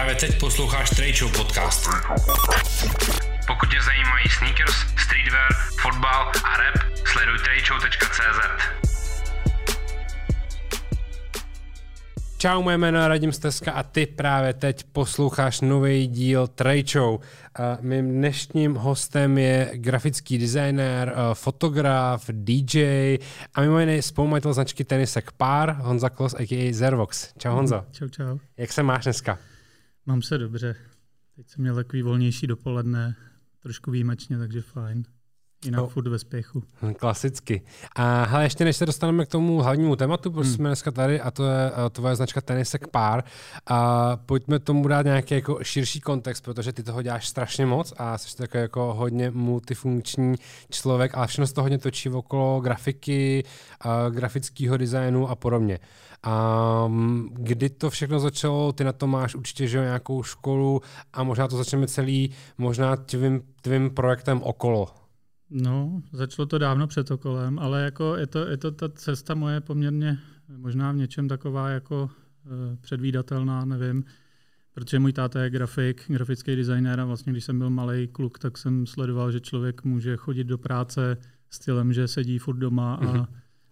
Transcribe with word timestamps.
Právě 0.00 0.14
teď 0.14 0.40
posloucháš 0.40 0.90
Trade 0.90 1.12
Show 1.12 1.32
podcast. 1.36 1.88
Pokud 3.46 3.70
tě 3.70 3.76
zajímají 3.82 4.28
sneakers, 4.38 4.74
streetwear, 4.74 5.52
fotbal 5.82 6.32
a 6.44 6.56
rap, 6.56 6.76
sleduj 7.04 7.38
tradeshow.cz. 7.38 8.40
Čau, 12.38 12.62
moje 12.62 12.78
jméno 12.78 13.00
je 13.00 13.08
Radim 13.08 13.32
Steska 13.32 13.72
a 13.72 13.82
ty 13.82 14.06
právě 14.06 14.54
teď 14.54 14.84
posloucháš 14.92 15.60
nový 15.60 16.06
díl 16.06 16.48
Show. 16.86 17.20
Mým 17.80 18.08
dnešním 18.08 18.74
hostem 18.74 19.38
je 19.38 19.70
grafický 19.74 20.38
designer, 20.38 21.14
fotograf, 21.34 22.24
DJ 22.28 23.18
a 23.54 23.60
mimo 23.60 23.78
jiné 23.78 24.02
spolumajitel 24.02 24.52
značky 24.52 24.84
tenisek 24.84 25.32
Pár, 25.32 25.76
Honza 25.80 26.10
Klos, 26.10 26.34
a.k.a. 26.34 26.72
Zervox. 26.72 27.32
Čau 27.38 27.54
Honzo. 27.54 27.84
Čau, 27.92 28.08
čau. 28.08 28.38
Jak 28.56 28.72
se 28.72 28.82
máš 28.82 29.04
dneska? 29.04 29.38
Mám 30.06 30.22
se 30.22 30.38
dobře. 30.38 30.76
Teď 31.36 31.48
jsem 31.48 31.62
měl 31.62 31.74
takový 31.74 32.02
volnější 32.02 32.46
dopoledne, 32.46 33.16
trošku 33.60 33.90
výjimečně, 33.90 34.38
takže 34.38 34.62
fajn. 34.62 35.04
Jinak 35.64 35.80
no. 35.80 35.88
furt 35.88 36.08
ve 36.08 36.18
spěchu. 36.18 36.62
Hm, 36.82 36.94
klasicky. 36.94 37.62
A 37.96 38.24
hele, 38.24 38.44
ještě 38.44 38.64
než 38.64 38.76
se 38.76 38.86
dostaneme 38.86 39.26
k 39.26 39.28
tomu 39.28 39.62
hlavnímu 39.62 39.96
tématu, 39.96 40.30
proč 40.30 40.46
hmm. 40.46 40.54
jsme 40.54 40.68
dneska 40.68 40.90
tady, 40.90 41.20
a 41.20 41.30
to 41.30 41.44
je 41.44 41.70
uh, 41.70 41.76
tvoje 41.90 42.16
značka 42.16 42.40
Tenisek 42.40 42.86
Pár, 42.86 43.24
a 43.66 44.16
pojďme 44.16 44.58
tomu 44.58 44.88
dát 44.88 45.04
nějaký 45.04 45.34
jako 45.34 45.58
širší 45.62 46.00
kontext, 46.00 46.44
protože 46.44 46.72
ty 46.72 46.82
toho 46.82 47.02
děláš 47.02 47.28
strašně 47.28 47.66
moc 47.66 47.92
a 47.96 48.18
jsi 48.18 48.36
takový 48.36 48.60
jako 48.62 48.94
hodně 48.94 49.30
multifunkční 49.30 50.34
člověk, 50.70 51.14
ale 51.14 51.26
všechno 51.26 51.46
se 51.46 51.54
to 51.54 51.62
hodně 51.62 51.78
točí 51.78 52.08
okolo 52.08 52.60
grafiky, 52.60 53.44
uh, 53.84 54.14
grafického 54.14 54.76
designu 54.76 55.28
a 55.28 55.34
podobně. 55.34 55.78
A 56.22 56.84
um, 56.84 57.30
kdy 57.32 57.68
to 57.68 57.90
všechno 57.90 58.20
začalo, 58.20 58.72
ty 58.72 58.84
na 58.84 58.92
to 58.92 59.06
máš 59.06 59.34
určitě 59.34 59.66
že 59.66 59.78
nějakou 59.78 60.22
školu 60.22 60.82
a 61.12 61.22
možná 61.22 61.48
to 61.48 61.56
začneme 61.56 61.86
celý 61.86 62.30
možná 62.58 62.96
tvým, 62.96 63.42
tvým 63.60 63.90
projektem 63.90 64.42
okolo. 64.42 64.99
No, 65.50 66.02
začalo 66.12 66.46
to 66.46 66.58
dávno 66.58 66.86
před 66.86 67.10
okolem, 67.10 67.58
ale 67.58 67.82
jako 67.82 68.16
je, 68.16 68.26
to, 68.26 68.46
je 68.46 68.56
to 68.56 68.70
ta 68.70 68.88
cesta 68.88 69.34
moje 69.34 69.60
poměrně 69.60 70.18
možná 70.56 70.92
v 70.92 70.96
něčem 70.96 71.28
taková 71.28 71.68
jako 71.68 72.10
e, 72.46 72.76
předvídatelná, 72.76 73.64
nevím, 73.64 74.04
protože 74.74 74.98
můj 74.98 75.12
táta 75.12 75.42
je 75.42 75.50
grafik, 75.50 76.04
grafický 76.06 76.56
designér 76.56 77.00
a 77.00 77.04
vlastně 77.04 77.32
když 77.32 77.44
jsem 77.44 77.58
byl 77.58 77.70
malý 77.70 78.08
kluk, 78.08 78.38
tak 78.38 78.58
jsem 78.58 78.86
sledoval, 78.86 79.32
že 79.32 79.40
člověk 79.40 79.84
může 79.84 80.16
chodit 80.16 80.44
do 80.44 80.58
práce 80.58 81.16
stylem, 81.50 81.92
že 81.92 82.08
sedí 82.08 82.38
furt 82.38 82.56
doma 82.56 82.94
a 82.94 83.04
mm-hmm. 83.04 83.26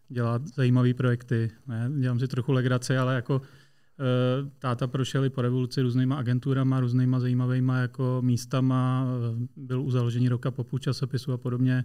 dělá 0.08 0.40
zajímavé 0.54 0.94
projekty. 0.94 1.50
Ne? 1.66 1.90
Dělám 2.00 2.18
si 2.18 2.28
trochu 2.28 2.52
legraci, 2.52 2.98
ale 2.98 3.14
jako 3.14 3.42
táta 4.58 4.86
prošel 4.86 5.24
i 5.24 5.30
po 5.30 5.42
revoluci 5.42 5.82
různýma 5.82 6.16
agenturama, 6.16 6.80
různýma 6.80 7.20
zajímavýma 7.20 7.78
jako 7.78 8.18
místama, 8.24 9.06
eh, 9.06 9.46
byl 9.56 9.82
u 9.82 9.90
založení 9.90 10.28
roka 10.28 10.50
popu 10.50 10.78
časopisu 10.78 11.32
a 11.32 11.38
podobně, 11.38 11.84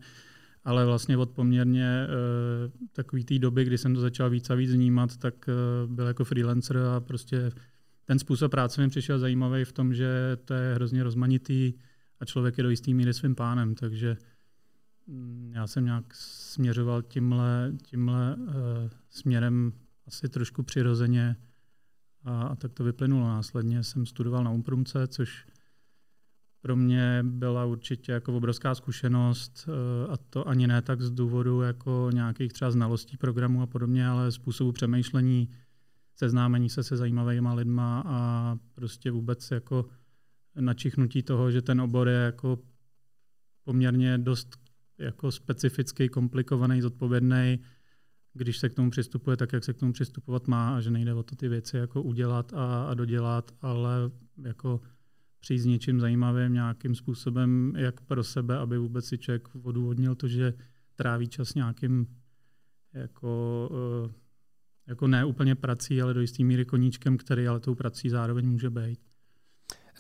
ale 0.63 0.85
vlastně 0.85 1.17
od 1.17 1.29
poměrně 1.29 1.87
eh, 1.87 2.07
takový 2.91 3.23
té 3.23 3.39
doby, 3.39 3.65
kdy 3.65 3.77
jsem 3.77 3.95
to 3.95 4.01
začal 4.01 4.29
víc 4.29 4.49
a 4.49 4.55
víc 4.55 4.71
vnímat, 4.71 5.17
tak 5.17 5.49
byl 5.85 6.07
jako 6.07 6.25
freelancer 6.25 6.77
a 6.77 6.99
prostě 6.99 7.51
ten 8.05 8.19
způsob 8.19 8.51
práce 8.51 8.81
mi 8.81 8.89
přišel 8.89 9.19
zajímavý 9.19 9.65
v 9.65 9.71
tom, 9.71 9.93
že 9.93 10.37
to 10.45 10.53
je 10.53 10.75
hrozně 10.75 11.03
rozmanitý 11.03 11.73
a 12.19 12.25
člověk 12.25 12.57
je 12.57 12.63
do 12.63 12.69
jistý 12.69 12.93
míry 12.93 13.13
svým 13.13 13.35
pánem, 13.35 13.75
takže 13.75 14.17
mm, 15.07 15.51
já 15.55 15.67
jsem 15.67 15.85
nějak 15.85 16.13
směřoval 16.13 17.01
tímhle, 17.01 17.73
tímhle 17.83 18.35
uh, 18.35 18.53
směrem 19.09 19.73
asi 20.07 20.29
trošku 20.29 20.63
přirozeně 20.63 21.35
a, 22.25 22.41
a 22.41 22.55
tak 22.55 22.73
to 22.73 22.83
vyplynulo. 22.83 23.27
Následně 23.27 23.83
jsem 23.83 24.05
studoval 24.05 24.43
na 24.43 24.51
Umprumce, 24.51 25.07
což 25.07 25.45
pro 26.61 26.75
mě 26.75 27.23
byla 27.23 27.65
určitě 27.65 28.11
jako 28.11 28.37
obrovská 28.37 28.75
zkušenost 28.75 29.69
eh, 29.69 30.11
a 30.11 30.17
to 30.17 30.47
ani 30.47 30.67
ne 30.67 30.81
tak 30.81 31.01
z 31.01 31.11
důvodu 31.11 31.61
jako 31.61 32.09
nějakých 32.13 32.53
třeba 32.53 32.71
znalostí 32.71 33.17
programu 33.17 33.61
a 33.61 33.67
podobně, 33.67 34.07
ale 34.07 34.31
způsobu 34.31 34.71
přemýšlení, 34.71 35.49
seznámení 36.15 36.69
se 36.69 36.83
se 36.83 36.97
zajímavými 36.97 37.49
lidma 37.53 38.03
a 38.05 38.57
prostě 38.75 39.11
vůbec 39.11 39.51
jako 39.51 39.85
načichnutí 40.59 41.23
toho, 41.23 41.51
že 41.51 41.61
ten 41.61 41.81
obor 41.81 42.07
je 42.07 42.15
jako 42.15 42.59
poměrně 43.63 44.17
dost 44.17 44.57
jako 44.97 45.31
specifický, 45.31 46.09
komplikovaný, 46.09 46.81
zodpovědný 46.81 47.59
když 48.33 48.57
se 48.57 48.69
k 48.69 48.73
tomu 48.73 48.89
přistupuje 48.89 49.37
tak, 49.37 49.53
jak 49.53 49.63
se 49.63 49.73
k 49.73 49.77
tomu 49.77 49.93
přistupovat 49.93 50.47
má 50.47 50.75
a 50.75 50.81
že 50.81 50.91
nejde 50.91 51.13
o 51.13 51.23
to 51.23 51.35
ty 51.35 51.47
věci 51.47 51.77
jako 51.77 52.01
udělat 52.01 52.53
a, 52.53 52.83
a 52.83 52.93
dodělat, 52.93 53.51
ale 53.61 54.11
jako 54.43 54.81
přijít 55.39 55.59
s 55.59 55.65
něčím 55.65 55.99
zajímavým 55.99 56.53
nějakým 56.53 56.95
způsobem, 56.95 57.73
jak 57.77 58.01
pro 58.01 58.23
sebe, 58.23 58.57
aby 58.57 58.77
vůbec 58.77 59.05
si 59.05 59.17
člověk 59.17 59.49
odůvodnil 59.63 60.15
to, 60.15 60.27
že 60.27 60.53
tráví 60.95 61.27
čas 61.27 61.55
nějakým 61.55 62.07
jako, 62.93 63.69
eh, 64.07 64.13
jako 64.87 65.07
ne 65.07 65.25
úplně 65.25 65.55
prací, 65.55 66.01
ale 66.01 66.13
do 66.13 66.21
jistý 66.21 66.43
míry 66.43 66.65
koníčkem, 66.65 67.17
který 67.17 67.47
ale 67.47 67.59
tou 67.59 67.75
prací 67.75 68.09
zároveň 68.09 68.49
může 68.49 68.69
být. 68.69 68.99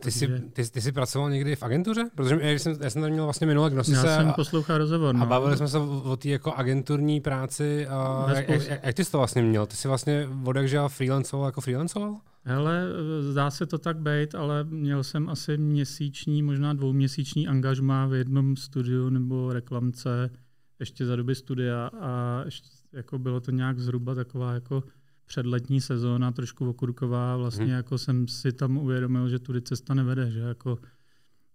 Ty 0.01 0.11
jsi, 0.11 0.27
ty, 0.27 0.69
ty 0.71 0.81
jsi 0.81 0.91
pracoval 0.91 1.29
někdy 1.29 1.55
v 1.55 1.63
agentuře? 1.63 2.09
Protože 2.15 2.37
já 2.41 2.59
jsem, 2.59 2.75
já 2.81 2.89
jsem 2.89 3.01
tam 3.01 3.11
měl 3.11 3.23
vlastně 3.23 3.47
minule, 3.47 3.69
kdo 3.69 3.77
já 3.77 3.83
se... 3.83 3.95
jsem 3.95 4.33
poslouchal 4.33 4.77
rozhovor. 4.77 5.15
No. 5.15 5.23
A 5.23 5.25
bavili 5.25 5.57
jsme 5.57 5.67
se 5.67 5.77
o, 5.77 6.01
o 6.01 6.17
té 6.17 6.29
jako 6.29 6.53
agenturní 6.53 7.21
práci. 7.21 7.87
A 7.87 8.25
jak, 8.35 8.49
jak, 8.49 8.67
jak, 8.67 8.83
jak, 8.83 8.95
ty 8.95 9.05
jsi 9.05 9.11
to 9.11 9.17
vlastně 9.17 9.41
měl? 9.41 9.65
Ty 9.65 9.75
jsi 9.75 9.87
vlastně 9.87 10.29
od 10.45 10.55
jak 10.55 10.67
žil 10.67 10.89
freelancoval 10.89 11.45
jako 11.45 11.61
freelancoval? 11.61 12.17
Hele, 12.45 12.87
zdá 13.21 13.51
se 13.51 13.65
to 13.65 13.77
tak 13.77 13.97
být, 13.97 14.35
ale 14.35 14.63
měl 14.63 15.03
jsem 15.03 15.29
asi 15.29 15.57
měsíční, 15.57 16.43
možná 16.43 16.73
dvouměsíční 16.73 17.47
angažma 17.47 18.05
v 18.05 18.13
jednom 18.13 18.55
studiu 18.55 19.09
nebo 19.09 19.53
reklamce 19.53 20.29
ještě 20.79 21.05
za 21.05 21.15
doby 21.15 21.35
studia 21.35 21.89
a 22.01 22.41
ještě, 22.45 22.67
jako 22.93 23.19
bylo 23.19 23.39
to 23.39 23.51
nějak 23.51 23.79
zhruba 23.79 24.15
taková 24.15 24.53
jako 24.53 24.83
předletní 25.25 25.81
sezóna, 25.81 26.31
trošku 26.31 26.69
okurková, 26.69 27.37
vlastně 27.37 27.65
hmm. 27.65 27.73
jako 27.73 27.97
jsem 27.97 28.27
si 28.27 28.51
tam 28.51 28.77
uvědomil, 28.77 29.29
že 29.29 29.39
tudy 29.39 29.61
cesta 29.61 29.93
nevede, 29.93 30.31
že 30.31 30.39
jako 30.39 30.79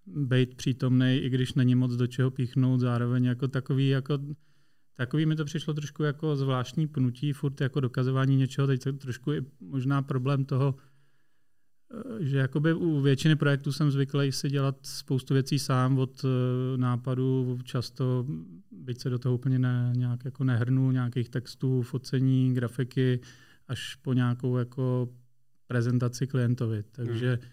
být 0.06 0.54
přítomný, 0.54 1.16
i 1.16 1.30
když 1.30 1.54
není 1.54 1.74
moc 1.74 1.92
do 1.92 2.06
čeho 2.06 2.30
píchnout, 2.30 2.80
zároveň 2.80 3.24
jako 3.24 3.48
takový, 3.48 3.88
jako 3.88 4.18
takový 4.96 5.26
mi 5.26 5.36
to 5.36 5.44
přišlo 5.44 5.74
trošku 5.74 6.02
jako 6.02 6.36
zvláštní 6.36 6.86
pnutí, 6.86 7.32
furt 7.32 7.60
jako 7.60 7.80
dokazování 7.80 8.36
něčeho, 8.36 8.66
teď 8.66 8.82
trošku 8.98 9.32
i 9.32 9.44
možná 9.60 10.02
problém 10.02 10.44
toho, 10.44 10.74
eh, 10.74 12.24
že 12.24 12.38
jakoby 12.38 12.74
u 12.74 13.00
většiny 13.00 13.36
projektů 13.36 13.72
jsem 13.72 13.90
zvyklý 13.90 14.32
si 14.32 14.48
dělat 14.48 14.76
spoustu 14.82 15.34
věcí 15.34 15.58
sám 15.58 15.98
od 15.98 16.24
eh, 16.24 16.78
nápadu, 16.78 17.58
často, 17.64 18.26
byť 18.70 19.00
se 19.00 19.10
do 19.10 19.18
toho 19.18 19.34
úplně 19.34 19.58
ne, 19.58 19.92
nějak 19.96 20.24
jako 20.24 20.44
nehrnu, 20.44 20.90
nějakých 20.90 21.28
textů, 21.28 21.82
focení, 21.82 22.54
grafiky, 22.54 23.20
až 23.68 23.94
po 23.94 24.12
nějakou 24.12 24.56
jako 24.56 25.08
prezentaci 25.66 26.26
klientovi. 26.26 26.82
Takže 26.92 27.28
hmm. 27.28 27.50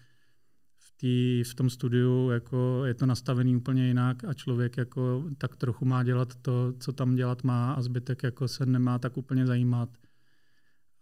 v, 0.78 0.92
tý, 0.96 1.44
v 1.44 1.54
tom 1.54 1.70
studiu 1.70 2.30
jako 2.30 2.82
je 2.84 2.94
to 2.94 3.06
nastavený 3.06 3.56
úplně 3.56 3.86
jinak 3.86 4.24
a 4.24 4.34
člověk 4.34 4.76
jako 4.76 5.24
tak 5.38 5.56
trochu 5.56 5.84
má 5.84 6.02
dělat 6.02 6.34
to, 6.34 6.72
co 6.78 6.92
tam 6.92 7.14
dělat 7.14 7.44
má 7.44 7.72
a 7.72 7.82
zbytek 7.82 8.22
jako 8.22 8.48
se 8.48 8.66
nemá 8.66 8.98
tak 8.98 9.16
úplně 9.16 9.46
zajímat. 9.46 9.88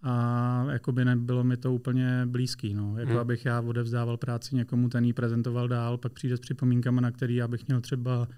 A 0.07 0.67
jako 0.71 0.93
by 0.93 1.05
nebylo 1.05 1.45
mi 1.45 1.57
to 1.57 1.75
úplně 1.75 2.23
blízký. 2.27 2.75
No. 2.75 2.99
Jako 2.99 3.11
hmm. 3.11 3.21
abych 3.21 3.45
já 3.45 3.61
odevzdával 3.61 4.17
práci 4.17 4.57
někomu, 4.57 4.89
ten 4.89 5.05
ji 5.05 5.13
prezentoval 5.13 5.69
dál, 5.69 5.99
pak 5.99 6.13
přijde 6.13 6.37
s 6.37 6.41
připomínkami, 6.41 7.01
na 7.01 7.11
který 7.11 7.35
já 7.35 7.49
bych 7.49 7.67
měl 7.67 7.81
třeba 7.81 8.29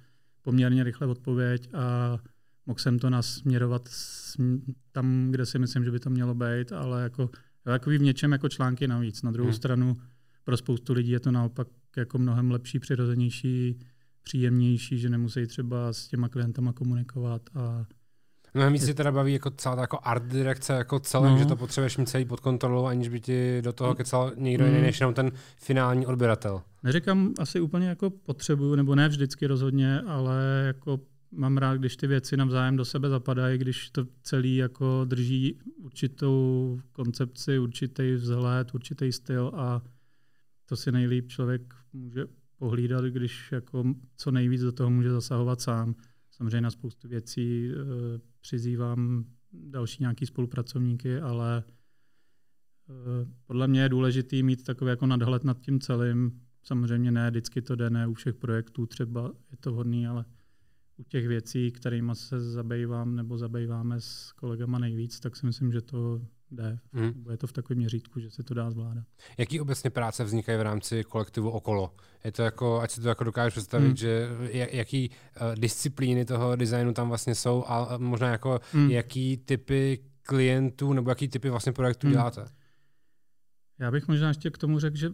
poměrně 0.43 0.85
rychle 0.85 1.07
odpověď 1.07 1.69
a 1.75 2.19
mohl 2.67 2.79
jsem 2.79 2.99
to 2.99 3.11
nasměrovat 3.11 3.89
tam, 4.93 5.29
kde 5.31 5.47
si 5.47 5.59
myslím, 5.59 5.85
že 5.85 5.91
by 5.91 5.99
to 5.99 6.11
mělo 6.11 6.35
být, 6.35 6.73
ale 6.73 7.03
jako 7.03 7.31
takový 7.63 7.99
v 7.99 8.03
něčem 8.03 8.33
jako 8.33 8.49
články 8.49 8.89
navíc. 8.89 9.23
Na 9.23 9.31
druhou 9.31 9.49
hmm. 9.49 9.57
stranu 9.57 9.97
pro 10.45 10.57
spoustu 10.57 10.93
lidí 10.93 11.11
je 11.11 11.21
to 11.21 11.31
naopak 11.31 11.69
jako 11.97 12.19
mnohem 12.19 12.51
lepší, 12.51 12.79
přirozenější, 12.79 13.79
příjemnější, 14.23 14.99
že 14.99 15.09
nemusí 15.09 15.47
třeba 15.47 15.93
s 15.93 16.09
těma 16.09 16.29
klientama 16.29 16.73
komunikovat 16.73 17.43
a 17.55 17.87
No 18.57 18.71
víc 18.71 18.85
si 18.85 18.95
teda 18.95 19.13
baví 19.13 19.33
jako 19.33 19.51
celá 19.51 19.77
ta 19.77 19.81
jako 19.81 19.99
art 20.03 20.23
direkce 20.23 20.73
jako 20.73 21.01
celé, 21.01 21.31
no. 21.31 21.39
že 21.39 21.47
to 21.47 21.57
potřebuješ 21.57 21.97
mít 21.97 22.09
celý 22.09 22.25
pod 22.25 22.41
kontrolou, 22.41 22.87
aniž 22.87 23.09
by 23.09 23.21
ti 23.21 23.63
do 23.63 23.73
toho 23.73 23.95
kecal 23.95 24.33
někdo 24.37 24.65
jiný, 24.65 24.79
mm. 24.79 24.85
než 24.85 25.01
jenom 25.01 25.15
ten 25.15 25.33
finální 25.57 26.07
odběratel. 26.07 26.63
Neříkám 26.83 27.35
asi 27.39 27.61
úplně 27.61 27.89
jako 27.89 28.11
potřebuju, 28.11 28.75
nebo 28.75 28.95
ne 28.95 29.09
vždycky 29.09 29.47
rozhodně, 29.47 30.01
ale 30.01 30.65
jako 30.67 31.01
mám 31.37 31.57
rád, 31.57 31.77
když 31.77 31.97
ty 31.97 32.07
věci 32.07 32.37
navzájem 32.37 32.77
do 32.77 32.85
sebe 32.85 33.09
zapadají, 33.09 33.59
když 33.59 33.91
to 33.91 34.07
celý 34.23 34.57
jako 34.57 35.05
drží 35.05 35.59
určitou 35.77 36.81
koncepci, 36.93 37.59
určitý 37.59 38.15
vzhled, 38.15 38.75
určitý 38.75 39.13
styl 39.13 39.53
a 39.55 39.83
to 40.67 40.77
si 40.77 40.93
nejlíp 40.93 41.29
člověk 41.29 41.75
může 41.93 42.27
pohlídat, 42.59 43.05
když 43.05 43.53
jako 43.53 43.95
co 44.17 44.31
nejvíc 44.31 44.63
do 44.63 44.73
toho 44.73 44.91
může 44.91 45.11
zasahovat 45.11 45.61
sám. 45.61 45.95
Samozřejmě 46.31 46.61
na 46.61 46.71
spoustu 46.71 47.09
věcí 47.09 47.71
e, 47.71 47.75
přizývám 48.41 49.25
další 49.53 50.03
nějaký 50.03 50.27
spolupracovníky, 50.27 51.21
ale 51.21 51.65
podle 53.47 53.69
mě 53.69 53.81
je 53.81 53.89
důležité 53.89 54.43
mít 54.43 54.65
takový 54.65 54.89
jako 54.89 55.07
nadhled 55.07 55.45
nad 55.45 55.61
tím 55.61 55.81
celým. 55.81 56.41
Samozřejmě 56.63 57.13
ne, 57.13 57.31
vždycky 57.31 57.63
to 57.63 57.77
jde, 57.77 57.91
ne 57.91 58.07
u 58.07 58.15
všech 58.15 58.35
projektů 58.35 58.87
třeba 58.87 59.33
je 59.51 59.57
to 59.61 59.73
hodný, 59.73 60.07
ale 60.07 60.25
u 60.97 61.03
těch 61.03 61.29
věcí, 61.29 61.71
kterými 61.71 62.13
se 62.15 62.41
zabývám 62.41 63.17
nebo 63.17 63.39
zabýváme 63.39 64.01
s 64.01 64.33
kolegama 64.33 64.79
nejvíc, 64.79 65.21
tak 65.21 65.37
si 65.37 65.47
myslím, 65.47 65.73
že 65.73 65.81
to 65.81 66.21
jde. 66.51 66.79
Hmm. 66.93 67.25
Je 67.31 67.37
to 67.37 67.47
v 67.47 67.53
takovém 67.53 67.79
měřítku, 67.79 68.21
že 68.21 68.31
se 68.31 68.43
to 68.43 68.55
dá 68.55 68.71
zvládat. 68.71 69.05
Jaký 69.39 69.61
obecně 69.61 69.91
práce 69.91 70.25
vznikají 70.25 70.59
v 70.59 70.63
rámci 70.63 71.05
kolektivu 71.05 71.51
okolo? 71.51 71.95
Je 72.25 72.33
to 72.33 72.43
jako, 72.43 72.81
ať 72.81 72.91
si 72.91 73.01
to 73.01 73.09
jako 73.09 73.25
dokážeš 73.25 73.55
představit, 73.55 73.87
hmm. 73.87 73.97
že 73.97 74.29
jaký 74.53 75.11
uh, 75.11 75.55
disciplíny 75.55 76.25
toho 76.25 76.57
designu 76.57 76.93
tam 76.93 77.09
vlastně 77.09 77.35
jsou 77.35 77.65
a 77.67 77.99
možná 77.99 78.29
jako 78.29 78.61
hmm. 78.73 78.91
jaký 78.91 79.37
typy 79.37 79.99
klientů 80.23 80.93
nebo 80.93 81.11
jaký 81.11 81.29
typy 81.29 81.51
vlastně 81.51 81.73
projektů 81.73 82.07
hmm. 82.07 82.13
děláte? 82.13 82.47
Já 83.79 83.91
bych 83.91 84.09
možná 84.09 84.29
ještě 84.29 84.51
k 84.51 84.59
tomu 84.59 84.79
řekl, 84.79 84.97
že 84.97 85.11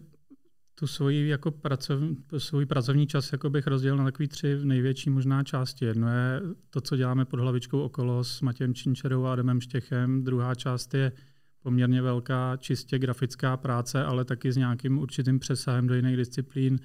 tu 0.75 0.87
svoji 0.87 1.27
jako 1.27 1.51
pracov, 1.51 1.99
svůj 2.37 2.65
pracovní 2.65 3.07
čas 3.07 3.31
jako 3.31 3.49
bych 3.49 3.67
rozdělil 3.67 3.97
na 3.97 4.03
takové 4.03 4.27
tři 4.27 4.59
největší 4.63 5.09
možná 5.09 5.43
části. 5.43 5.85
Jedno 5.85 6.09
je 6.09 6.41
to, 6.69 6.81
co 6.81 6.97
děláme 6.97 7.25
pod 7.25 7.39
hlavičkou 7.39 7.81
okolo 7.81 8.23
s 8.23 8.41
Matějem 8.41 8.73
Činčerou 8.73 9.25
a 9.25 9.33
Adamem 9.33 9.61
Štěchem. 9.61 10.23
Druhá 10.23 10.55
část 10.55 10.93
je 10.93 11.11
poměrně 11.59 12.01
velká 12.01 12.57
čistě 12.57 12.99
grafická 12.99 13.57
práce, 13.57 14.03
ale 14.03 14.25
taky 14.25 14.51
s 14.51 14.57
nějakým 14.57 14.97
určitým 14.97 15.39
přesahem 15.39 15.87
do 15.87 15.93
jiných 15.93 16.17
disciplín, 16.17 16.79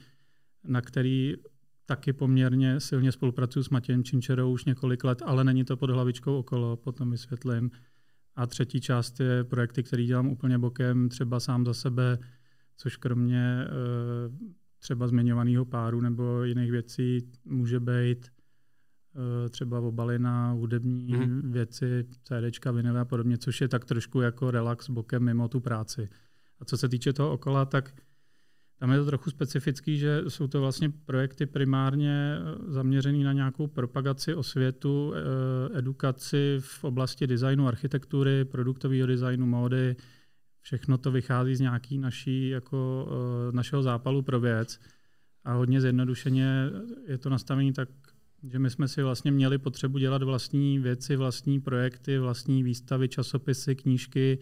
na 0.64 0.80
který 0.80 1.34
taky 1.86 2.12
poměrně 2.12 2.80
silně 2.80 3.12
spolupracuji 3.12 3.62
s 3.62 3.70
Matějem 3.70 4.04
Činčerou 4.04 4.52
už 4.52 4.64
několik 4.64 5.04
let, 5.04 5.22
ale 5.24 5.44
není 5.44 5.64
to 5.64 5.76
pod 5.76 5.90
hlavičkou 5.90 6.38
okolo, 6.38 6.76
potom 6.76 7.10
vysvětlím. 7.10 7.70
A 8.36 8.46
třetí 8.46 8.80
část 8.80 9.20
je 9.20 9.44
projekty, 9.44 9.82
které 9.82 10.04
dělám 10.04 10.28
úplně 10.28 10.58
bokem, 10.58 11.08
třeba 11.08 11.40
sám 11.40 11.64
za 11.64 11.74
sebe, 11.74 12.18
což 12.78 12.96
kromě 12.96 13.64
eh, 13.64 13.68
třeba 14.78 15.08
zmiňovaného 15.08 15.64
páru 15.64 16.00
nebo 16.00 16.44
jiných 16.44 16.70
věcí 16.70 17.30
může 17.44 17.80
být 17.80 18.26
eh, 18.26 19.48
třeba 19.48 19.80
obalina, 19.80 20.52
hudební 20.52 21.12
mm. 21.12 21.52
věci, 21.52 22.06
CDčka, 22.22 22.70
vinily 22.70 22.98
a 22.98 23.04
podobně, 23.04 23.38
což 23.38 23.60
je 23.60 23.68
tak 23.68 23.84
trošku 23.84 24.20
jako 24.20 24.50
relax 24.50 24.90
bokem 24.90 25.22
mimo 25.22 25.48
tu 25.48 25.60
práci. 25.60 26.08
A 26.60 26.64
co 26.64 26.76
se 26.76 26.88
týče 26.88 27.12
toho 27.12 27.32
okola, 27.32 27.64
tak 27.64 27.94
tam 28.78 28.92
je 28.92 28.98
to 28.98 29.06
trochu 29.06 29.30
specifický, 29.30 29.98
že 29.98 30.22
jsou 30.28 30.46
to 30.46 30.60
vlastně 30.60 30.90
projekty 30.90 31.46
primárně 31.46 32.38
eh, 32.38 32.72
zaměřené 32.72 33.24
na 33.24 33.32
nějakou 33.32 33.66
propagaci 33.66 34.34
osvětu, 34.34 35.14
edukaci 35.74 36.56
v 36.60 36.84
oblasti 36.84 37.26
designu, 37.26 37.68
architektury, 37.68 38.44
produktového 38.44 39.06
designu, 39.06 39.46
módy, 39.46 39.96
Všechno 40.60 40.98
to 40.98 41.10
vychází 41.10 41.54
z 41.54 41.60
nějaký 41.60 41.98
naší, 41.98 42.48
jako, 42.48 43.08
uh, 43.10 43.54
našeho 43.54 43.82
zápalu 43.82 44.22
pro 44.22 44.40
věc. 44.40 44.80
A 45.44 45.52
hodně 45.52 45.80
zjednodušeně 45.80 46.70
je 47.06 47.18
to 47.18 47.30
nastavení 47.30 47.72
tak, 47.72 47.88
že 48.42 48.58
my 48.58 48.70
jsme 48.70 48.88
si 48.88 49.02
vlastně 49.02 49.30
měli 49.30 49.58
potřebu 49.58 49.98
dělat 49.98 50.22
vlastní 50.22 50.78
věci, 50.78 51.16
vlastní 51.16 51.60
projekty, 51.60 52.18
vlastní 52.18 52.62
výstavy, 52.62 53.08
časopisy, 53.08 53.76
knížky, 53.76 54.38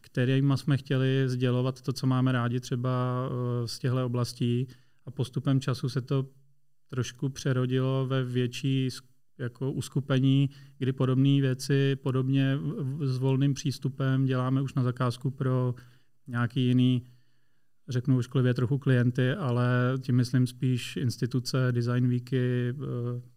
kterými 0.00 0.52
jsme 0.56 0.76
chtěli 0.76 1.22
sdělovat 1.26 1.82
to, 1.82 1.92
co 1.92 2.06
máme 2.06 2.32
rádi 2.32 2.60
třeba 2.60 3.28
uh, 3.28 3.66
z 3.66 3.78
těchto 3.78 4.06
oblastí. 4.06 4.66
A 5.06 5.10
postupem 5.10 5.60
času 5.60 5.88
se 5.88 6.00
to 6.00 6.26
trošku 6.88 7.28
přerodilo 7.28 8.06
ve 8.06 8.24
větší 8.24 8.90
jako 9.40 9.72
uskupení, 9.72 10.50
kdy 10.78 10.92
podobné 10.92 11.40
věci 11.40 11.96
podobně 11.96 12.58
s 13.00 13.18
volným 13.18 13.54
přístupem 13.54 14.24
děláme 14.24 14.62
už 14.62 14.74
na 14.74 14.82
zakázku 14.82 15.30
pro 15.30 15.74
nějaký 16.26 16.66
jiný, 16.66 17.02
řeknu 17.88 18.18
ošklivě 18.18 18.54
trochu 18.54 18.78
klienty, 18.78 19.32
ale 19.32 19.94
tím 20.00 20.16
myslím 20.16 20.46
spíš 20.46 20.96
instituce, 20.96 21.68
design 21.70 22.08
weeky, 22.08 22.70
eh, 22.70 22.74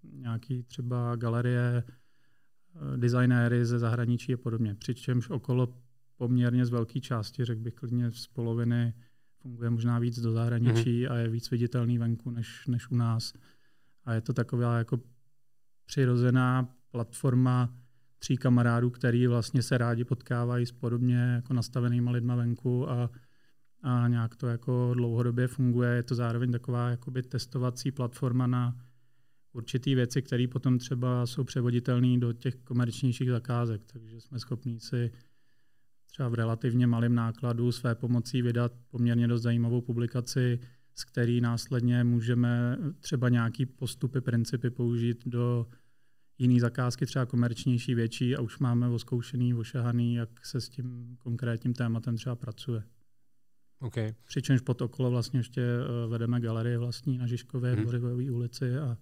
nějaký 0.04 0.64
třeba 0.64 1.16
galerie, 1.16 1.84
eh, 1.84 2.98
designéry 2.98 3.66
ze 3.66 3.80
zahraničí 3.80 4.34
a 4.34 4.38
podobně. 4.38 4.76
Přičemž 4.76 5.30
okolo 5.30 5.74
poměrně 6.18 6.66
z 6.66 6.70
velké 6.70 7.00
části, 7.00 7.46
řekl 7.46 7.62
bych 7.62 7.74
klidně 7.74 8.12
z 8.12 8.28
poloviny, 8.28 8.94
funguje 9.42 9.70
možná 9.70 10.00
víc 10.00 10.20
do 10.20 10.32
zahraničí 10.32 11.06
mm-hmm. 11.06 11.12
a 11.12 11.18
je 11.18 11.30
víc 11.30 11.52
viditelný 11.52 11.98
venku 11.98 12.30
než, 12.30 12.68
než 12.68 12.92
u 12.92 12.96
nás. 12.96 13.34
A 14.06 14.14
je 14.14 14.22
to 14.22 14.34
taková 14.34 14.78
jako 14.78 15.00
přirozená 15.94 16.70
platforma 16.92 17.74
tří 18.20 18.38
kamarádů, 18.38 18.90
který 18.90 19.28
vlastně 19.28 19.62
se 19.62 19.78
rádi 19.78 20.04
potkávají 20.04 20.66
s 20.66 20.72
podobně 20.72 21.16
jako 21.16 21.54
nastavenýma 21.54 22.12
lidma 22.12 22.36
venku 22.36 22.90
a, 22.90 23.10
a 23.82 24.08
nějak 24.08 24.36
to 24.36 24.48
jako 24.48 24.94
dlouhodobě 24.94 25.48
funguje. 25.48 25.90
Je 25.90 26.04
to 26.04 26.16
zároveň 26.16 26.52
taková 26.52 26.90
jakoby 26.90 27.24
testovací 27.24 27.92
platforma 27.92 28.48
na 28.48 28.78
určitý 29.52 29.96
věci, 29.96 30.22
které 30.22 30.48
potom 30.48 30.78
třeba 30.78 31.26
jsou 31.26 31.44
převoditelné 31.44 32.18
do 32.18 32.34
těch 32.34 32.56
komerčnějších 32.56 33.30
zakázek. 33.30 33.82
Takže 33.86 34.22
jsme 34.22 34.40
schopni 34.40 34.80
si 34.80 35.12
třeba 36.06 36.30
v 36.30 36.34
relativně 36.34 36.88
malém 36.88 37.16
nákladu 37.16 37.72
své 37.72 37.96
pomocí 37.96 38.42
vydat 38.42 38.72
poměrně 38.90 39.28
dost 39.28 39.42
zajímavou 39.42 39.82
publikaci, 39.82 40.60
z 40.96 41.04
který 41.04 41.42
následně 41.42 42.04
můžeme 42.04 42.78
třeba 43.00 43.30
nějaký 43.30 43.66
postupy, 43.66 44.22
principy 44.22 44.70
použít 44.70 45.28
do 45.28 45.68
jiné 46.38 46.60
zakázky, 46.60 47.06
třeba 47.06 47.26
komerčnější, 47.26 47.96
větší 47.96 48.36
a 48.36 48.42
už 48.42 48.60
máme 48.60 48.88
oskoušený, 48.88 49.54
ošahaný, 49.54 50.16
jak 50.16 50.46
se 50.46 50.62
s 50.62 50.70
tím 50.70 51.18
konkrétním 51.20 51.74
tématem 51.74 52.18
třeba 52.18 52.36
pracuje. 52.36 52.84
Okay. 53.80 54.14
Přičemž 54.26 54.62
pod 54.62 54.82
okolo 54.82 55.12
vlastně 55.12 55.40
ještě 55.40 55.62
eh, 55.62 56.08
vedeme 56.08 56.40
galerie 56.40 56.78
vlastní 56.78 57.18
na 57.18 57.28
Žižkově, 57.28 57.74
hmm. 57.74 58.34
Ulici 58.34 58.78
a 58.78 58.98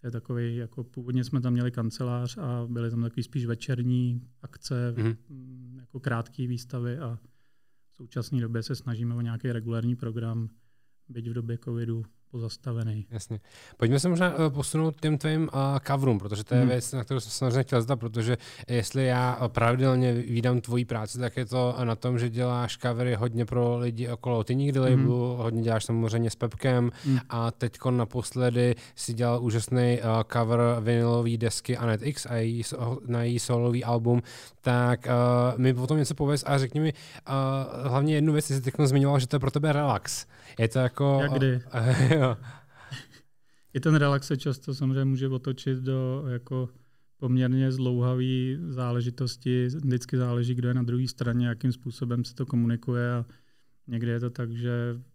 to 0.00 0.06
je 0.06 0.10
takový, 0.10 0.56
jako 0.56 0.84
původně 0.84 1.24
jsme 1.24 1.40
tam 1.40 1.52
měli 1.52 1.70
kancelář 1.70 2.38
a 2.38 2.66
byly 2.70 2.90
tam 2.90 3.02
takový 3.02 3.22
spíš 3.22 3.46
večerní 3.46 4.28
akce, 4.42 4.94
hmm. 4.96 5.76
jako 5.78 6.00
krátké 6.00 6.46
výstavy 6.46 6.98
a 6.98 7.18
v 7.88 7.94
současné 7.94 8.40
době 8.40 8.62
se 8.62 8.74
snažíme 8.74 9.14
o 9.14 9.20
nějaký 9.20 9.52
regulární 9.52 9.96
program, 9.96 10.48
byť 11.08 11.28
v 11.28 11.32
době 11.32 11.58
covidu 11.58 12.04
pozastavený. 12.32 13.06
Jasně. 13.10 13.40
Pojďme 13.76 13.98
se 13.98 14.08
možná 14.08 14.34
uh, 14.34 14.48
posunout 14.48 15.00
těm 15.00 15.18
tvým 15.18 15.42
uh, 15.42 15.48
coverům, 15.86 16.18
protože 16.18 16.44
to 16.44 16.54
je 16.54 16.60
hmm. 16.60 16.68
věc, 16.68 16.92
na 16.92 17.04
kterou 17.04 17.20
jsem 17.20 17.30
samozřejmě 17.30 17.62
chtěl 17.62 17.82
zdat, 17.82 17.96
protože 18.00 18.36
jestli 18.68 19.06
já 19.06 19.36
uh, 19.36 19.48
pravidelně 19.48 20.12
vydám 20.12 20.60
tvoji 20.60 20.84
práci, 20.84 21.18
tak 21.18 21.36
je 21.36 21.46
to 21.46 21.76
na 21.84 21.96
tom, 21.96 22.18
že 22.18 22.30
děláš 22.30 22.78
covery 22.78 23.14
hodně 23.14 23.44
pro 23.44 23.78
lidi 23.78 24.08
okolo 24.08 24.44
ty 24.44 24.54
nikdy 24.54 24.80
hmm. 24.80 24.88
labelu, 24.90 25.36
hodně 25.36 25.62
děláš 25.62 25.84
samozřejmě 25.84 26.30
s 26.30 26.36
Pepkem 26.36 26.90
hmm. 27.04 27.18
a 27.28 27.50
teď 27.50 27.78
naposledy 27.90 28.74
si 28.94 29.14
dělal 29.14 29.44
úžasný 29.44 29.98
uh, 29.98 30.22
cover 30.32 30.60
vinylové 30.80 31.36
desky 31.36 31.76
Anet 31.76 32.02
X 32.02 32.26
a 32.26 32.34
její, 32.34 32.62
na 33.06 33.22
její 33.22 33.38
solový 33.38 33.84
album, 33.84 34.22
tak 34.62 35.06
uh, 35.06 35.58
mi 35.60 35.74
potom 35.74 35.98
něco 35.98 36.14
pověz 36.14 36.44
a 36.46 36.58
řekni 36.58 36.80
mi 36.80 36.92
uh, 36.92 37.88
hlavně 37.88 38.14
jednu 38.14 38.32
věc, 38.32 38.44
jsi 38.44 38.60
teď 38.60 38.74
zmiňoval, 38.84 39.20
že 39.20 39.26
to 39.26 39.36
je 39.36 39.40
pro 39.40 39.50
tebe 39.50 39.72
relax. 39.72 40.26
Je 40.58 40.68
to 40.68 40.78
jako... 40.78 41.18
Jak 41.22 41.32
kdy? 41.32 41.60
Uh, 41.74 42.12
jo. 42.18 42.36
I 43.74 43.80
ten 43.80 43.94
relax 43.94 44.26
se 44.26 44.36
často 44.36 44.74
samozřejmě 44.74 45.04
může 45.04 45.28
otočit 45.28 45.78
do 45.78 46.24
jako 46.28 46.68
poměrně 47.16 47.72
zlouhavý 47.72 48.58
záležitosti. 48.68 49.66
Vždycky 49.66 50.16
záleží, 50.16 50.54
kdo 50.54 50.68
je 50.68 50.74
na 50.74 50.82
druhé 50.82 51.08
straně, 51.08 51.46
jakým 51.46 51.72
způsobem 51.72 52.24
se 52.24 52.34
to 52.34 52.46
komunikuje 52.46 53.12
a 53.12 53.24
někdy 53.86 54.10
je 54.10 54.20
to 54.20 54.30
tak, 54.30 54.52
že 54.52 54.72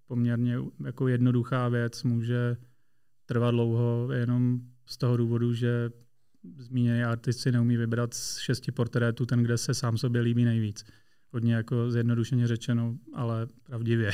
poměrně 0.07 0.57
jako 0.85 1.07
jednoduchá 1.07 1.69
věc 1.69 2.03
může 2.03 2.57
trvat 3.25 3.51
dlouho 3.51 4.11
jenom 4.11 4.59
z 4.85 4.97
toho 4.97 5.17
důvodu, 5.17 5.53
že 5.53 5.89
zmíněný 6.57 7.03
artist 7.03 7.39
si 7.39 7.51
neumí 7.51 7.77
vybrat 7.77 8.13
z 8.13 8.37
šesti 8.37 8.71
portrétů 8.71 9.25
ten, 9.25 9.43
kde 9.43 9.57
se 9.57 9.73
sám 9.73 9.97
sobě 9.97 10.21
líbí 10.21 10.45
nejvíc 10.45 10.85
hodně 11.33 11.53
jako 11.53 11.91
zjednodušeně 11.91 12.47
řečeno, 12.47 12.95
ale 13.13 13.47
pravdivě. 13.63 14.11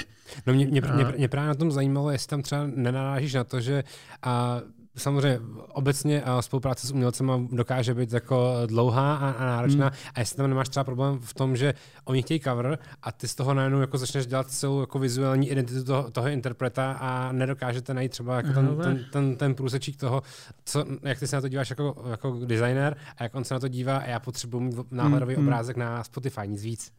No 0.47 0.53
mě, 0.53 0.67
mě, 0.67 0.81
mě, 0.81 1.05
mě 1.17 1.27
právě 1.27 1.47
na 1.47 1.55
tom 1.55 1.71
zajímalo, 1.71 2.11
jestli 2.11 2.27
tam 2.27 2.41
třeba 2.41 2.67
nenarážíš 2.67 3.33
na 3.33 3.43
to, 3.43 3.59
že 3.59 3.83
a 4.21 4.61
samozřejmě 4.95 5.39
obecně 5.67 6.23
a 6.23 6.41
spolupráce 6.41 6.87
s 6.87 6.91
umělcem 6.91 7.47
dokáže 7.51 7.93
být 7.93 8.13
jako 8.13 8.53
dlouhá 8.65 9.15
a, 9.15 9.29
a 9.29 9.45
náročná. 9.45 9.85
Hmm. 9.85 9.95
A 10.15 10.19
jestli 10.19 10.37
tam 10.37 10.49
nemáš 10.49 10.69
třeba 10.69 10.83
problém 10.83 11.19
v 11.19 11.33
tom, 11.33 11.55
že 11.55 11.73
oni 12.05 12.21
chtějí 12.21 12.39
cover 12.39 12.79
a 13.03 13.11
ty 13.11 13.27
z 13.27 13.35
toho 13.35 13.53
najednou 13.53 13.81
jako 13.81 13.97
začneš 13.97 14.27
dělat 14.27 14.51
celou 14.51 14.79
jako 14.79 14.99
vizuální 14.99 15.49
identitu 15.49 15.83
toho, 15.83 16.11
toho 16.11 16.27
interpreta 16.27 16.91
a 16.91 17.31
nedokážete 17.31 17.93
najít 17.93 18.11
třeba 18.11 18.35
jako 18.35 18.53
ten, 18.53 18.77
ten, 18.77 19.05
ten, 19.11 19.35
ten 19.35 19.55
průsečík 19.55 19.97
toho, 19.97 20.23
co, 20.65 20.85
jak 21.01 21.19
ty 21.19 21.27
se 21.27 21.35
na 21.35 21.41
to 21.41 21.47
díváš 21.47 21.69
jako, 21.69 22.05
jako 22.09 22.39
designer 22.45 22.97
a 23.17 23.23
jak 23.23 23.35
on 23.35 23.43
se 23.43 23.53
na 23.53 23.59
to 23.59 23.67
dívá 23.67 23.97
a 23.97 24.05
já 24.05 24.19
potřebuji 24.19 24.59
mít 24.59 24.91
náhledový 24.91 25.35
hmm. 25.35 25.47
obrázek 25.47 25.77
na 25.77 26.03
Spotify, 26.03 26.47
nic 26.47 26.63
víc. 26.63 26.91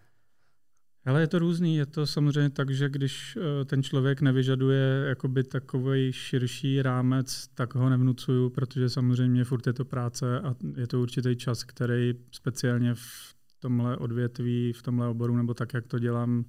Ale 1.06 1.20
je 1.20 1.26
to 1.26 1.38
různý. 1.38 1.76
Je 1.76 1.86
to 1.86 2.06
samozřejmě 2.06 2.50
tak, 2.50 2.70
že 2.70 2.88
když 2.88 3.36
eh, 3.36 3.64
ten 3.64 3.82
člověk 3.82 4.20
nevyžaduje 4.20 5.04
jakoby 5.08 5.44
takový 5.44 6.12
širší 6.12 6.82
rámec, 6.82 7.48
tak 7.54 7.74
ho 7.74 7.90
nevnucuju, 7.90 8.50
protože 8.50 8.88
samozřejmě 8.88 9.44
furt 9.44 9.66
je 9.66 9.72
to 9.72 9.84
práce 9.84 10.40
a 10.40 10.54
je 10.76 10.86
to 10.86 11.00
určitý 11.00 11.36
čas, 11.36 11.64
který 11.64 12.14
speciálně 12.30 12.94
v 12.94 13.34
tomhle 13.60 13.96
odvětví, 13.96 14.72
v 14.72 14.82
tomhle 14.82 15.08
oboru, 15.08 15.36
nebo 15.36 15.54
tak, 15.54 15.74
jak 15.74 15.86
to 15.86 15.98
dělám, 15.98 16.44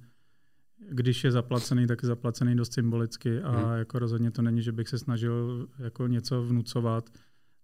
když 0.90 1.24
je 1.24 1.32
zaplacený, 1.32 1.86
tak 1.86 2.02
je 2.02 2.06
zaplacený 2.06 2.56
dost 2.56 2.72
symbolicky 2.72 3.40
a 3.40 3.50
hmm. 3.50 3.78
jako 3.78 3.98
rozhodně 3.98 4.30
to 4.30 4.42
není, 4.42 4.62
že 4.62 4.72
bych 4.72 4.88
se 4.88 4.98
snažil 4.98 5.68
jako 5.78 6.06
něco 6.06 6.42
vnucovat. 6.42 7.10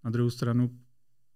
Na 0.04 0.10
druhou 0.10 0.30
stranu, 0.30 0.70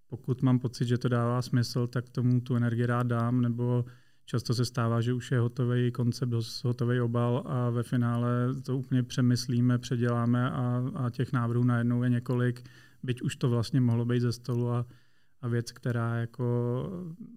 pokud 0.07 0.43
mám 0.43 0.59
pocit, 0.59 0.89
že 0.89 0.99
to 0.99 1.09
dává 1.09 1.43
smysl, 1.43 1.87
tak 1.87 2.09
tomu 2.09 2.41
tu 2.41 2.57
energii 2.57 2.87
rád 2.87 3.07
dám, 3.07 3.41
nebo 3.41 3.85
často 4.27 4.55
se 4.55 4.65
stává, 4.65 5.01
že 5.01 5.13
už 5.13 5.31
je 5.31 5.39
hotový 5.39 5.93
koncept, 5.93 6.33
hotový 6.65 7.01
obal 7.01 7.43
a 7.47 7.71
ve 7.71 7.83
finále 7.83 8.31
to 8.63 8.79
úplně 8.79 9.03
přemyslíme, 9.03 9.79
předěláme 9.79 10.51
a, 10.51 10.91
a 10.95 11.11
těch 11.11 11.33
návrhů 11.33 11.65
najednou 11.65 12.03
je 12.03 12.11
několik, 12.11 12.63
byť 13.03 13.23
už 13.23 13.37
to 13.37 13.51
vlastně 13.51 13.81
mohlo 13.81 14.05
být 14.05 14.21
ze 14.21 14.33
stolu 14.33 14.71
a, 14.71 14.87
a 15.41 15.49
věc, 15.49 15.73
která 15.73 16.17
jako 16.17 16.45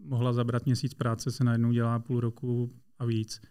mohla 0.06 0.34
zabrat 0.34 0.66
měsíc 0.66 0.94
práce, 0.94 1.32
se 1.32 1.44
najednou 1.44 1.72
dělá 1.72 2.00
půl 2.00 2.20
roku 2.20 2.74
a 3.00 3.06
víc. 3.06 3.42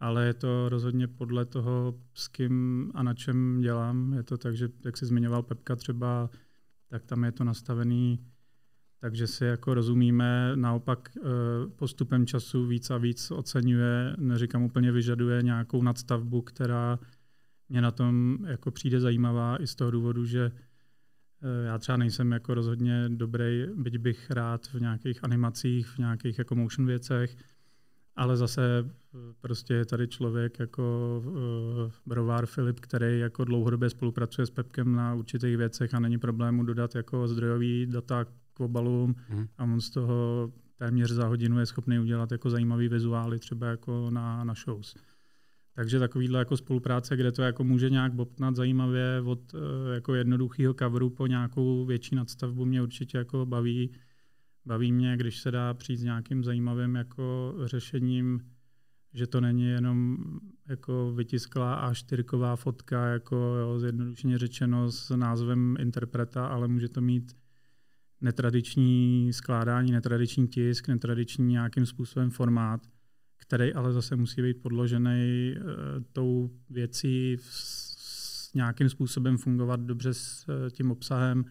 Ale 0.00 0.26
je 0.26 0.34
to 0.34 0.68
rozhodně 0.68 1.08
podle 1.08 1.44
toho, 1.44 1.94
s 2.14 2.28
kým 2.28 2.90
a 2.94 3.02
na 3.02 3.14
čem 3.14 3.60
dělám. 3.60 4.12
Je 4.12 4.22
to 4.22 4.38
tak, 4.38 4.56
že 4.56 4.68
jak 4.84 4.96
jsi 4.96 5.06
zmiňoval 5.06 5.42
Pepka 5.42 5.76
třeba, 5.76 6.30
tak 6.88 7.04
tam 7.04 7.24
je 7.24 7.32
to 7.32 7.44
nastavený 7.44 8.26
takže 9.00 9.26
si 9.26 9.44
jako 9.44 9.74
rozumíme, 9.74 10.52
naopak 10.54 11.16
eh, 11.16 11.20
postupem 11.76 12.26
času 12.26 12.66
víc 12.66 12.90
a 12.90 12.98
víc 12.98 13.30
oceňuje, 13.30 14.16
neříkám 14.18 14.62
úplně 14.62 14.92
vyžaduje 14.92 15.42
nějakou 15.42 15.82
nadstavbu, 15.82 16.42
která 16.42 16.98
mě 17.68 17.80
na 17.80 17.90
tom 17.90 18.38
jako 18.46 18.70
přijde 18.70 19.00
zajímavá 19.00 19.62
i 19.62 19.66
z 19.66 19.74
toho 19.74 19.90
důvodu, 19.90 20.24
že 20.24 20.52
eh, 20.52 21.66
já 21.66 21.78
třeba 21.78 21.96
nejsem 21.96 22.32
jako 22.32 22.54
rozhodně 22.54 23.08
dobrý, 23.08 23.66
byť 23.74 23.98
bych 23.98 24.30
rád 24.30 24.66
v 24.66 24.80
nějakých 24.80 25.24
animacích, 25.24 25.86
v 25.86 25.98
nějakých 25.98 26.38
jako 26.38 26.54
motion 26.54 26.86
věcech, 26.86 27.36
ale 28.16 28.36
zase 28.36 28.84
eh, 28.84 29.18
prostě 29.40 29.74
je 29.74 29.84
tady 29.84 30.08
člověk 30.08 30.58
jako 30.58 31.22
uh, 31.26 31.32
Brovár 32.06 32.46
Filip, 32.46 32.80
který 32.80 33.18
jako 33.18 33.44
dlouhodobě 33.44 33.90
spolupracuje 33.90 34.46
s 34.46 34.50
Pepkem 34.50 34.92
na 34.92 35.14
určitých 35.14 35.56
věcech 35.56 35.94
a 35.94 36.00
není 36.00 36.18
problému 36.18 36.62
dodat 36.62 36.94
jako 36.94 37.28
zdrojový 37.28 37.86
data 37.86 38.26
k 38.58 38.60
obalům 38.60 39.14
hmm. 39.28 39.48
a 39.58 39.64
on 39.64 39.80
z 39.80 39.90
toho 39.90 40.52
téměř 40.76 41.10
za 41.10 41.26
hodinu 41.26 41.58
je 41.58 41.66
schopný 41.66 41.98
udělat 41.98 42.32
jako 42.32 42.50
zajímavý 42.50 42.88
vizuály 42.88 43.38
třeba 43.38 43.66
jako 43.66 44.10
na, 44.10 44.44
na 44.44 44.54
shows. 44.54 44.94
Takže 45.74 45.98
takovýhle 45.98 46.38
jako 46.38 46.56
spolupráce, 46.56 47.16
kde 47.16 47.32
to 47.32 47.42
jako 47.42 47.64
může 47.64 47.90
nějak 47.90 48.12
bobtnat 48.12 48.56
zajímavě 48.56 49.22
od 49.24 49.54
uh, 49.54 49.60
jako 49.94 50.14
jednoduchého 50.14 50.74
coveru 50.74 51.10
po 51.10 51.26
nějakou 51.26 51.84
větší 51.84 52.14
nadstavbu 52.14 52.64
mě 52.64 52.82
určitě 52.82 53.18
jako 53.18 53.46
baví. 53.46 53.92
Baví 54.66 54.92
mě, 54.92 55.16
když 55.16 55.40
se 55.40 55.50
dá 55.50 55.74
přijít 55.74 55.96
s 55.96 56.02
nějakým 56.02 56.44
zajímavým 56.44 56.94
jako 56.94 57.54
řešením, 57.64 58.40
že 59.14 59.26
to 59.26 59.40
není 59.40 59.64
jenom 59.64 60.16
jako 60.68 61.12
vytisklá 61.12 61.90
A4 61.92 62.56
fotka, 62.56 63.06
jako 63.06 63.36
jo, 63.36 63.78
zjednodušeně 63.78 64.38
řečeno 64.38 64.92
s 64.92 65.16
názvem 65.16 65.76
interpreta, 65.80 66.46
ale 66.46 66.68
může 66.68 66.88
to 66.88 67.00
mít 67.00 67.36
netradiční 68.20 69.32
skládání, 69.32 69.92
netradiční 69.92 70.48
tisk, 70.48 70.88
netradiční 70.88 71.46
nějakým 71.46 71.86
způsobem 71.86 72.30
formát, 72.30 72.80
který 73.36 73.74
ale 73.74 73.92
zase 73.92 74.16
musí 74.16 74.42
být 74.42 74.62
podložený 74.62 75.54
uh, 75.56 75.64
tou 76.12 76.50
věcí 76.70 77.36
s 77.40 78.54
nějakým 78.54 78.88
způsobem 78.88 79.38
fungovat 79.38 79.80
dobře 79.80 80.14
s 80.14 80.48
uh, 80.48 80.70
tím 80.70 80.90
obsahem 80.90 81.44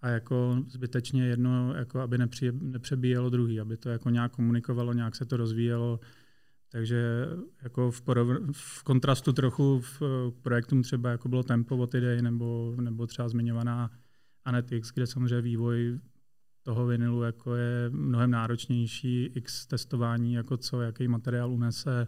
a 0.00 0.08
jako 0.08 0.64
zbytečně 0.68 1.26
jedno, 1.26 1.74
jako 1.74 2.00
aby 2.00 2.18
nepři, 2.18 2.52
nepřebíjelo 2.52 3.30
druhý, 3.30 3.60
aby 3.60 3.76
to 3.76 3.88
jako 3.88 4.10
nějak 4.10 4.32
komunikovalo, 4.32 4.92
nějak 4.92 5.16
se 5.16 5.24
to 5.24 5.36
rozvíjelo. 5.36 6.00
Takže 6.70 7.26
jako 7.62 7.90
v, 7.90 8.02
porov, 8.02 8.28
v 8.52 8.82
kontrastu 8.82 9.32
trochu 9.32 9.80
v 9.80 10.02
projektům 10.42 10.82
třeba 10.82 11.10
jako 11.10 11.28
bylo 11.28 11.42
Tempo 11.42 11.76
od 11.76 11.94
idei 11.94 12.22
nebo, 12.22 12.74
nebo 12.80 13.06
třeba 13.06 13.28
zmiňovaná 13.28 13.90
Anetix, 14.48 14.92
kde 14.92 15.06
samozřejmě 15.06 15.40
vývoj 15.40 16.00
toho 16.62 16.86
vinilu 16.86 17.22
jako 17.22 17.54
je 17.54 17.90
mnohem 17.90 18.30
náročnější, 18.30 19.24
x 19.24 19.66
testování, 19.66 20.34
jako 20.34 20.56
co, 20.56 20.82
jaký 20.82 21.08
materiál 21.08 21.52
unese 21.52 22.06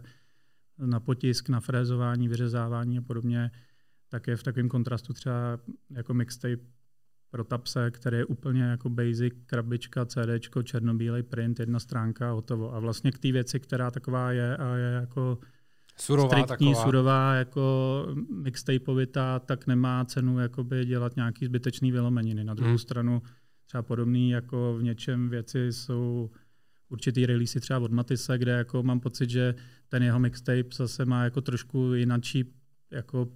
na 0.77 0.99
potisk, 0.99 1.49
na 1.49 1.59
frézování, 1.59 2.27
vyřezávání 2.27 2.97
a 2.97 3.01
podobně, 3.01 3.51
tak 4.09 4.27
je 4.27 4.37
v 4.37 4.43
takovém 4.43 4.69
kontrastu 4.69 5.13
třeba 5.13 5.59
jako 5.89 6.13
mixtape 6.13 6.63
pro 7.29 7.43
Tapse, 7.43 7.91
který 7.91 8.17
je 8.17 8.25
úplně 8.25 8.63
jako 8.63 8.89
basic, 8.89 9.33
krabička, 9.45 10.05
CD, 10.05 10.29
černobílej 10.63 11.23
print, 11.23 11.59
jedna 11.59 11.79
stránka, 11.79 12.31
hotovo. 12.31 12.73
A 12.73 12.79
vlastně 12.79 13.11
k 13.11 13.19
té 13.19 13.31
věci, 13.31 13.59
která 13.59 13.91
taková 13.91 14.31
je 14.31 14.57
a 14.57 14.75
je 14.75 14.91
jako 14.91 15.37
surová, 15.97 16.29
striktní, 16.29 16.67
taková. 16.67 16.83
surová, 16.83 17.35
jako 17.35 18.05
mixtapeovitá, 18.29 19.39
tak 19.39 19.67
nemá 19.67 20.05
cenu 20.05 20.39
jakoby 20.39 20.85
dělat 20.85 21.15
nějaký 21.15 21.45
zbytečný 21.45 21.91
vylomeniny. 21.91 22.43
Na 22.43 22.53
druhou 22.53 22.69
hmm. 22.69 22.77
stranu 22.77 23.21
třeba 23.65 23.83
podobný 23.83 24.29
jako 24.29 24.75
v 24.77 24.83
něčem 24.83 25.29
věci 25.29 25.73
jsou 25.73 26.29
určitý 26.89 27.25
release 27.25 27.59
třeba 27.59 27.79
od 27.79 27.91
Matisse, 27.91 28.37
kde 28.37 28.51
jako 28.51 28.83
mám 28.83 28.99
pocit, 28.99 29.29
že 29.29 29.55
ten 29.89 30.03
jeho 30.03 30.19
mixtape 30.19 30.69
zase 30.73 31.05
má 31.05 31.23
jako 31.23 31.41
trošku 31.41 31.93
jinačí 31.93 32.53
jako 32.91 33.27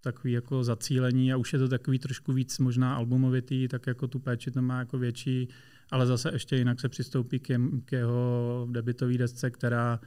takový 0.00 0.32
jako 0.32 0.64
zacílení 0.64 1.32
a 1.32 1.36
už 1.36 1.52
je 1.52 1.58
to 1.58 1.68
takový 1.68 1.98
trošku 1.98 2.32
víc 2.32 2.58
možná 2.58 2.94
albumovitý, 2.94 3.68
tak 3.68 3.86
jako 3.86 4.08
tu 4.08 4.18
péči 4.18 4.50
to 4.50 4.62
má 4.62 4.78
jako 4.78 4.98
větší, 4.98 5.48
ale 5.90 6.06
zase 6.06 6.30
ještě 6.32 6.56
jinak 6.56 6.80
se 6.80 6.88
přistoupí 6.88 7.38
k, 7.38 7.58
k 7.84 7.92
jeho 7.92 8.68
debitové 8.70 9.18
desce, 9.18 9.50
která 9.50 10.00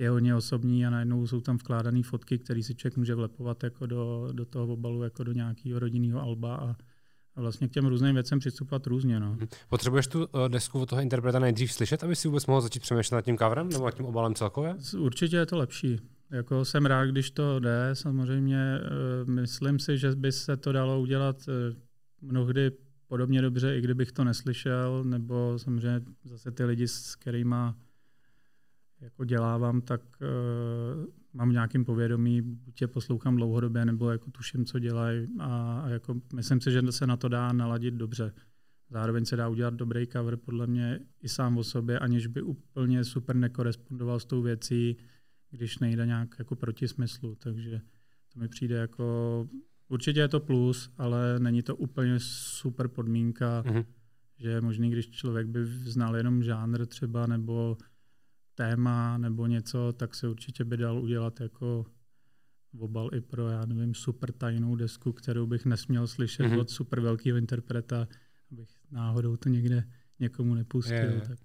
je 0.00 0.10
hodně 0.10 0.34
osobní 0.34 0.86
a 0.86 0.90
najednou 0.90 1.26
jsou 1.26 1.40
tam 1.40 1.56
vkládané 1.56 2.02
fotky, 2.02 2.38
které 2.38 2.62
si 2.62 2.74
člověk 2.74 2.96
může 2.96 3.14
vlepovat 3.14 3.64
jako 3.64 3.86
do, 3.86 4.28
do 4.32 4.44
toho 4.44 4.66
obalu, 4.66 5.02
jako 5.02 5.24
do 5.24 5.32
nějakého 5.32 5.78
rodinného 5.78 6.20
alba 6.20 6.56
a, 6.56 6.76
a 7.36 7.40
vlastně 7.40 7.68
k 7.68 7.72
těm 7.72 7.86
různým 7.86 8.14
věcem 8.14 8.38
přistupovat 8.38 8.86
různě. 8.86 9.20
No. 9.20 9.36
Potřebuješ 9.68 10.06
tu 10.06 10.18
uh, 10.26 10.48
desku 10.48 10.80
od 10.80 10.88
toho 10.88 11.02
interpreta 11.02 11.38
nejdřív 11.38 11.72
slyšet, 11.72 12.04
aby 12.04 12.16
si 12.16 12.28
vůbec 12.28 12.46
mohl 12.46 12.60
začít 12.60 12.82
přemýšlet 12.82 13.16
nad 13.16 13.22
tím 13.22 13.38
coverem 13.38 13.68
nebo 13.68 13.84
nad 13.84 13.94
tím 13.94 14.06
obalem 14.06 14.34
celkově? 14.34 14.76
Určitě 14.98 15.36
je 15.36 15.46
to 15.46 15.56
lepší. 15.56 16.00
Jako 16.30 16.64
jsem 16.64 16.86
rád, 16.86 17.06
když 17.06 17.30
to 17.30 17.60
jde. 17.60 17.90
Samozřejmě 17.92 18.80
uh, 18.80 19.30
myslím 19.30 19.78
si, 19.78 19.98
že 19.98 20.14
by 20.14 20.32
se 20.32 20.56
to 20.56 20.72
dalo 20.72 21.00
udělat 21.00 21.36
uh, 21.48 21.76
mnohdy 22.30 22.70
podobně 23.06 23.42
dobře, 23.42 23.78
i 23.78 23.80
kdybych 23.80 24.12
to 24.12 24.24
neslyšel, 24.24 25.04
nebo 25.04 25.58
samozřejmě 25.58 26.00
zase 26.24 26.50
ty 26.50 26.64
lidi, 26.64 26.88
s 26.88 27.16
kterými 27.16 27.54
jako 29.00 29.24
dělávám, 29.24 29.80
tak 29.80 30.00
uh, 30.20 31.06
mám 31.32 31.52
nějakým 31.52 31.84
povědomí, 31.84 32.42
buď 32.42 32.80
je 32.80 32.88
poslouchám 32.88 33.36
dlouhodobě, 33.36 33.84
nebo 33.84 34.10
jako 34.10 34.30
tuším, 34.30 34.64
co 34.64 34.78
dělají 34.78 35.28
a, 35.38 35.80
a 35.80 35.88
jako 35.88 36.20
myslím 36.34 36.60
si, 36.60 36.72
že 36.72 36.92
se 36.92 37.06
na 37.06 37.16
to 37.16 37.28
dá 37.28 37.52
naladit 37.52 37.94
dobře. 37.94 38.32
Zároveň 38.90 39.24
se 39.24 39.36
dá 39.36 39.48
udělat 39.48 39.74
dobrý 39.74 40.06
cover 40.06 40.36
podle 40.36 40.66
mě 40.66 41.00
i 41.22 41.28
sám 41.28 41.58
o 41.58 41.64
sobě, 41.64 41.98
aniž 41.98 42.26
by 42.26 42.42
úplně 42.42 43.04
super 43.04 43.36
nekorespondoval 43.36 44.20
s 44.20 44.24
tou 44.24 44.42
věcí, 44.42 44.96
když 45.50 45.78
nejde 45.78 46.06
nějak 46.06 46.34
jako 46.38 46.56
proti 46.56 46.88
smyslu. 46.88 47.34
Takže 47.34 47.80
to 48.32 48.40
mi 48.40 48.48
přijde 48.48 48.76
jako, 48.76 49.48
určitě 49.88 50.20
je 50.20 50.28
to 50.28 50.40
plus, 50.40 50.90
ale 50.98 51.38
není 51.38 51.62
to 51.62 51.76
úplně 51.76 52.14
super 52.18 52.88
podmínka, 52.88 53.62
mm-hmm. 53.62 53.84
že 54.38 54.48
je 54.50 54.60
možný, 54.60 54.90
když 54.90 55.10
člověk 55.10 55.46
by 55.46 55.66
znal 55.66 56.16
jenom 56.16 56.42
žánr 56.42 56.86
třeba, 56.86 57.26
nebo 57.26 57.76
téma 58.60 59.18
nebo 59.18 59.46
něco, 59.46 59.92
tak 59.92 60.14
se 60.14 60.28
určitě 60.28 60.64
by 60.64 60.76
dal 60.76 61.02
udělat 61.02 61.40
jako 61.40 61.86
obal 62.78 63.10
i 63.14 63.20
pro, 63.20 63.48
já 63.48 63.66
nevím, 63.66 63.94
super 63.94 64.32
tajnou 64.32 64.76
desku, 64.76 65.12
kterou 65.12 65.46
bych 65.46 65.64
nesměl 65.64 66.06
slyšet 66.06 66.42
mm-hmm. 66.42 66.60
od 66.60 66.70
super 66.70 67.00
velkého 67.00 67.38
interpreta, 67.38 68.08
abych 68.52 68.68
náhodou 68.90 69.36
to 69.36 69.48
někde 69.48 69.84
někomu 70.18 70.54
nepustil. 70.54 70.96
Je, 70.96 71.14
je. 71.14 71.20
Tak. 71.20 71.38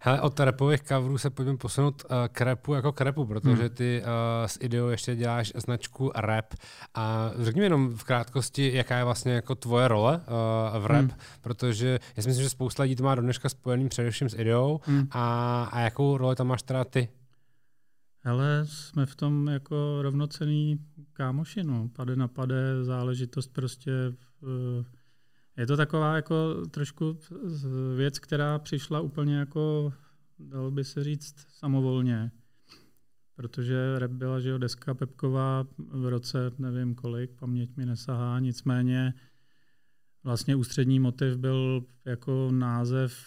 Hele, 0.00 0.20
od 0.20 0.40
repových 0.40 0.82
coverů 0.82 1.18
se 1.18 1.30
pojďme 1.30 1.56
posunout 1.56 2.04
uh, 2.04 2.10
k 2.32 2.40
repu 2.40 2.74
jako 2.74 2.92
k 2.92 3.00
repu, 3.00 3.26
protože 3.26 3.62
hmm. 3.62 3.68
ty 3.68 4.02
uh, 4.02 4.08
s 4.46 4.58
ideou 4.60 4.88
ještě 4.88 5.16
děláš 5.16 5.52
značku 5.56 6.12
rap. 6.14 6.54
A 6.94 7.30
řekni 7.38 7.60
mi 7.60 7.66
jenom 7.66 7.96
v 7.96 8.04
krátkosti, 8.04 8.74
jaká 8.74 8.98
je 8.98 9.04
vlastně 9.04 9.32
jako 9.32 9.54
tvoje 9.54 9.88
role 9.88 10.16
uh, 10.16 10.82
v 10.82 10.86
rap, 10.86 11.00
hmm. 11.00 11.18
protože 11.40 11.98
já 12.16 12.22
si 12.22 12.28
myslím, 12.28 12.42
že 12.42 12.50
spousta 12.50 12.82
lidí 12.82 12.96
to 12.96 13.02
má 13.02 13.14
do 13.14 13.22
dneška 13.22 13.48
spojený 13.48 13.88
především 13.88 14.28
s 14.28 14.38
ideou. 14.38 14.80
Hmm. 14.84 15.08
A, 15.10 15.64
a 15.72 15.80
jakou 15.80 16.16
roli 16.16 16.36
tam 16.36 16.46
máš 16.46 16.62
teda 16.62 16.84
ty? 16.84 17.08
Ale 18.24 18.60
jsme 18.64 19.06
v 19.06 19.14
tom 19.14 19.48
jako 19.48 20.02
rovnocený 20.02 20.78
kámoši, 21.12 21.64
no. 21.64 21.88
Pade 21.96 22.16
na 22.16 22.28
pade, 22.28 22.84
záležitost 22.84 23.52
prostě 23.52 23.92
v, 24.42 24.84
je 25.56 25.66
to 25.66 25.76
taková 25.76 26.16
jako 26.16 26.66
trošku 26.70 27.18
věc, 27.96 28.18
která 28.18 28.58
přišla 28.58 29.00
úplně 29.00 29.36
jako, 29.36 29.92
dalo 30.38 30.70
by 30.70 30.84
se 30.84 31.04
říct, 31.04 31.34
samovolně. 31.48 32.30
Protože 33.36 33.98
rap 33.98 34.10
byla, 34.10 34.40
že 34.40 34.48
jo, 34.48 34.58
deska 34.58 34.94
Pepková 34.94 35.66
v 35.78 36.08
roce, 36.08 36.38
nevím 36.58 36.94
kolik, 36.94 37.30
paměť 37.30 37.76
mi 37.76 37.86
nesahá, 37.86 38.38
nicméně 38.38 39.14
vlastně 40.24 40.56
ústřední 40.56 41.00
motiv 41.00 41.36
byl 41.36 41.84
jako 42.04 42.48
název 42.52 43.26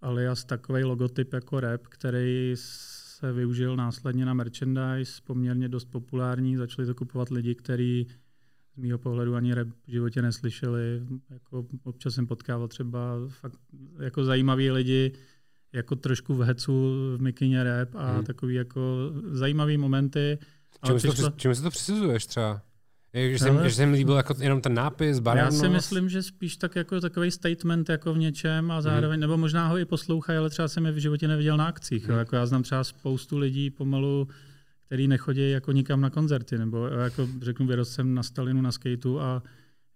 alias 0.00 0.44
takový 0.44 0.84
logotyp 0.84 1.32
jako 1.32 1.60
rap, 1.60 1.86
který 1.86 2.52
se 2.56 3.32
využil 3.32 3.76
následně 3.76 4.24
na 4.24 4.34
merchandise, 4.34 5.22
poměrně 5.24 5.68
dost 5.68 5.84
populární, 5.84 6.56
začali 6.56 6.86
to 6.86 6.94
kupovat 6.94 7.30
lidi, 7.30 7.54
kteří 7.54 8.06
mého 8.78 8.98
pohledu 8.98 9.34
ani 9.34 9.54
rap 9.54 9.68
v 9.86 9.90
životě 9.90 10.22
neslyšeli. 10.22 11.02
Jako 11.30 11.66
občas 11.84 12.14
jsem 12.14 12.26
potkával 12.26 12.68
třeba 12.68 13.14
fakt 13.28 13.58
jako 14.00 14.24
zajímaví 14.24 14.70
lidi, 14.70 15.12
jako 15.72 15.96
trošku 15.96 16.34
v 16.34 16.42
hecu 16.42 16.72
v 17.16 17.20
mikině 17.20 17.64
rap 17.64 17.88
a 17.94 18.12
hmm. 18.12 18.24
takový 18.24 18.54
jako 18.54 19.12
zajímavý 19.30 19.76
momenty. 19.76 20.38
To, 20.86 20.98
čemu 21.36 21.54
se 21.54 21.62
to 21.62 21.70
přisuzuješ 21.70 22.26
třeba? 22.26 22.62
že, 23.14 23.38
jsem, 23.38 23.60
že 23.64 23.74
jsem 23.74 23.92
líbil 23.92 24.16
jako 24.16 24.34
jenom 24.38 24.60
ten 24.60 24.74
nápis, 24.74 25.18
barevnost. 25.18 25.62
Já 25.62 25.68
si 25.68 25.74
myslím, 25.74 26.08
že 26.08 26.22
spíš 26.22 26.56
tak 26.56 26.76
jako 26.76 27.00
takový 27.00 27.30
statement 27.30 27.88
jako 27.88 28.14
v 28.14 28.18
něčem 28.18 28.70
a 28.70 28.82
zároveň, 28.82 29.10
hmm. 29.10 29.20
nebo 29.20 29.36
možná 29.36 29.68
ho 29.68 29.78
i 29.78 29.84
poslouchají, 29.84 30.38
ale 30.38 30.50
třeba 30.50 30.68
jsem 30.68 30.86
je 30.86 30.92
v 30.92 30.98
životě 30.98 31.28
neviděl 31.28 31.56
na 31.56 31.66
akcích. 31.66 32.08
Hmm. 32.08 32.18
Jako 32.18 32.36
já 32.36 32.46
znám 32.46 32.62
třeba 32.62 32.84
spoustu 32.84 33.38
lidí 33.38 33.70
pomalu, 33.70 34.28
který 34.88 35.08
nechodí 35.08 35.50
jako 35.50 35.72
nikam 35.72 36.00
na 36.00 36.10
koncerty, 36.10 36.58
nebo 36.58 36.86
jako 36.86 37.28
řeknu, 37.42 37.66
vyrost 37.66 37.92
jsem 37.92 38.14
na 38.14 38.22
Stalinu 38.22 38.62
na 38.62 38.72
skateu 38.72 39.18
a 39.18 39.42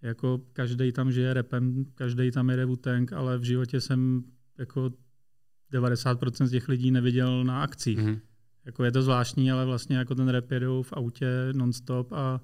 jako 0.02 0.40
každý 0.52 0.92
tam 0.92 1.12
žije 1.12 1.34
repem, 1.34 1.84
každý 1.94 2.30
tam 2.30 2.50
jede 2.50 2.66
Wu-Tang, 2.66 3.16
ale 3.16 3.38
v 3.38 3.42
životě 3.42 3.80
jsem 3.80 4.24
jako 4.58 4.90
90% 5.72 6.46
z 6.46 6.50
těch 6.50 6.68
lidí 6.68 6.90
neviděl 6.90 7.44
na 7.44 7.62
akcích. 7.62 7.98
Mm-hmm. 7.98 8.20
Jako 8.64 8.84
je 8.84 8.92
to 8.92 9.02
zvláštní, 9.02 9.52
ale 9.52 9.64
vlastně 9.64 9.96
jako 9.96 10.14
ten 10.14 10.28
rap 10.28 10.50
jedou 10.50 10.82
v 10.82 10.92
autě 10.92 11.26
nonstop 11.52 12.12
a, 12.12 12.40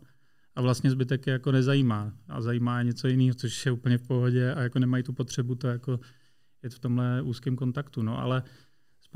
a 0.55 0.63
vlastně 0.63 0.91
zbytek 0.91 1.27
je 1.27 1.33
jako 1.33 1.53
nezajímá. 1.53 2.13
A 2.29 2.41
zajímá 2.41 2.79
je 2.79 2.85
něco 2.85 3.09
jiného, 3.09 3.35
což 3.35 3.67
je 3.67 3.73
úplně 3.73 3.99
v 3.99 4.03
pohodě 4.03 4.55
a 4.55 4.61
jako 4.61 4.79
nemají 4.79 5.03
tu 5.03 5.13
potřebu 5.13 5.55
to 5.55 5.67
jako 5.69 6.01
je 6.63 6.71
v 6.71 6.79
tomhle 6.79 7.23
úzkém 7.23 7.57
kontaktu. 7.57 8.03
No, 8.03 8.19
ale 8.19 8.43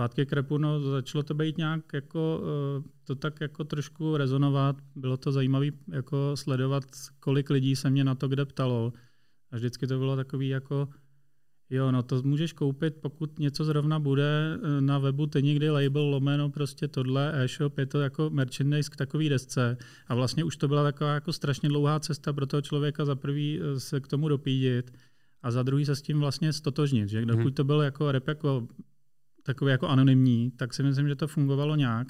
zpátky 0.02 0.26
k 0.26 0.32
repu, 0.32 0.58
no, 0.58 0.80
začalo 0.80 1.22
to 1.22 1.34
být 1.34 1.58
nějak 1.58 1.80
jako, 1.94 2.42
eh, 2.42 2.82
to 3.04 3.14
tak 3.14 3.40
jako 3.40 3.64
trošku 3.64 4.16
rezonovat. 4.16 4.76
Bylo 4.96 5.16
to 5.16 5.32
zajímavé 5.32 5.66
jako 5.92 6.32
sledovat, 6.34 6.84
kolik 7.20 7.50
lidí 7.50 7.76
se 7.76 7.90
mě 7.90 8.04
na 8.04 8.14
to 8.14 8.28
kde 8.28 8.44
ptalo. 8.44 8.92
A 9.52 9.56
vždycky 9.56 9.86
to 9.86 9.98
bylo 9.98 10.16
takový 10.16 10.48
jako, 10.48 10.88
Jo, 11.70 11.92
no 11.92 12.02
to 12.02 12.22
můžeš 12.22 12.52
koupit, 12.52 12.94
pokud 13.00 13.38
něco 13.38 13.64
zrovna 13.64 13.98
bude 13.98 14.58
eh, 14.62 14.80
na 14.80 14.98
webu, 14.98 15.26
ty 15.26 15.42
někdy 15.42 15.70
label 15.70 16.02
lomeno, 16.02 16.50
prostě 16.50 16.88
tohle 16.88 17.44
e-shop, 17.44 17.78
je 17.78 17.86
to 17.86 18.00
jako 18.00 18.30
merchandise 18.30 18.90
k 18.90 18.96
takový 18.96 19.28
desce. 19.28 19.76
A 20.06 20.14
vlastně 20.14 20.44
už 20.44 20.56
to 20.56 20.68
byla 20.68 20.82
taková 20.82 21.14
jako 21.14 21.32
strašně 21.32 21.68
dlouhá 21.68 22.00
cesta 22.00 22.32
pro 22.32 22.46
toho 22.46 22.60
člověka 22.60 23.04
za 23.04 23.14
prvý 23.14 23.60
eh, 23.60 23.80
se 23.80 24.00
k 24.00 24.08
tomu 24.08 24.28
dopídit 24.28 24.92
a 25.42 25.50
za 25.50 25.62
druhý 25.62 25.84
se 25.84 25.96
s 25.96 26.02
tím 26.02 26.20
vlastně 26.20 26.52
stotožnit. 26.52 27.08
Že? 27.08 27.26
Dokud 27.26 27.44
hmm. 27.44 27.54
to 27.54 27.64
byl 27.64 27.80
jako 27.80 28.12
rap 28.12 28.28
jako 28.28 28.68
takový 29.42 29.70
jako 29.70 29.88
anonymní, 29.88 30.50
tak 30.50 30.74
si 30.74 30.82
myslím, 30.82 31.08
že 31.08 31.14
to 31.14 31.28
fungovalo 31.28 31.76
nějak. 31.76 32.08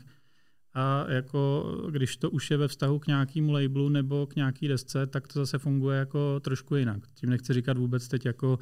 A 0.75 1.11
jako 1.11 1.65
když 1.91 2.17
to 2.17 2.31
už 2.31 2.51
je 2.51 2.57
ve 2.57 2.69
vztahu 2.69 2.99
k 2.99 3.07
nějakému 3.07 3.53
labelu 3.53 3.89
nebo 3.89 4.27
k 4.27 4.37
nějaký 4.37 4.69
desce, 4.69 5.07
tak 5.07 5.29
to 5.29 5.39
zase 5.39 5.59
funguje 5.59 5.99
jako 5.99 6.41
trošku 6.41 6.77
jinak. 6.77 7.03
Tím 7.15 7.31
nechci 7.31 7.53
říkat 7.53 7.79
vůbec 7.79 8.09
teď 8.09 8.27
jako 8.27 8.59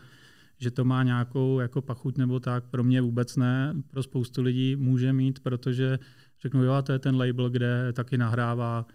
že 0.60 0.70
to 0.70 0.84
má 0.84 1.02
nějakou 1.02 1.60
jako 1.60 1.82
pachuť 1.82 2.18
nebo 2.18 2.40
tak, 2.40 2.64
pro 2.64 2.84
mě 2.84 3.00
vůbec 3.00 3.36
ne, 3.36 3.74
pro 3.90 4.02
spoustu 4.02 4.42
lidí 4.42 4.76
může 4.76 5.12
mít, 5.12 5.40
protože 5.40 5.98
řeknu, 6.42 6.64
jo, 6.64 6.72
a 6.72 6.82
to 6.82 6.92
je 6.92 6.98
ten 6.98 7.16
label, 7.16 7.50
kde 7.50 7.92
taky 7.92 8.18
nahrává, 8.18 8.86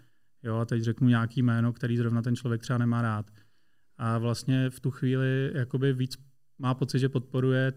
jo, 0.42 0.56
a 0.56 0.64
teď 0.64 0.82
řeknu 0.82 1.08
nějaký 1.08 1.42
jméno, 1.42 1.72
který 1.72 1.96
zrovna 1.96 2.22
ten 2.22 2.36
člověk 2.36 2.62
třeba 2.62 2.78
nemá 2.78 3.02
rád. 3.02 3.30
A 3.98 4.18
vlastně 4.18 4.70
v 4.70 4.80
tu 4.80 4.90
chvíli 4.90 5.50
jakoby 5.54 5.92
víc 5.92 6.16
má 6.58 6.74
pocit, 6.74 6.98
že 6.98 7.08
podporuje 7.08 7.72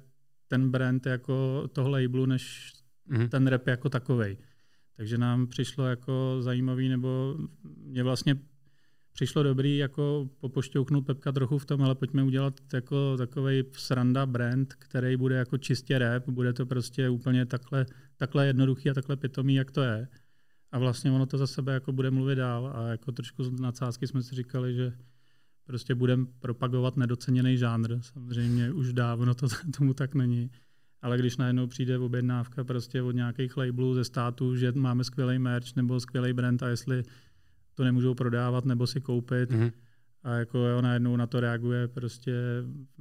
ten 0.50 0.72
brand 0.72 1.06
jako 1.06 1.68
toho 1.74 1.90
labelu, 1.90 2.26
než 2.26 2.74
mm-hmm. 3.12 3.30
ten 3.30 3.48
rap 3.48 3.68
jako 3.68 3.90
takovej. 3.90 4.38
Takže 4.98 5.18
nám 5.18 5.48
přišlo 5.48 5.86
jako 5.86 6.38
zajímavý, 6.40 6.90
nebo 6.90 7.38
mě 7.78 8.04
vlastně 8.04 8.36
přišlo 9.14 9.44
dobrý 9.44 9.78
jako 9.78 10.30
popošťouknout 10.40 11.06
Pepka 11.06 11.32
trochu 11.32 11.58
v 11.58 11.66
tom, 11.66 11.82
ale 11.82 11.96
pojďme 11.96 12.24
udělat 12.24 12.60
jako 12.74 13.18
takový 13.18 13.64
sranda 13.72 14.26
brand, 14.26 14.74
který 14.74 15.18
bude 15.18 15.36
jako 15.36 15.58
čistě 15.58 16.00
rap, 16.00 16.30
bude 16.30 16.54
to 16.54 16.66
prostě 16.66 17.10
úplně 17.10 17.46
takhle, 17.46 17.86
takhle 18.18 18.48
jednoduchý 18.48 18.90
a 18.90 18.94
takhle 18.94 19.16
pitomý, 19.18 19.56
jak 19.56 19.72
to 19.72 19.82
je. 19.82 20.08
A 20.72 20.80
vlastně 20.80 21.12
ono 21.12 21.26
to 21.26 21.38
za 21.38 21.48
sebe 21.48 21.74
jako 21.74 21.92
bude 21.92 22.12
mluvit 22.12 22.36
dál 22.36 22.74
a 22.76 22.88
jako 22.88 23.12
trošku 23.12 23.44
z 23.44 23.52
nadsázky 23.52 24.08
jsme 24.08 24.24
si 24.24 24.36
říkali, 24.36 24.76
že 24.76 24.94
prostě 25.70 25.96
budeme 25.96 26.26
propagovat 26.40 26.98
nedoceněný 26.98 27.58
žánr. 27.58 27.98
Samozřejmě 28.02 28.72
už 28.72 28.94
dávno 28.94 29.34
to 29.34 29.48
tomu 29.78 29.94
tak 29.94 30.16
není. 30.16 30.52
Ale 31.02 31.18
když 31.18 31.38
najednou 31.38 31.68
přijde 31.68 31.98
objednávka 31.98 32.64
prostě 32.64 33.02
od 33.02 33.12
nějakých 33.12 33.58
labelů 33.58 33.94
ze 33.94 34.04
státu, 34.04 34.56
že 34.56 34.72
máme 34.72 35.04
skvělý 35.04 35.40
merch 35.40 35.76
nebo 35.76 36.00
skvělý 36.00 36.34
brand 36.34 36.64
a 36.64 36.68
jestli 36.68 37.04
to 37.74 37.84
nemůžou 37.84 38.14
prodávat 38.14 38.66
nebo 38.66 38.88
si 38.88 39.02
koupit. 39.02 39.52
Mm-hmm. 39.52 39.72
A 40.24 40.34
jako 40.34 40.58
jo, 40.58 40.82
najednou 40.82 41.16
na 41.16 41.28
to 41.28 41.40
reaguje 41.40 41.88
prostě 41.88 42.34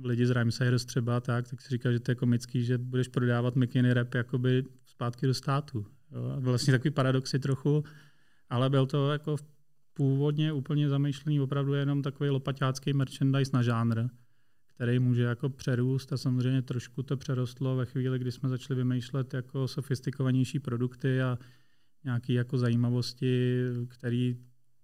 lidi 0.04 0.26
z 0.26 0.30
Rhymesayers 0.30 0.84
třeba 0.84 1.20
tak, 1.20 1.48
tak 1.48 1.60
si 1.60 1.68
říká, 1.68 1.92
že 1.92 2.00
to 2.00 2.10
je 2.10 2.14
komický, 2.14 2.64
že 2.64 2.78
budeš 2.78 3.08
prodávat 3.08 3.56
McKinney 3.56 3.92
rap 3.92 4.14
jakoby 4.14 4.64
zpátky 4.86 5.26
do 5.26 5.34
státu. 5.34 5.86
Jo. 6.12 6.36
Vlastně 6.40 6.72
takový 6.72 6.90
paradoxy 6.90 7.38
trochu, 7.38 7.84
ale 8.50 8.70
byl 8.70 8.86
to 8.86 9.12
jako 9.12 9.36
původně 9.98 10.52
úplně 10.52 10.88
zamýšlený 10.88 11.40
opravdu 11.40 11.74
jenom 11.74 12.02
takový 12.02 12.30
lopaťácký 12.30 12.92
merchandise 12.92 13.50
na 13.54 13.62
žánr, 13.62 14.08
který 14.66 14.98
může 14.98 15.22
jako 15.22 15.48
přerůst 15.48 16.12
a 16.12 16.16
samozřejmě 16.16 16.62
trošku 16.62 17.02
to 17.02 17.16
přerostlo 17.16 17.76
ve 17.76 17.86
chvíli, 17.86 18.18
kdy 18.18 18.32
jsme 18.32 18.48
začali 18.48 18.76
vymýšlet 18.76 19.34
jako 19.34 19.68
sofistikovanější 19.68 20.58
produkty 20.58 21.22
a 21.22 21.38
nějaké 22.04 22.32
jako 22.32 22.58
zajímavosti, 22.58 23.62
které 23.88 24.34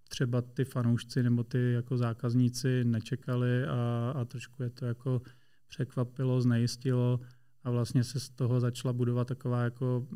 třeba 0.09 0.43
ty 0.43 0.65
fanoušci 0.65 1.23
nebo 1.23 1.45
ty 1.45 1.73
jako 1.73 1.97
zákazníci 1.97 2.85
nečekali 2.85 3.65
a, 3.67 4.13
a 4.17 4.25
trošku 4.25 4.63
je 4.63 4.71
to 4.71 4.87
jako 4.87 5.23
překvapilo, 5.69 6.41
znejistilo 6.41 7.21
a 7.65 7.71
vlastně 7.71 8.05
se 8.05 8.21
z 8.21 8.31
toho 8.31 8.61
začala 8.61 8.93
budovat 8.93 9.29
taková 9.29 9.65
jako 9.65 10.07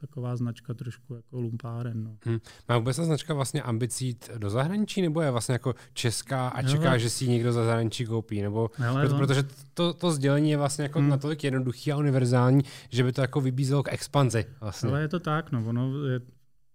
taková 0.00 0.36
značka 0.36 0.74
trošku 0.74 1.14
jako 1.14 1.40
lumpáren. 1.40 2.04
No. 2.04 2.16
Hmm. 2.24 2.38
Má 2.68 2.78
vůbec 2.78 2.96
ta 2.96 3.04
značka 3.04 3.34
vlastně 3.34 3.62
ambicí 3.62 4.18
do 4.38 4.50
zahraničí, 4.50 5.02
nebo 5.02 5.20
je 5.20 5.30
vlastně 5.30 5.52
jako 5.52 5.74
česká 5.92 6.48
a 6.48 6.62
čeká, 6.62 6.92
no, 6.92 6.98
že 6.98 7.10
si 7.10 7.24
ji 7.24 7.30
někdo 7.30 7.52
za 7.52 7.64
zahraničí 7.64 8.06
koupí? 8.06 8.42
Nebo, 8.42 8.70
hele, 8.74 9.00
proto, 9.00 9.18
protože 9.18 9.44
to, 9.74 9.94
to 9.94 10.10
sdělení 10.10 10.50
je 10.50 10.56
vlastně 10.56 10.82
jako 10.82 10.98
hmm. 10.98 11.08
natolik 11.08 11.44
jednoduchý 11.44 11.92
a 11.92 11.96
univerzální, 11.96 12.62
že 12.88 13.04
by 13.04 13.12
to 13.12 13.20
jako 13.20 13.40
vybízelo 13.40 13.82
k 13.82 13.92
expanzi. 13.92 14.44
Vlastně. 14.60 14.90
Ale 14.90 15.00
je 15.00 15.08
to 15.08 15.20
tak, 15.20 15.52
no, 15.52 15.64
ono 15.66 16.06
je, 16.06 16.20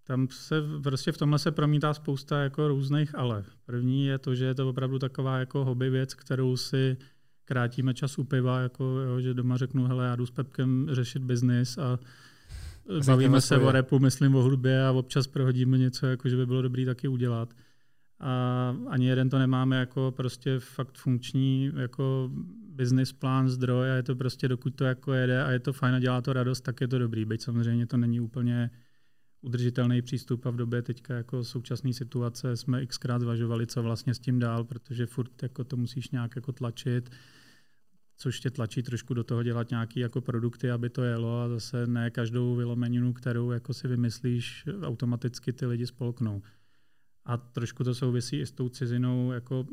tam 0.03 0.27
se 0.31 0.55
prostě 0.83 1.11
v 1.11 1.17
tomhle 1.17 1.39
se 1.39 1.51
promítá 1.51 1.93
spousta 1.93 2.39
jako 2.41 2.67
různých 2.67 3.15
ale. 3.15 3.43
První 3.65 4.05
je 4.05 4.17
to, 4.17 4.35
že 4.35 4.45
je 4.45 4.55
to 4.55 4.69
opravdu 4.69 4.99
taková 4.99 5.39
jako 5.39 5.65
hobby 5.65 5.89
věc, 5.89 6.13
kterou 6.13 6.57
si 6.57 6.97
krátíme 7.45 7.93
čas 7.93 8.17
u 8.17 8.23
piva, 8.23 8.59
jako, 8.59 8.83
jo, 8.83 9.19
že 9.21 9.33
doma 9.33 9.57
řeknu, 9.57 9.85
hele, 9.85 10.05
já 10.05 10.15
jdu 10.15 10.25
s 10.25 10.31
Pepkem 10.31 10.87
řešit 10.91 11.23
biznis 11.23 11.77
a 11.77 11.99
bavíme 13.07 13.41
se 13.41 13.57
o 13.57 13.71
repu, 13.71 13.99
myslím 13.99 14.35
o 14.35 14.41
hudbě 14.41 14.85
a 14.85 14.91
občas 14.91 15.27
prohodíme 15.27 15.77
něco, 15.77 16.07
jako, 16.07 16.29
že 16.29 16.35
by 16.35 16.45
bylo 16.45 16.61
dobré 16.61 16.85
taky 16.85 17.07
udělat. 17.07 17.53
A 18.19 18.75
ani 18.89 19.07
jeden 19.07 19.29
to 19.29 19.39
nemáme 19.39 19.75
jako 19.75 20.13
prostě 20.17 20.59
fakt 20.59 20.97
funkční 20.97 21.71
jako 21.75 22.31
business 22.69 23.13
plán, 23.13 23.49
zdroj 23.49 23.91
a 23.91 23.95
je 23.95 24.03
to 24.03 24.15
prostě 24.15 24.47
dokud 24.47 24.75
to 24.75 24.83
jako 24.83 25.13
jede 25.13 25.43
a 25.43 25.51
je 25.51 25.59
to 25.59 25.73
fajn 25.73 25.95
a 25.95 25.99
dělá 25.99 26.21
to 26.21 26.33
radost, 26.33 26.61
tak 26.61 26.81
je 26.81 26.87
to 26.87 26.99
dobrý. 26.99 27.25
Byť 27.25 27.41
samozřejmě 27.41 27.85
to 27.85 27.97
není 27.97 28.19
úplně 28.19 28.69
udržitelný 29.41 30.01
přístup 30.01 30.45
a 30.45 30.49
v 30.49 30.55
době 30.55 30.81
teďka 30.81 31.13
jako 31.13 31.43
současné 31.43 31.93
situace 31.93 32.57
jsme 32.57 32.85
xkrát 32.85 33.21
zvažovali, 33.21 33.67
co 33.67 33.83
vlastně 33.83 34.13
s 34.13 34.19
tím 34.19 34.39
dál, 34.39 34.63
protože 34.63 35.05
furt 35.05 35.43
jako 35.43 35.63
to 35.63 35.77
musíš 35.77 36.11
nějak 36.11 36.35
jako 36.35 36.51
tlačit, 36.51 37.09
což 38.17 38.39
tě 38.39 38.49
tlačí 38.49 38.83
trošku 38.83 39.13
do 39.13 39.23
toho 39.23 39.43
dělat 39.43 39.69
nějaké 39.69 39.99
jako 39.99 40.21
produkty, 40.21 40.71
aby 40.71 40.89
to 40.89 41.03
jelo 41.03 41.41
a 41.41 41.49
zase 41.49 41.87
ne 41.87 42.11
každou 42.11 42.55
vylomeninu, 42.55 43.13
kterou 43.13 43.51
jako 43.51 43.73
si 43.73 43.87
vymyslíš, 43.87 44.65
automaticky 44.81 45.53
ty 45.53 45.65
lidi 45.65 45.87
spolknou. 45.87 46.41
A 47.25 47.37
trošku 47.37 47.83
to 47.83 47.95
souvisí 47.95 48.39
i 48.39 48.45
s 48.45 48.51
tou 48.51 48.69
cizinou, 48.69 49.31
jako 49.31 49.67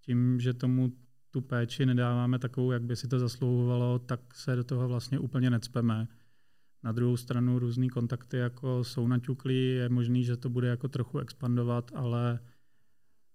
tím, 0.00 0.40
že 0.40 0.54
tomu 0.54 0.92
tu 1.30 1.40
péči 1.40 1.86
nedáváme 1.86 2.38
takovou, 2.38 2.70
jak 2.72 2.82
by 2.82 2.96
si 2.96 3.08
to 3.08 3.18
zaslouhovalo, 3.18 3.98
tak 3.98 4.34
se 4.34 4.56
do 4.56 4.64
toho 4.64 4.88
vlastně 4.88 5.18
úplně 5.18 5.50
necpeme. 5.50 6.08
Na 6.82 6.92
druhou 6.92 7.16
stranu 7.16 7.58
různé 7.58 7.88
kontakty 7.88 8.36
jako 8.36 8.84
jsou 8.84 9.06
naťuklí, 9.06 9.68
je 9.68 9.88
možný, 9.88 10.24
že 10.24 10.36
to 10.36 10.48
bude 10.48 10.68
jako 10.68 10.88
trochu 10.88 11.18
expandovat, 11.18 11.90
ale 11.94 12.38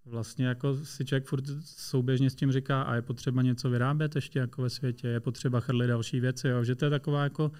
vlastně 0.06 0.46
jako 0.46 0.76
si 0.84 1.04
člověk 1.04 1.26
furt 1.26 1.44
souběžně 1.64 2.30
s 2.30 2.34
tím 2.34 2.52
říká, 2.52 2.82
a 2.82 2.94
je 2.94 3.02
potřeba 3.02 3.42
něco 3.42 3.70
vyrábět 3.70 4.14
ještě 4.14 4.38
jako 4.38 4.62
ve 4.62 4.70
světě, 4.70 5.08
je 5.08 5.20
potřeba 5.20 5.60
chrlit 5.60 5.88
další 5.88 6.20
věci, 6.20 6.48
jo? 6.48 6.64
že 6.64 6.74
to 6.74 6.84
je 6.84 6.90
taková 6.90 7.22
jako 7.22 7.52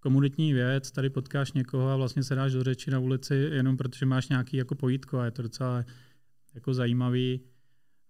komunitní 0.00 0.52
věc, 0.52 0.90
tady 0.90 1.10
potkáš 1.10 1.52
někoho 1.52 1.90
a 1.90 1.96
vlastně 1.96 2.22
se 2.22 2.34
dáš 2.34 2.52
do 2.52 2.62
řeči 2.62 2.90
na 2.90 2.98
ulici 2.98 3.34
jenom 3.34 3.76
protože 3.76 4.06
máš 4.06 4.28
nějaký 4.28 4.56
jako 4.56 4.74
pojítko 4.74 5.18
a 5.18 5.24
je 5.24 5.30
to 5.30 5.42
docela 5.42 5.84
jako 6.54 6.74
zajímavý. 6.74 7.40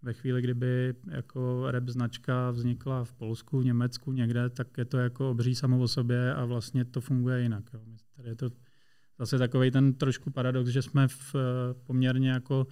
ve 0.02 0.12
chvíli, 0.12 0.42
kdyby 0.42 0.94
jako 1.10 1.70
rep 1.70 1.88
značka 1.88 2.50
vznikla 2.50 3.04
v 3.04 3.12
Polsku, 3.12 3.60
v 3.60 3.64
Německu, 3.64 4.12
někde, 4.12 4.50
tak 4.50 4.78
je 4.78 4.84
to 4.84 4.98
jako 4.98 5.30
obří 5.30 5.54
samo 5.54 5.78
o 5.78 5.88
sobě 5.88 6.34
a 6.34 6.44
vlastně 6.44 6.84
to 6.84 7.00
funguje 7.00 7.42
jinak. 7.42 7.64
Jo. 7.74 7.80
Tady 8.16 8.28
je 8.28 8.36
to 8.36 8.50
zase 9.18 9.38
takový 9.38 9.70
ten 9.70 9.94
trošku 9.94 10.30
paradox, 10.30 10.70
že 10.70 10.82
jsme 10.82 11.08
v 11.08 11.34
poměrně 11.86 12.30
jako 12.30 12.66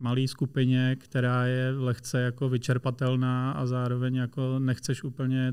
malé 0.00 0.28
skupině, 0.28 0.96
která 0.96 1.46
je 1.46 1.70
lehce 1.70 2.20
jako 2.20 2.48
vyčerpatelná 2.48 3.52
a 3.52 3.66
zároveň 3.66 4.14
jako 4.14 4.58
nechceš 4.58 5.04
úplně 5.04 5.52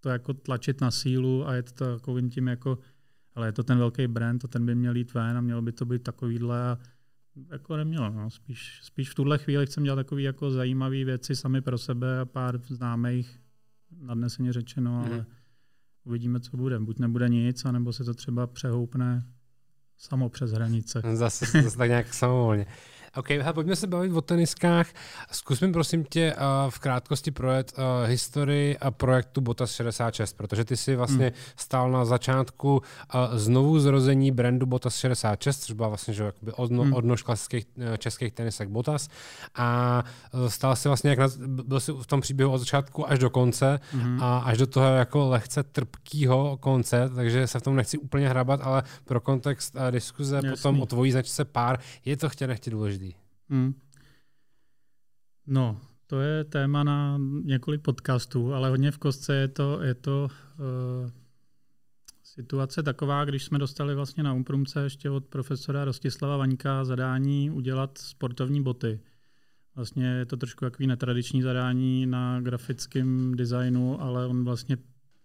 to 0.00 0.08
jako 0.08 0.34
tlačit 0.34 0.80
na 0.80 0.90
sílu 0.90 1.48
a 1.48 1.54
je 1.54 1.62
to 1.62 1.72
takovým 1.96 2.30
tím 2.30 2.48
jako, 2.48 2.78
ale 3.34 3.48
je 3.48 3.52
to 3.52 3.62
ten 3.62 3.78
velký 3.78 4.06
brand, 4.06 4.42
to 4.42 4.48
ten 4.48 4.66
by 4.66 4.74
měl 4.74 4.96
jít 4.96 5.14
ven 5.14 5.36
a 5.36 5.40
mělo 5.40 5.62
by 5.62 5.72
to 5.72 5.84
být 5.84 6.02
takovýhle 6.02 6.62
a 6.62 6.78
jako 7.50 7.76
nemělo. 7.76 8.10
No. 8.10 8.30
Spíš, 8.30 8.80
spíš 8.82 9.10
v 9.10 9.14
tuhle 9.14 9.38
chvíli 9.38 9.66
chcem 9.66 9.84
dělat 9.84 9.96
takové 9.96 10.22
jako 10.22 10.50
zajímavé 10.50 11.04
věci 11.04 11.36
sami 11.36 11.60
pro 11.60 11.78
sebe 11.78 12.20
a 12.20 12.24
pár 12.24 12.60
známých, 12.68 13.40
nadneseně 14.00 14.52
řečeno, 14.52 14.90
mm. 14.90 14.98
ale 14.98 15.16
mhm. 15.16 15.26
uvidíme, 16.04 16.40
co 16.40 16.56
bude. 16.56 16.78
Buď 16.78 16.98
nebude 16.98 17.28
nic, 17.28 17.64
anebo 17.64 17.92
se 17.92 18.04
to 18.04 18.14
třeba 18.14 18.46
přehoupne 18.46 19.24
samo 19.96 20.28
přes 20.28 20.52
hranice. 20.52 21.02
Zase, 21.14 21.62
zase 21.62 21.78
tak 21.78 21.88
nějak 21.88 22.14
samovolně. 22.14 22.66
OK, 23.16 23.30
hele, 23.30 23.52
pojďme 23.52 23.76
se 23.76 23.86
bavit 23.86 24.12
o 24.12 24.20
teniskách. 24.20 24.86
Zkus 25.32 25.60
mi 25.60 25.72
prosím 25.72 26.04
tě 26.04 26.34
uh, 26.34 26.70
v 26.70 26.78
krátkosti 26.78 27.30
projet 27.30 27.72
uh, 27.78 28.08
historii 28.08 28.78
a 28.78 28.90
projektu 28.90 29.40
Botas 29.40 29.72
66, 29.72 30.32
protože 30.36 30.64
ty 30.64 30.76
si 30.76 30.96
vlastně 30.96 31.24
hmm. 31.24 31.34
stál 31.56 31.90
na 31.90 32.04
začátku 32.04 32.74
uh, 32.74 33.36
znovu 33.38 33.80
zrození 33.80 34.30
brandu 34.30 34.66
Botas 34.66 34.96
66, 34.96 35.60
což 35.60 35.72
byla 35.72 35.88
vlastně 35.88 36.14
že, 36.14 36.24
jakoby 36.24 36.52
odno, 36.52 36.82
hmm. 36.82 36.92
odnož 36.92 37.22
klasických 37.22 37.66
uh, 37.76 37.96
českých 37.96 38.32
tenisek 38.32 38.68
Botas 38.68 39.08
a 39.54 40.04
stál 40.48 40.76
si 40.76 40.88
vlastně, 40.88 41.10
jak 41.10 41.18
na, 41.18 41.28
byl 41.46 41.80
si 41.80 41.92
v 41.92 42.06
tom 42.06 42.20
příběhu 42.20 42.52
od 42.52 42.58
začátku 42.58 43.10
až 43.10 43.18
do 43.18 43.30
konce 43.30 43.80
hmm. 43.92 44.22
a 44.22 44.38
až 44.38 44.58
do 44.58 44.66
toho 44.66 44.86
jako 44.86 45.28
lehce 45.28 45.62
trpkýho 45.62 46.56
konce, 46.60 47.10
takže 47.14 47.46
se 47.46 47.58
v 47.60 47.62
tom 47.62 47.76
nechci 47.76 47.98
úplně 47.98 48.28
hrabat, 48.28 48.60
ale 48.62 48.82
pro 49.04 49.20
kontext 49.20 49.74
uh, 49.74 49.90
diskuze 49.90 50.36
Jasný. 50.36 50.50
potom 50.50 50.80
o 50.80 50.86
tvojí 50.86 51.12
značce 51.12 51.44
pár 51.44 51.78
je 52.04 52.16
to 52.16 52.28
chtě 52.28 52.46
nechtě 52.46 52.70
důležité. 52.70 52.99
Hmm. 53.50 53.74
No, 55.46 55.80
to 56.06 56.20
je 56.20 56.44
téma 56.44 56.84
na 56.84 57.20
několik 57.42 57.82
podcastů, 57.82 58.54
ale 58.54 58.70
hodně 58.70 58.90
v 58.90 58.98
kostce 58.98 59.34
je 59.34 59.48
to, 59.48 59.82
je 59.82 59.94
to 59.94 60.28
uh, 60.58 61.10
situace 62.22 62.82
taková, 62.82 63.24
když 63.24 63.44
jsme 63.44 63.58
dostali 63.58 63.94
vlastně 63.94 64.22
na 64.22 64.32
Umprumce 64.34 64.82
ještě 64.82 65.10
od 65.10 65.26
profesora 65.26 65.84
Rostislava 65.84 66.36
Vaňka 66.36 66.84
zadání 66.84 67.50
udělat 67.50 67.98
sportovní 67.98 68.62
boty. 68.62 69.00
Vlastně 69.74 70.06
je 70.06 70.26
to 70.26 70.36
trošku 70.36 70.64
takový 70.64 70.86
netradiční 70.86 71.42
zadání 71.42 72.06
na 72.06 72.40
grafickém 72.40 73.34
designu, 73.36 74.02
ale 74.02 74.26
on 74.26 74.44
vlastně 74.44 74.76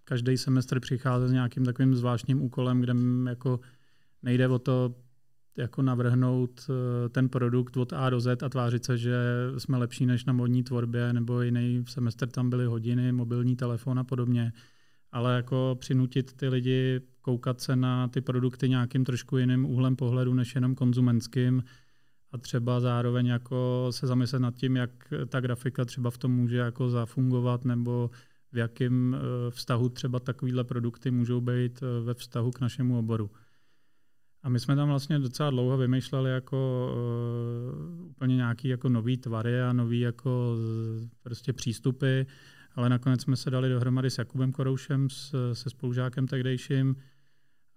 každý 0.04 0.38
semestr 0.38 0.80
přichází 0.80 1.28
s 1.28 1.32
nějakým 1.32 1.66
takovým 1.66 1.96
zvláštním 1.96 2.42
úkolem, 2.42 2.82
kde 2.82 2.94
jako 3.30 3.60
nejde 4.24 4.48
o 4.48 4.60
to 4.60 4.96
jako 5.58 5.82
navrhnout 5.82 6.70
eh, 6.70 7.10
ten 7.10 7.30
produkt 7.30 7.78
od 7.78 7.94
A 7.94 8.10
do 8.10 8.20
Z 8.20 8.44
a 8.44 8.50
tvářit 8.50 8.86
se, 8.86 8.98
že 8.98 9.16
jsme 9.58 9.78
lepší 9.78 10.06
než 10.06 10.26
na 10.26 10.34
modní 10.34 10.64
tvorbě, 10.64 11.14
nebo 11.14 11.42
jiný 11.42 11.84
semestr 11.88 12.28
tam 12.28 12.50
byly 12.50 12.66
hodiny, 12.66 13.12
mobilní 13.12 13.56
telefon 13.56 14.00
a 14.00 14.04
podobně. 14.04 14.54
Ale 15.12 15.36
jako 15.36 15.78
přinutit 15.80 16.34
ty 16.34 16.48
lidi 16.48 17.02
koukat 17.22 17.62
se 17.62 17.76
na 17.76 18.08
ty 18.08 18.22
produkty 18.22 18.70
nějakým 18.70 19.06
trošku 19.06 19.38
jiným 19.38 19.66
úhlem 19.66 19.96
pohledu, 19.96 20.34
než 20.34 20.56
jenom 20.56 20.76
konzumentským 20.76 21.64
a 22.32 22.38
třeba 22.38 22.80
zároveň 22.80 23.26
jako 23.26 23.88
se 23.92 24.08
zamyslet 24.08 24.42
nad 24.42 24.56
tím, 24.56 24.76
jak 24.76 25.14
ta 25.30 25.40
grafika 25.40 25.86
třeba 25.86 26.12
v 26.12 26.18
tom 26.18 26.32
může 26.32 26.58
jako 26.58 26.90
zafungovat, 26.90 27.66
nebo 27.66 28.10
v 28.52 28.58
jakém 28.58 29.16
eh, 29.16 29.52
vztahu 29.52 29.90
třeba 29.90 30.20
takovéhle 30.20 30.64
produkty 30.64 31.12
můžou 31.12 31.42
být 31.42 31.84
eh, 31.84 32.04
ve 32.06 32.14
vztahu 32.14 32.52
k 32.52 32.60
našemu 32.60 33.00
oboru. 33.00 33.32
A 34.46 34.50
my 34.50 34.60
jsme 34.60 34.76
tam 34.76 34.88
vlastně 34.88 35.20
docela 35.20 35.50
dlouho 35.50 35.78
vymýšleli 35.78 36.32
jako 36.32 36.92
uh, 37.76 38.06
úplně 38.08 38.36
nějaký 38.36 38.68
jako 38.68 38.90
nový 38.90 39.18
tvary 39.18 39.62
a 39.62 39.74
nový 39.74 40.00
jako 40.00 40.56
prostě 41.24 41.54
přístupy, 41.54 42.22
ale 42.76 42.90
nakonec 42.90 43.22
jsme 43.22 43.36
se 43.36 43.50
dali 43.50 43.70
dohromady 43.70 44.10
s 44.10 44.18
Jakubem 44.18 44.52
Koroušem, 44.52 45.10
s, 45.10 45.54
se 45.54 45.70
spolužákem 45.70 46.28
tehdejším 46.28 46.96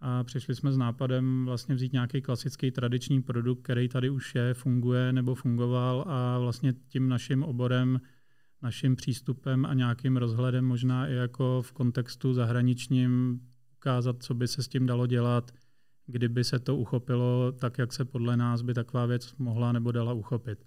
a 0.01 0.25
přišli 0.25 0.55
jsme 0.55 0.73
s 0.73 0.77
nápadem 0.77 1.45
vlastně 1.45 1.75
vzít 1.75 1.93
nějaký 1.93 2.23
klasický 2.23 2.71
tradiční 2.71 3.23
produkt, 3.23 3.63
který 3.63 3.89
tady 3.89 4.11
už 4.11 4.35
je, 4.35 4.55
funguje 4.55 5.13
nebo 5.13 5.35
fungoval 5.35 6.05
a 6.09 6.39
vlastně 6.39 6.75
tím 6.89 7.09
naším 7.09 7.43
oborem, 7.43 8.01
naším 8.63 8.97
přístupem 8.97 9.67
a 9.67 9.75
nějakým 9.75 10.17
rozhledem 10.17 10.65
možná 10.65 11.09
i 11.09 11.15
jako 11.15 11.63
v 11.63 11.73
kontextu 11.73 12.35
zahraničním 12.35 13.41
ukázat, 13.77 14.23
co 14.23 14.35
by 14.35 14.49
se 14.49 14.63
s 14.63 14.69
tím 14.69 14.87
dalo 14.87 15.07
dělat– 15.07 15.51
kdyby 16.09 16.45
se 16.45 16.59
to 16.59 16.77
uchopilo 16.77 17.53
tak, 17.53 17.79
jak 17.79 17.93
se 17.93 18.05
podle 18.05 18.37
nás 18.37 18.63
by 18.63 18.75
taková 18.75 19.07
věc 19.07 19.35
mohla 19.39 19.73
nebo 19.73 19.93
dala 19.93 20.13
uchopit. 20.13 20.59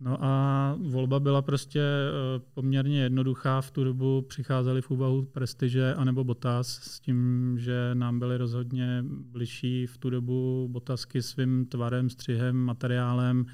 No 0.00 0.24
a 0.24 0.76
volba 0.80 1.20
byla 1.20 1.42
prostě 1.42 1.80
eh, 1.80 2.40
poměrně 2.54 3.02
jednoduchá. 3.02 3.60
V 3.60 3.70
tu 3.70 3.84
dobu 3.84 4.22
přicházeli 4.22 4.82
v 4.82 4.90
úvahu 4.90 5.22
Prestiže 5.22 5.94
anebo 5.94 6.24
Botas 6.24 6.68
s 6.68 7.00
tím, 7.00 7.54
že 7.58 7.90
nám 7.94 8.18
byly 8.18 8.36
rozhodně 8.36 9.04
bližší 9.08 9.86
v 9.86 9.98
tu 9.98 10.10
dobu 10.10 10.68
Botasky 10.70 11.22
svým 11.22 11.66
tvarem, 11.66 12.10
střihem, 12.10 12.56
materiálem 12.56 13.46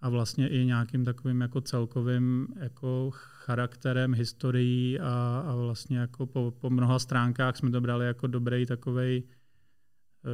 a 0.00 0.08
vlastně 0.08 0.48
i 0.48 0.66
nějakým 0.66 1.04
takovým 1.04 1.40
jako 1.40 1.60
celkovým 1.60 2.48
jako 2.56 3.10
charakterem, 3.12 4.14
historií 4.14 5.00
a, 5.00 5.44
a 5.46 5.54
vlastně 5.56 5.98
jako 5.98 6.26
po, 6.26 6.54
po 6.60 6.70
mnoha 6.70 6.98
stránkách 6.98 7.56
jsme 7.56 7.70
to 7.70 7.80
brali 7.80 8.06
jako 8.06 8.26
dobrý 8.26 8.66
takovej 8.66 9.22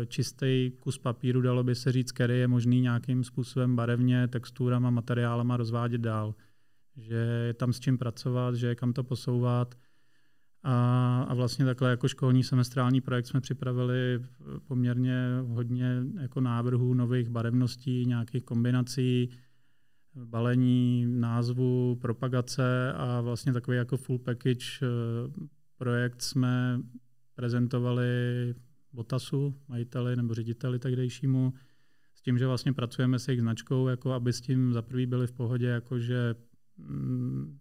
čistý 0.07 0.71
kus 0.81 0.99
papíru, 0.99 1.41
dalo 1.41 1.65
by 1.65 1.75
se 1.75 1.93
říct, 1.93 2.13
který 2.13 2.39
je 2.39 2.49
možný 2.49 2.81
nějakým 2.81 3.25
způsobem 3.25 3.77
barevně, 3.77 4.29
texturama, 4.29 4.91
materiálama 4.91 5.57
rozvádět 5.57 6.01
dál. 6.01 6.35
Že 6.97 7.15
je 7.47 7.55
tam 7.55 7.73
s 7.73 7.81
čím 7.81 7.99
pracovat, 7.99 8.55
že 8.55 8.67
je 8.67 8.75
kam 8.75 8.93
to 8.93 9.05
posouvat. 9.05 9.75
A, 10.63 11.23
a 11.29 11.35
vlastně 11.35 11.65
takhle 11.65 11.91
jako 11.91 12.09
školní 12.09 12.45
semestrální 12.45 13.01
projekt 13.01 13.27
jsme 13.27 13.41
připravili 13.41 14.21
poměrně 14.67 15.17
hodně 15.47 16.03
jako 16.21 16.41
návrhů 16.41 16.95
nových 16.95 17.29
barevností, 17.29 18.07
nějakých 18.07 18.45
kombinací, 18.45 19.31
balení, 20.15 21.07
názvu, 21.09 21.99
propagace 22.01 22.93
a 22.93 23.21
vlastně 23.21 23.53
takový 23.53 23.77
jako 23.77 23.97
full 23.97 24.19
package 24.19 24.67
eh, 24.83 24.87
projekt 25.79 26.23
jsme 26.23 26.81
prezentovali 27.35 28.05
Botasu, 28.93 29.55
majiteli 29.69 30.17
nebo 30.17 30.35
řediteli 30.35 30.79
takdejšímu, 30.79 31.53
s 32.15 32.23
tím, 32.23 32.39
že 32.39 32.47
vlastně 32.47 32.73
pracujeme 32.73 33.19
s 33.19 33.29
jejich 33.29 33.41
značkou, 33.41 33.89
jako 33.89 34.13
aby 34.13 34.33
s 34.33 34.41
tím 34.41 34.73
za 34.73 34.83
prvý 34.83 35.07
byli 35.07 35.27
v 35.27 35.33
pohodě, 35.33 35.67
jakože 35.67 36.35
mm, 36.77 37.59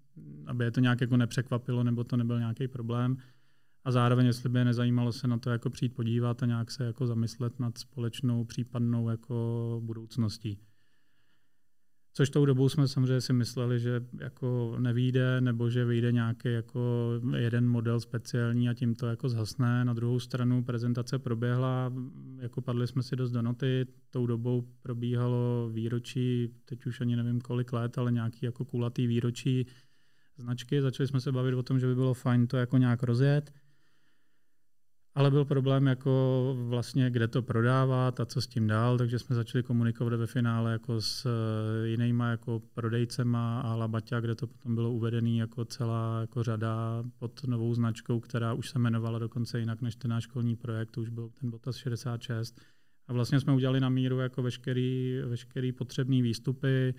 aby 0.47 0.63
je 0.63 0.71
to 0.71 0.79
nějak 0.79 1.01
jako 1.01 1.17
nepřekvapilo, 1.17 1.83
nebo 1.83 2.03
to 2.03 2.17
nebyl 2.17 2.39
nějaký 2.39 2.67
problém. 2.67 3.17
A 3.83 3.91
zároveň, 3.91 4.25
jestli 4.25 4.49
by 4.49 4.59
je 4.59 4.65
nezajímalo 4.65 5.11
se 5.11 5.27
na 5.27 5.37
to 5.37 5.49
jako 5.49 5.69
přijít 5.69 5.95
podívat 5.95 6.43
a 6.43 6.45
nějak 6.45 6.71
se 6.71 6.85
jako 6.85 7.07
zamyslet 7.07 7.59
nad 7.59 7.77
společnou 7.77 8.45
případnou 8.45 9.09
jako 9.09 9.81
budoucností. 9.83 10.59
Což 12.13 12.29
tou 12.29 12.45
dobou 12.45 12.69
jsme 12.69 12.87
samozřejmě 12.87 13.21
si 13.21 13.33
mysleli, 13.33 13.79
že 13.79 14.01
jako 14.19 14.75
nevíde, 14.79 15.41
nebo 15.41 15.69
že 15.69 15.85
vyjde 15.85 16.11
nějaký 16.11 16.51
jako 16.51 17.11
jeden 17.37 17.67
model 17.67 17.99
speciální 17.99 18.69
a 18.69 18.73
tím 18.73 18.95
to 18.95 19.07
jako 19.07 19.29
zhasne. 19.29 19.85
Na 19.85 19.93
druhou 19.93 20.19
stranu 20.19 20.63
prezentace 20.63 21.19
proběhla, 21.19 21.93
jako 22.37 22.61
padli 22.61 22.87
jsme 22.87 23.03
si 23.03 23.15
dost 23.15 23.31
do 23.31 23.41
noty, 23.41 23.85
tou 24.09 24.25
dobou 24.25 24.67
probíhalo 24.81 25.69
výročí, 25.73 26.49
teď 26.65 26.85
už 26.85 27.01
ani 27.01 27.15
nevím 27.15 27.41
kolik 27.41 27.73
let, 27.73 27.97
ale 27.97 28.11
nějaký 28.11 28.45
jako 28.45 28.65
kulatý 28.65 29.07
výročí 29.07 29.65
značky. 30.37 30.81
Začali 30.81 31.07
jsme 31.07 31.19
se 31.19 31.31
bavit 31.31 31.53
o 31.53 31.63
tom, 31.63 31.79
že 31.79 31.87
by 31.87 31.95
bylo 31.95 32.13
fajn 32.13 32.47
to 32.47 32.57
jako 32.57 32.77
nějak 32.77 33.03
rozjet. 33.03 33.51
Ale 35.15 35.31
byl 35.31 35.45
problém, 35.45 35.87
jako 35.87 36.55
vlastně, 36.67 37.09
kde 37.09 37.27
to 37.27 37.41
prodávat 37.41 38.19
a 38.19 38.25
co 38.25 38.41
s 38.41 38.47
tím 38.47 38.67
dál, 38.67 38.97
takže 38.97 39.19
jsme 39.19 39.35
začali 39.35 39.63
komunikovat 39.63 40.13
ve 40.13 40.27
finále 40.27 40.71
jako 40.71 41.01
s 41.01 41.25
eh, 41.25 41.87
jinýma 41.87 42.29
jako 42.29 42.61
prodejcema 42.73 43.61
a 43.61 43.75
Labaťa, 43.75 44.19
kde 44.19 44.35
to 44.35 44.47
potom 44.47 44.75
bylo 44.75 44.91
uvedené 44.91 45.29
jako 45.29 45.65
celá 45.65 46.21
jako 46.21 46.43
řada 46.43 47.03
pod 47.19 47.43
novou 47.43 47.73
značkou, 47.73 48.19
která 48.19 48.53
už 48.53 48.69
se 48.69 48.79
jmenovala 48.79 49.19
dokonce 49.19 49.59
jinak 49.59 49.81
než 49.81 49.95
ten 49.95 50.11
náš 50.11 50.23
školní 50.23 50.55
projekt, 50.55 50.97
už 50.97 51.09
byl 51.09 51.29
ten 51.39 51.49
Botas 51.51 51.75
66. 51.75 52.61
A 53.07 53.13
vlastně 53.13 53.39
jsme 53.39 53.53
udělali 53.53 53.79
na 53.79 53.89
míru 53.89 54.19
jako 54.19 54.41
veškerý, 54.41 55.21
veškerý 55.25 55.71
potřebný 55.71 56.21
výstupy, 56.21 56.93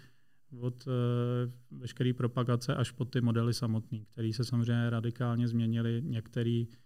od 0.61 0.87
uh, 0.87 1.81
veškerý 1.81 2.13
propagace 2.13 2.75
až 2.75 2.91
po 2.91 3.05
ty 3.05 3.21
modely 3.21 3.55
samotné, 3.55 3.99
které 4.13 4.33
se 4.33 4.45
samozřejmě 4.45 4.91
radikálně 4.91 5.49
změnily. 5.49 6.03
Některé 6.05 6.63
Eh, 6.63 6.80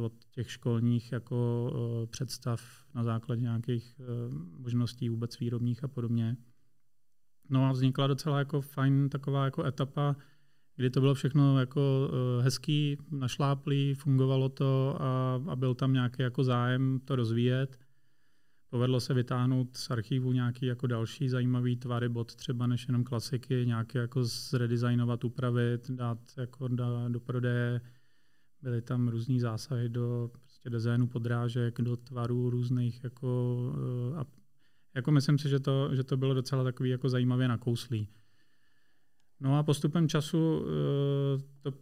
od 0.00 0.12
těch 0.30 0.50
školních 0.50 1.12
jako 1.12 1.70
eh, 1.74 2.06
představ 2.06 2.60
na 2.94 3.04
základě 3.04 3.42
nějakých 3.42 4.00
eh, 4.00 4.04
možností 4.58 5.08
vůbec 5.08 5.38
výrobních 5.38 5.84
a 5.84 5.88
podobně. 5.88 6.36
No 7.50 7.66
a 7.66 7.72
vznikla 7.72 8.06
docela 8.06 8.38
jako 8.38 8.60
fajn 8.60 9.08
taková 9.08 9.44
jako 9.44 9.64
etapa, 9.64 10.16
kdy 10.76 10.90
to 10.90 11.00
bylo 11.00 11.14
všechno 11.14 11.60
jako 11.60 12.10
hezký, 12.40 12.98
našláplý, 13.10 13.94
fungovalo 13.94 14.48
to 14.48 14.96
a, 15.02 15.40
a 15.48 15.56
byl 15.56 15.74
tam 15.74 15.92
nějaký 15.92 16.22
jako 16.22 16.44
zájem 16.44 17.00
to 17.04 17.16
rozvíjet. 17.16 17.78
Povedlo 18.70 19.00
se 19.00 19.14
vytáhnout 19.14 19.76
z 19.76 19.90
archivu 19.90 20.32
nějaký 20.32 20.66
jako 20.66 20.86
další 20.86 21.28
zajímavý 21.28 21.76
tvary 21.76 22.08
bod, 22.08 22.34
třeba 22.34 22.66
než 22.66 22.88
jenom 22.88 23.04
klasiky, 23.04 23.66
nějaké 23.66 23.98
jako 23.98 24.24
zredesignovat, 24.24 25.24
upravit, 25.24 25.90
dát 25.90 26.18
jako 26.36 26.68
do 27.08 27.20
prodeje. 27.20 27.80
Byly 28.62 28.82
tam 28.82 29.08
různý 29.08 29.40
zásahy 29.40 29.88
do 29.88 30.30
prostě 30.40 30.70
designu 30.70 31.06
podrážek, 31.06 31.80
do 31.80 31.96
tvarů 31.96 32.50
různých 32.50 33.04
jako, 33.04 33.56
uh, 34.10 34.18
a 34.18 34.24
jako 34.94 35.10
myslím 35.10 35.38
si, 35.38 35.48
že 35.48 35.60
to, 35.60 35.94
že 35.94 36.04
to 36.04 36.16
bylo 36.16 36.34
docela 36.34 36.64
takový 36.64 36.90
jako 36.90 37.08
zajímavě 37.08 37.48
nakouslý. 37.48 38.08
No 39.42 39.58
a 39.58 39.62
postupem 39.62 40.08
času 40.08 40.64
eh, 40.66 41.42
to, 41.62 41.72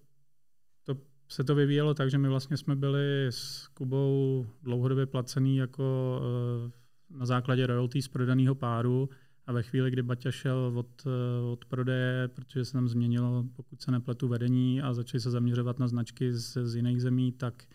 to, 0.84 1.00
se 1.28 1.44
to 1.44 1.54
vyvíjelo 1.54 1.94
tak, 1.94 2.10
že 2.10 2.18
my 2.18 2.28
vlastně 2.28 2.56
jsme 2.56 2.76
byli 2.76 3.26
s 3.30 3.68
Kubou 3.68 4.46
dlouhodobě 4.62 5.06
placený 5.06 5.56
jako 5.56 6.20
eh, 6.22 6.70
na 7.18 7.26
základě 7.26 7.66
royalty 7.66 8.02
z 8.02 8.08
prodaného 8.08 8.54
páru 8.54 9.08
a 9.50 9.52
ve 9.52 9.62
chvíli, 9.62 9.90
kdy 9.90 10.02
Baťa 10.02 10.30
šel 10.30 10.72
od, 10.74 11.06
eh, 11.06 11.52
od 11.52 11.64
prodeje, 11.64 12.28
protože 12.28 12.64
se 12.64 12.72
tam 12.72 12.88
změnilo, 12.88 13.44
pokud 13.56 13.82
se 13.82 13.90
nepletu, 13.90 14.28
vedení 14.28 14.82
a 14.82 14.94
začali 14.94 15.20
se 15.20 15.30
zaměřovat 15.30 15.78
na 15.78 15.88
značky 15.88 16.32
z, 16.32 16.56
z 16.66 16.74
jiných 16.76 17.02
zemí, 17.02 17.32
tak 17.32 17.66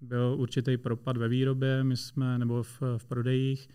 byl 0.00 0.34
určitý 0.38 0.76
propad 0.76 1.16
ve 1.16 1.28
výrobě, 1.28 1.84
my 1.84 1.96
jsme, 1.96 2.38
nebo 2.38 2.62
v, 2.62 2.82
v 2.96 3.06
prodejích. 3.06 3.68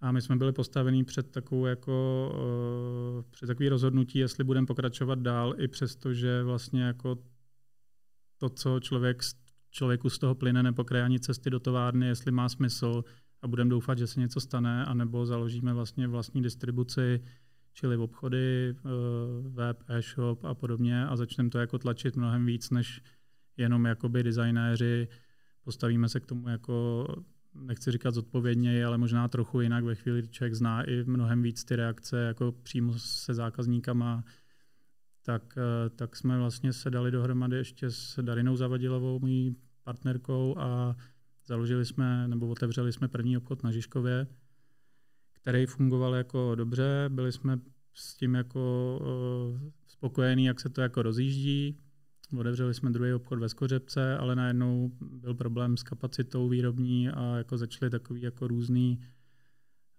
A 0.00 0.12
my 0.12 0.22
jsme 0.22 0.36
byli 0.36 0.52
postavení 0.52 1.04
před 1.04 1.30
takovou 1.30 1.66
jako, 1.66 2.30
uh, 2.34 3.30
před 3.30 3.46
takový 3.46 3.68
rozhodnutí, 3.68 4.18
jestli 4.18 4.44
budeme 4.44 4.66
pokračovat 4.66 5.18
dál, 5.18 5.54
i 5.58 5.68
přesto, 5.68 6.14
že 6.14 6.42
vlastně 6.42 6.82
jako 6.82 7.18
to, 8.38 8.48
co 8.48 8.80
člověk, 8.80 9.22
člověku 9.70 10.10
z 10.10 10.18
toho 10.18 10.34
plyne, 10.34 10.62
nepokraje 10.62 11.04
ani 11.04 11.20
cesty 11.20 11.50
do 11.50 11.60
továrny, 11.60 12.06
jestli 12.06 12.32
má 12.32 12.48
smysl 12.48 13.04
a 13.44 13.48
budeme 13.48 13.70
doufat, 13.70 13.98
že 13.98 14.06
se 14.06 14.20
něco 14.20 14.40
stane, 14.40 14.84
anebo 14.84 15.26
založíme 15.26 15.72
vlastně 15.72 16.08
vlastní 16.08 16.42
distribuci, 16.42 17.20
čili 17.72 17.96
obchody, 17.96 18.74
uh, 18.84 19.54
web, 19.54 19.82
e-shop 19.88 20.44
a 20.44 20.54
podobně 20.54 21.06
a 21.06 21.16
začneme 21.16 21.50
to 21.50 21.58
jako 21.58 21.78
tlačit 21.78 22.16
mnohem 22.16 22.46
víc, 22.46 22.70
než 22.70 23.02
jenom 23.56 23.84
jakoby 23.84 24.22
designéři, 24.22 25.08
postavíme 25.64 26.08
se 26.08 26.20
k 26.20 26.26
tomu 26.26 26.48
jako 26.48 27.06
nechci 27.54 27.90
říkat 27.90 28.14
zodpovědněji, 28.14 28.84
ale 28.84 28.98
možná 28.98 29.28
trochu 29.28 29.60
jinak 29.60 29.84
ve 29.84 29.94
chvíli, 29.94 30.18
kdy 30.18 30.28
člověk 30.28 30.54
zná 30.54 30.82
i 30.82 31.04
mnohem 31.04 31.42
víc 31.42 31.64
ty 31.64 31.76
reakce 31.76 32.24
jako 32.24 32.52
přímo 32.52 32.92
se 32.96 33.34
zákazníkama, 33.34 34.24
tak, 35.22 35.58
eh, 35.58 35.90
tak 35.90 36.16
jsme 36.16 36.38
vlastně 36.38 36.72
se 36.72 36.90
dali 36.90 37.10
dohromady 37.10 37.56
ještě 37.56 37.90
s 37.90 38.22
Darinou 38.22 38.56
Zavadilovou, 38.56 39.18
mojí 39.18 39.56
partnerkou 39.82 40.54
a 40.58 40.96
založili 41.46 41.84
jsme, 41.84 42.28
nebo 42.28 42.48
otevřeli 42.48 42.92
jsme 42.92 43.08
první 43.08 43.36
obchod 43.36 43.62
na 43.62 43.70
Žižkově, 43.70 44.26
který 45.32 45.66
fungoval 45.66 46.14
jako 46.14 46.54
dobře, 46.54 47.04
byli 47.08 47.32
jsme 47.32 47.58
s 47.94 48.14
tím 48.14 48.34
jako 48.34 48.98
uh, 49.02 49.70
spokojení, 49.86 50.44
jak 50.44 50.60
se 50.60 50.68
to 50.68 50.80
jako 50.80 51.02
rozjíždí. 51.02 51.78
Otevřeli 52.38 52.74
jsme 52.74 52.90
druhý 52.90 53.12
obchod 53.12 53.38
ve 53.38 53.48
Skořepce, 53.48 54.18
ale 54.18 54.36
najednou 54.36 54.92
byl 55.00 55.34
problém 55.34 55.76
s 55.76 55.82
kapacitou 55.82 56.48
výrobní 56.48 57.08
a 57.08 57.36
jako 57.36 57.58
začaly 57.58 57.90
takový 57.90 58.22
jako 58.22 58.48
různý 58.48 59.00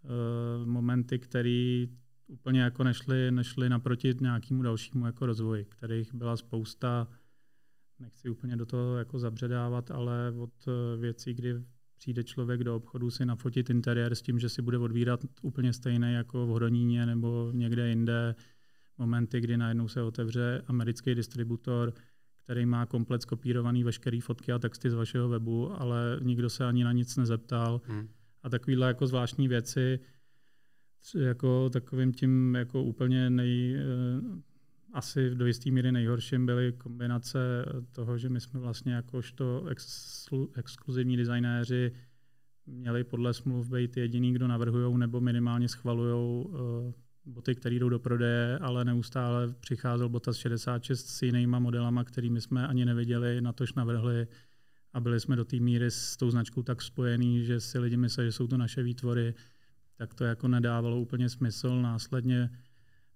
uh, 0.03 0.67
momenty, 0.67 1.19
které 1.19 1.85
úplně 2.27 2.61
jako 2.61 2.83
nešly, 2.83 3.31
nešly 3.31 3.69
naproti 3.69 4.15
nějakému 4.21 4.61
dalšímu 4.61 5.05
jako 5.05 5.25
rozvoji, 5.25 5.65
kterých 5.65 6.13
byla 6.13 6.37
spousta, 6.37 7.07
nechci 7.99 8.29
úplně 8.29 8.55
do 8.55 8.65
toho 8.65 8.97
jako 8.97 9.19
zabředávat, 9.19 9.91
ale 9.91 10.33
od 10.37 10.67
uh, 10.67 11.01
věcí, 11.01 11.33
kdy 11.33 11.55
přijde 11.97 12.23
člověk 12.23 12.63
do 12.63 12.75
obchodu 12.75 13.11
si 13.11 13.25
nafotit 13.25 13.69
interiér 13.69 14.15
s 14.15 14.21
tím, 14.21 14.39
že 14.39 14.49
si 14.49 14.61
bude 14.61 14.77
odvírat 14.77 15.25
úplně 15.41 15.73
stejné 15.73 16.13
jako 16.13 16.45
v 16.45 16.49
Hodoníně 16.49 17.05
nebo 17.05 17.51
někde 17.53 17.89
jinde, 17.89 18.35
momenty, 18.97 19.41
kdy 19.41 19.57
najednou 19.57 19.87
se 19.87 20.01
otevře 20.01 20.61
americký 20.67 21.15
distributor, 21.15 21.93
který 22.43 22.65
má 22.65 22.85
komplet 22.85 23.21
skopírovaný 23.21 23.83
veškeré 23.83 24.19
fotky 24.21 24.51
a 24.51 24.59
texty 24.59 24.89
z 24.89 24.93
vašeho 24.93 25.29
webu, 25.29 25.81
ale 25.81 26.19
nikdo 26.21 26.49
se 26.49 26.65
ani 26.65 26.83
na 26.83 26.91
nic 26.91 27.17
nezeptal. 27.17 27.81
Hmm. 27.85 28.09
A 28.43 28.49
takovýhle 28.49 28.87
jako 28.87 29.07
zvláštní 29.07 29.47
věci, 29.47 29.99
jako 31.17 31.69
takovým 31.69 32.13
tím 32.13 32.55
jako 32.55 32.83
úplně 32.83 33.29
nej, 33.29 33.75
eh, 33.75 33.81
asi 34.95 35.35
do 35.35 35.45
jisté 35.45 35.71
míry 35.71 35.91
nejhorším 35.91 36.45
byly 36.45 36.73
kombinace 36.73 37.37
toho, 37.91 38.17
že 38.17 38.29
my 38.29 38.41
jsme 38.41 38.59
vlastně 38.59 38.93
jakožto 38.93 39.65
exklu, 39.67 40.51
exkluzivní 40.55 41.17
designéři 41.17 41.91
měli 42.65 43.03
podle 43.03 43.33
smluv 43.33 43.69
být 43.69 43.97
jediný, 43.97 44.33
kdo 44.33 44.47
navrhují 44.47 44.97
nebo 44.97 45.21
minimálně 45.21 45.67
schvalují 45.67 46.45
uh, 46.45 46.57
boty, 47.25 47.55
které 47.55 47.75
jdou 47.75 47.89
do 47.89 47.99
prodeje, 47.99 48.57
ale 48.57 48.85
neustále 48.85 49.53
přicházel 49.59 50.09
Botas 50.09 50.37
66 50.37 51.07
s 51.07 51.21
jinýma 51.21 51.59
modelama, 51.59 52.03
kterými 52.03 52.41
jsme 52.41 52.67
ani 52.67 52.85
neviděli, 52.85 53.41
na 53.41 53.53
tož 53.53 53.73
navrhli 53.73 54.27
a 54.93 54.99
byli 54.99 55.19
jsme 55.19 55.35
do 55.35 55.45
té 55.45 55.57
míry 55.59 55.91
s 55.91 56.17
tou 56.17 56.29
značkou 56.29 56.63
tak 56.63 56.81
spojený, 56.81 57.45
že 57.45 57.59
si 57.59 57.79
lidi 57.79 57.97
mysleli, 57.97 58.27
že 58.27 58.31
jsou 58.31 58.47
to 58.47 58.57
naše 58.57 58.83
výtvory, 58.83 59.33
tak 59.95 60.13
to 60.13 60.23
jako 60.23 60.47
nedávalo 60.47 60.99
úplně 60.99 61.29
smysl. 61.29 61.81
Následně 61.81 62.49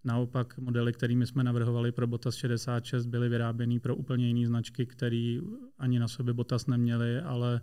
naopak 0.03 0.57
modely, 0.57 0.93
kterými 0.93 1.27
jsme 1.27 1.43
navrhovali 1.43 1.91
pro 1.91 2.07
Botas 2.07 2.35
66, 2.35 3.05
byly 3.05 3.29
vyráběny 3.29 3.79
pro 3.79 3.95
úplně 3.95 4.27
jiné 4.27 4.47
značky, 4.47 4.85
které 4.85 5.39
ani 5.77 5.99
na 5.99 6.07
sobě 6.07 6.33
Botas 6.33 6.67
neměly, 6.67 7.21
ale 7.21 7.61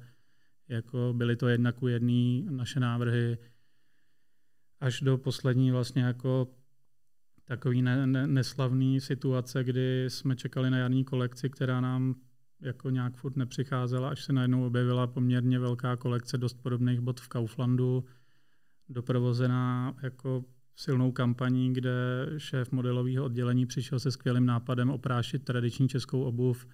jako 0.69 1.15
byly 1.17 1.37
to 1.37 1.49
jednak 1.49 1.83
u 1.83 1.89
jedný 1.89 2.47
naše 2.51 2.81
návrhy, 2.81 3.39
až 4.81 5.01
do 5.01 5.19
poslední 5.19 5.71
vlastně 5.71 6.03
jako 6.03 6.49
takový 7.45 7.83
ne, 7.83 8.07
ne, 8.07 8.27
neslavný 8.27 9.01
situace, 9.01 9.65
kdy 9.65 10.05
jsme 10.09 10.37
čekali 10.37 10.71
na 10.71 10.79
jarní 10.79 11.05
kolekci, 11.05 11.51
která 11.51 11.81
nám 11.81 12.15
jako 12.61 12.91
nějak 12.91 13.17
furt 13.17 13.37
nepřicházela, 13.37 14.09
až 14.09 14.25
se 14.25 14.33
najednou 14.33 14.67
objevila 14.67 15.07
poměrně 15.07 15.59
velká 15.59 15.97
kolekce 15.97 16.39
dost 16.39 16.63
podobných 16.63 17.01
bot 17.01 17.21
v 17.21 17.29
Kauflandu, 17.29 18.05
doprovozená 18.89 19.97
jako 20.03 20.45
silnou 20.77 21.13
kampaní, 21.13 21.73
kde 21.73 22.27
šéf 22.39 22.73
modelového 22.73 23.25
oddělení 23.25 23.67
přišel 23.67 24.01
se 24.01 24.11
skvělým 24.11 24.47
nápadem 24.47 24.91
oprášit 24.91 25.45
tradiční 25.45 25.89
českou 25.89 26.23
obuv 26.23 26.67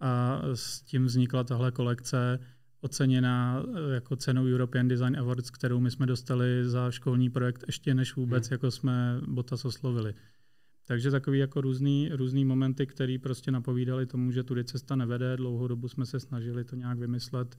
a 0.00 0.42
s 0.54 0.82
tím 0.82 1.04
vznikla 1.04 1.44
tahle 1.44 1.72
kolekce, 1.72 2.38
oceněná 2.80 3.62
eh, 3.62 3.94
jako 3.94 4.16
cenou 4.16 4.44
European 4.44 4.88
Design 4.88 5.16
Awards, 5.18 5.50
kterou 5.50 5.80
my 5.80 5.90
jsme 5.90 6.06
dostali 6.06 6.46
za 6.64 6.90
školní 6.90 7.30
projekt 7.30 7.64
ještě 7.66 7.94
než 7.94 8.16
vůbec, 8.16 8.48
hmm. 8.48 8.54
jako 8.54 8.70
jsme 8.70 9.20
Botas 9.26 9.64
oslovili. 9.64 10.14
Takže 10.84 11.10
takový 11.10 11.38
jako 11.38 11.60
různý, 11.60 12.10
různý 12.12 12.44
momenty, 12.44 12.86
které 12.86 13.16
prostě 13.22 13.50
napovídali 13.50 14.06
tomu, 14.06 14.30
že 14.30 14.42
tudy 14.42 14.64
cesta 14.64 14.96
nevede. 14.96 15.36
Dlouhou 15.36 15.68
dobu 15.68 15.88
jsme 15.88 16.06
se 16.06 16.20
snažili 16.20 16.64
to 16.64 16.76
nějak 16.76 16.98
vymyslet, 16.98 17.58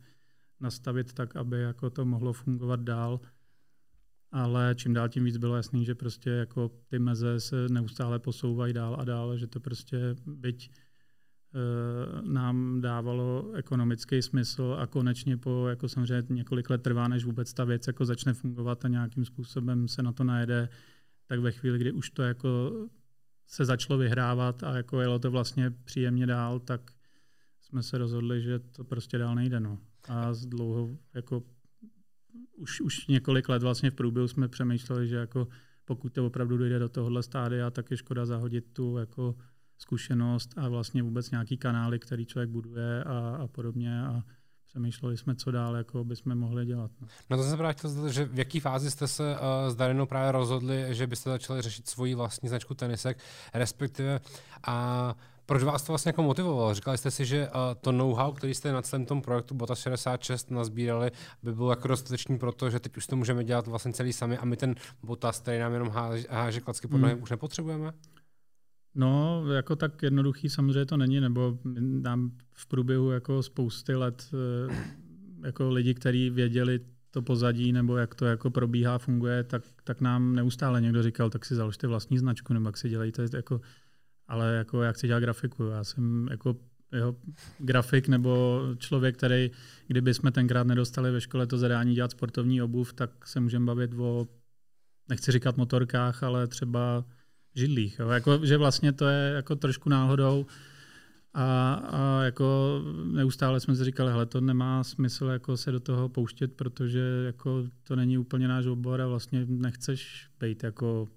nastavit 0.60 1.13
tak, 1.13 1.36
aby 1.36 1.60
jako 1.60 1.89
to 1.89 2.06
mohlo 2.06 2.34
fungovat 2.34 2.80
dál. 2.80 3.20
Ale 4.34 4.76
čím 4.78 4.93
dál 4.93 5.10
tím 5.10 5.24
víc 5.24 5.38
bylo 5.38 5.56
jasný, 5.56 5.86
že 5.86 5.96
prostě 5.96 6.30
jako 6.30 6.72
ty 6.88 7.00
meze 7.00 7.39
se 7.39 7.69
neustále 7.69 8.19
posouvají 8.19 8.74
dál 8.74 8.98
a 9.00 9.04
dál, 9.04 9.38
že 9.38 9.48
to 9.48 9.60
prostě 9.60 10.15
byť 10.26 10.69
Eh, 11.56 12.22
nám 12.22 12.82
dávalo 12.82 13.52
ekonomický 13.54 14.22
smysl 14.22 14.78
a 14.80 14.88
konečně 14.88 15.38
po 15.38 15.67
jako 15.67 15.89
samozřejmě 15.89 16.24
několik 16.30 16.69
let 16.69 16.82
trvá, 16.82 17.08
než 17.08 17.26
vůbec 17.26 17.54
ta 17.54 17.63
věc 17.63 17.88
jako 17.88 18.06
začne 18.06 18.34
fungovat 18.34 18.86
a 18.86 18.88
nějakým 18.88 19.26
způsobem 19.26 19.88
se 19.88 20.04
na 20.04 20.12
to 20.12 20.24
najede, 20.24 20.69
tak 21.26 21.39
ve 21.39 21.52
chvíli, 21.52 21.80
kdy 21.80 21.91
už 21.91 22.10
to 22.10 22.24
jako 22.24 22.72
se 23.48 23.65
začalo 23.65 23.98
vyhrávat 24.00 24.63
a 24.63 24.78
jako 24.78 25.02
jelo 25.02 25.19
to 25.19 25.32
vlastně 25.32 25.72
příjemně 25.72 26.26
dál, 26.26 26.60
tak 26.60 26.91
jsme 27.62 27.84
se 27.84 27.98
rozhodli, 27.98 28.41
že 28.41 28.60
to 28.60 28.84
prostě 28.84 29.17
dál 29.17 29.36
nejde. 29.36 29.60
No. 29.60 29.80
A 30.08 30.34
z 30.34 30.46
dlouho, 30.46 30.98
jako 31.13 31.43
už, 32.58 32.82
už 32.82 33.08
několik 33.08 33.50
let 33.50 33.63
vlastně 33.63 33.91
v 33.91 33.96
průběhu 33.96 34.28
jsme 34.28 34.48
přemýšleli, 34.48 35.08
že 35.08 35.15
jako 35.15 35.48
pokud 35.86 36.13
to 36.13 36.26
opravdu 36.26 36.58
dojde 36.58 36.80
do 36.80 36.89
tohohle 36.89 37.24
stádia, 37.24 37.72
tak 37.72 37.91
je 37.91 37.98
škoda 37.98 38.26
zahodit 38.26 38.65
tu 38.74 38.98
jako 38.98 39.36
zkušenost 39.78 40.54
a 40.58 40.69
vlastně 40.69 41.04
vůbec 41.04 41.32
nějaký 41.32 41.58
kanály, 41.58 42.00
který 42.00 42.26
člověk 42.26 42.50
buduje 42.50 43.04
a, 43.04 43.38
a 43.43 43.48
podobně. 43.48 44.02
A 44.02 44.24
přemýšleli 44.74 45.17
jsme, 45.17 45.36
co 45.36 45.52
dál 45.52 45.76
jako 45.76 46.04
bychom 46.04 46.36
mohli 46.36 46.65
dělat. 46.65 46.91
No, 47.02 47.08
no 47.30 47.38
to 47.38 47.43
jsem 47.43 47.58
právě 47.58 48.12
že 48.12 48.26
v 48.26 48.39
jaký 48.39 48.60
fázi 48.60 48.91
jste 48.91 49.08
se 49.08 49.32
uh, 49.32 49.72
s 49.72 49.76
Darinou 49.76 50.06
právě 50.06 50.32
rozhodli, 50.32 50.88
že 50.89 51.08
byste 51.08 51.30
začali 51.30 51.62
řešit 51.62 51.89
svoji 51.89 52.15
vlastní 52.15 52.50
značku 52.50 52.74
tenisek, 52.74 53.17
respektive 53.54 54.19
a 54.67 55.15
Proč 55.45 55.63
vás 55.63 55.84
to 55.84 55.91
vlastně 55.91 56.10
jako 56.10 56.23
motivovalo? 56.23 56.73
Říkali 56.73 56.97
jste 56.97 57.12
si, 57.12 57.25
že 57.25 57.47
uh, 57.47 57.53
to 57.82 57.91
know-how, 57.91 58.32
který 58.32 58.53
jste 58.53 58.71
na 58.71 58.82
celém 58.82 59.06
tom 59.06 59.21
projektu 59.21 59.56
Bota 59.56 59.75
66 59.75 60.51
nazbírali, 60.51 61.12
by 61.43 61.53
bylo 61.53 61.69
jako 61.69 61.88
dostatečný 61.88 62.38
pro 62.38 62.51
to, 62.51 62.69
že 62.69 62.79
teď 62.79 62.97
už 62.97 63.08
to 63.08 63.15
můžeme 63.15 63.43
dělat 63.43 63.67
vlastně 63.67 63.93
celý 63.93 64.13
sami 64.13 64.38
a 64.38 64.45
my 64.45 64.58
ten 64.58 64.75
Botas, 65.03 65.39
který 65.39 65.60
nám 65.60 65.73
jenom 65.73 65.89
háže, 65.89 66.27
háže 66.29 66.62
klacky 66.62 66.88
pod 66.88 67.01
hmm. 67.01 67.23
už 67.23 67.29
nepotřebujeme? 67.29 67.93
No, 68.95 69.43
jako 69.51 69.75
tak 69.75 70.03
jednoduchý 70.03 70.49
samozřejmě 70.49 70.86
to 70.86 70.97
není, 70.97 71.19
nebo 71.19 71.58
nám 72.01 72.32
v 72.53 72.65
průběhu 72.67 73.12
jako 73.12 73.43
spousty 73.43 73.95
let 73.95 74.29
eh, 74.69 74.75
jako 75.43 75.69
lidi, 75.69 75.93
kteří 75.93 76.29
věděli 76.29 76.79
to 77.12 77.21
pozadí, 77.21 77.71
nebo 77.71 77.97
jak 77.97 78.15
to 78.15 78.25
jako 78.25 78.49
probíhá, 78.49 78.97
funguje, 78.97 79.43
tak, 79.43 79.63
tak 79.84 80.01
nám 80.01 80.36
neustále 80.36 80.82
někdo 80.82 81.03
říkal, 81.03 81.29
tak 81.29 81.45
si 81.45 81.56
založte 81.56 81.88
vlastní 81.88 82.17
značku, 82.17 82.53
nebo 82.53 82.67
jak 82.69 82.77
si 82.77 82.89
dělejte, 82.89 83.25
jako, 83.34 83.62
ale 84.27 84.53
jako 84.53 84.81
jak 84.81 84.97
si 84.97 85.07
dělá 85.07 85.19
grafiku. 85.19 85.63
Já 85.63 85.83
jsem 85.83 86.27
jako 86.31 86.55
jeho 86.91 87.15
grafik 87.59 88.07
nebo 88.07 88.62
člověk, 88.77 89.17
který, 89.17 89.51
kdyby 89.88 90.13
jsme 90.13 90.31
tenkrát 90.31 90.67
nedostali 90.67 91.12
ve 91.12 91.21
škole 91.21 91.47
to 91.47 91.57
zadání 91.57 91.95
dělat 91.95 92.12
sportovní 92.12 92.62
obuv, 92.62 92.93
tak 92.93 93.27
se 93.27 93.39
můžeme 93.39 93.65
bavit 93.65 93.91
o, 93.97 94.27
nechci 95.09 95.31
říkat 95.31 95.57
motorkách, 95.57 96.23
ale 96.23 96.47
třeba 96.47 97.05
židlích. 97.55 97.99
Jo. 97.99 98.09
Jako, 98.09 98.45
že 98.45 98.57
vlastně 98.57 98.91
to 98.91 99.07
je 99.07 99.33
jako 99.36 99.55
trošku 99.55 99.89
náhodou 99.89 100.45
a, 101.33 101.73
a 101.73 102.23
jako 102.23 102.81
neustále 103.03 103.59
jsme 103.59 103.75
si 103.75 103.83
říkali, 103.83 104.12
hele, 104.12 104.25
to 104.25 104.41
nemá 104.41 104.83
smysl 104.83 105.25
jako 105.25 105.57
se 105.57 105.71
do 105.71 105.79
toho 105.79 106.09
pouštět, 106.09 106.53
protože 106.53 107.23
jako 107.25 107.63
to 107.83 107.95
není 107.95 108.17
úplně 108.17 108.47
náš 108.47 108.65
obor 108.65 109.01
a 109.01 109.07
vlastně 109.07 109.45
nechceš 109.45 110.29
být 110.39 110.63
jako 110.63 111.07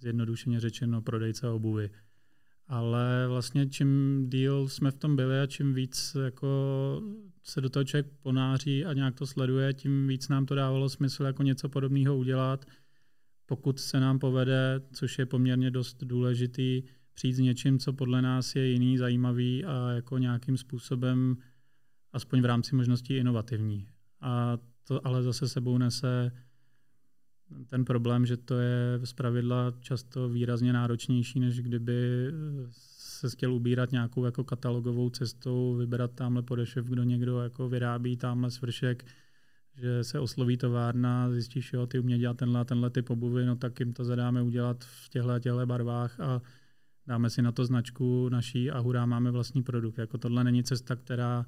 zjednodušeně 0.00 0.60
řečeno 0.60 1.02
prodejce 1.02 1.48
obuvy. 1.48 1.90
Ale 2.68 3.24
vlastně 3.28 3.66
čím 3.66 4.22
díl 4.28 4.68
jsme 4.68 4.90
v 4.90 4.96
tom 4.96 5.16
byli 5.16 5.40
a 5.40 5.46
čím 5.46 5.74
víc 5.74 6.16
jako 6.24 6.48
se 7.42 7.60
do 7.60 7.70
toho 7.70 7.84
člověk 7.84 8.06
ponáří 8.22 8.84
a 8.84 8.92
nějak 8.92 9.14
to 9.14 9.26
sleduje, 9.26 9.74
tím 9.74 10.08
víc 10.08 10.28
nám 10.28 10.46
to 10.46 10.54
dávalo 10.54 10.88
smysl 10.88 11.24
jako 11.24 11.42
něco 11.42 11.68
podobného 11.68 12.16
udělat. 12.16 12.64
Pokud 13.46 13.78
se 13.78 14.00
nám 14.00 14.18
povede, 14.18 14.80
což 14.92 15.18
je 15.18 15.26
poměrně 15.26 15.70
dost 15.70 16.04
důležitý, 16.04 16.82
přijít 17.14 17.32
s 17.32 17.38
něčím, 17.38 17.78
co 17.78 17.92
podle 17.92 18.22
nás 18.22 18.56
je 18.56 18.66
jiný, 18.66 18.98
zajímavý 18.98 19.64
a 19.64 19.90
jako 19.90 20.18
nějakým 20.18 20.56
způsobem, 20.56 21.36
aspoň 22.12 22.40
v 22.40 22.44
rámci 22.44 22.76
možností, 22.76 23.16
inovativní. 23.16 23.88
A 24.20 24.58
to 24.84 25.06
ale 25.06 25.22
zase 25.22 25.48
sebou 25.48 25.78
nese 25.78 26.32
ten 27.66 27.84
problém, 27.84 28.26
že 28.26 28.36
to 28.36 28.54
je 28.58 29.00
z 29.04 29.12
pravidla 29.12 29.74
často 29.80 30.28
výrazně 30.28 30.72
náročnější, 30.72 31.40
než 31.40 31.60
kdyby 31.60 32.30
se 32.70 33.30
chtěl 33.30 33.54
ubírat 33.54 33.92
nějakou 33.92 34.24
jako 34.24 34.44
katalogovou 34.44 35.10
cestou, 35.10 35.74
vybrat 35.74 36.10
tamhle 36.14 36.42
podešev, 36.42 36.86
kdo 36.86 37.02
někdo 37.02 37.40
jako 37.40 37.68
vyrábí 37.68 38.16
tamhle 38.16 38.50
svršek, 38.50 39.04
že 39.76 40.04
se 40.04 40.20
osloví 40.20 40.56
továrna, 40.56 41.30
zjistíš, 41.30 41.72
jo, 41.72 41.86
ty 41.86 41.98
umě 41.98 42.18
dělat 42.18 42.36
tenhle 42.36 42.64
tenhle 42.64 42.90
typ 42.90 43.10
obuvy, 43.10 43.46
no 43.46 43.56
tak 43.56 43.80
jim 43.80 43.92
to 43.92 44.04
zadáme 44.04 44.42
udělat 44.42 44.84
v 44.84 45.08
těchto 45.08 45.40
těchto 45.40 45.66
barvách 45.66 46.20
a 46.20 46.42
dáme 47.06 47.30
si 47.30 47.42
na 47.42 47.52
to 47.52 47.64
značku 47.64 48.28
naší 48.28 48.70
a 48.70 48.78
hurá, 48.78 49.06
máme 49.06 49.30
vlastní 49.30 49.62
produkt. 49.62 49.98
Jako 49.98 50.18
tohle 50.18 50.44
není 50.44 50.64
cesta, 50.64 50.96
která 50.96 51.46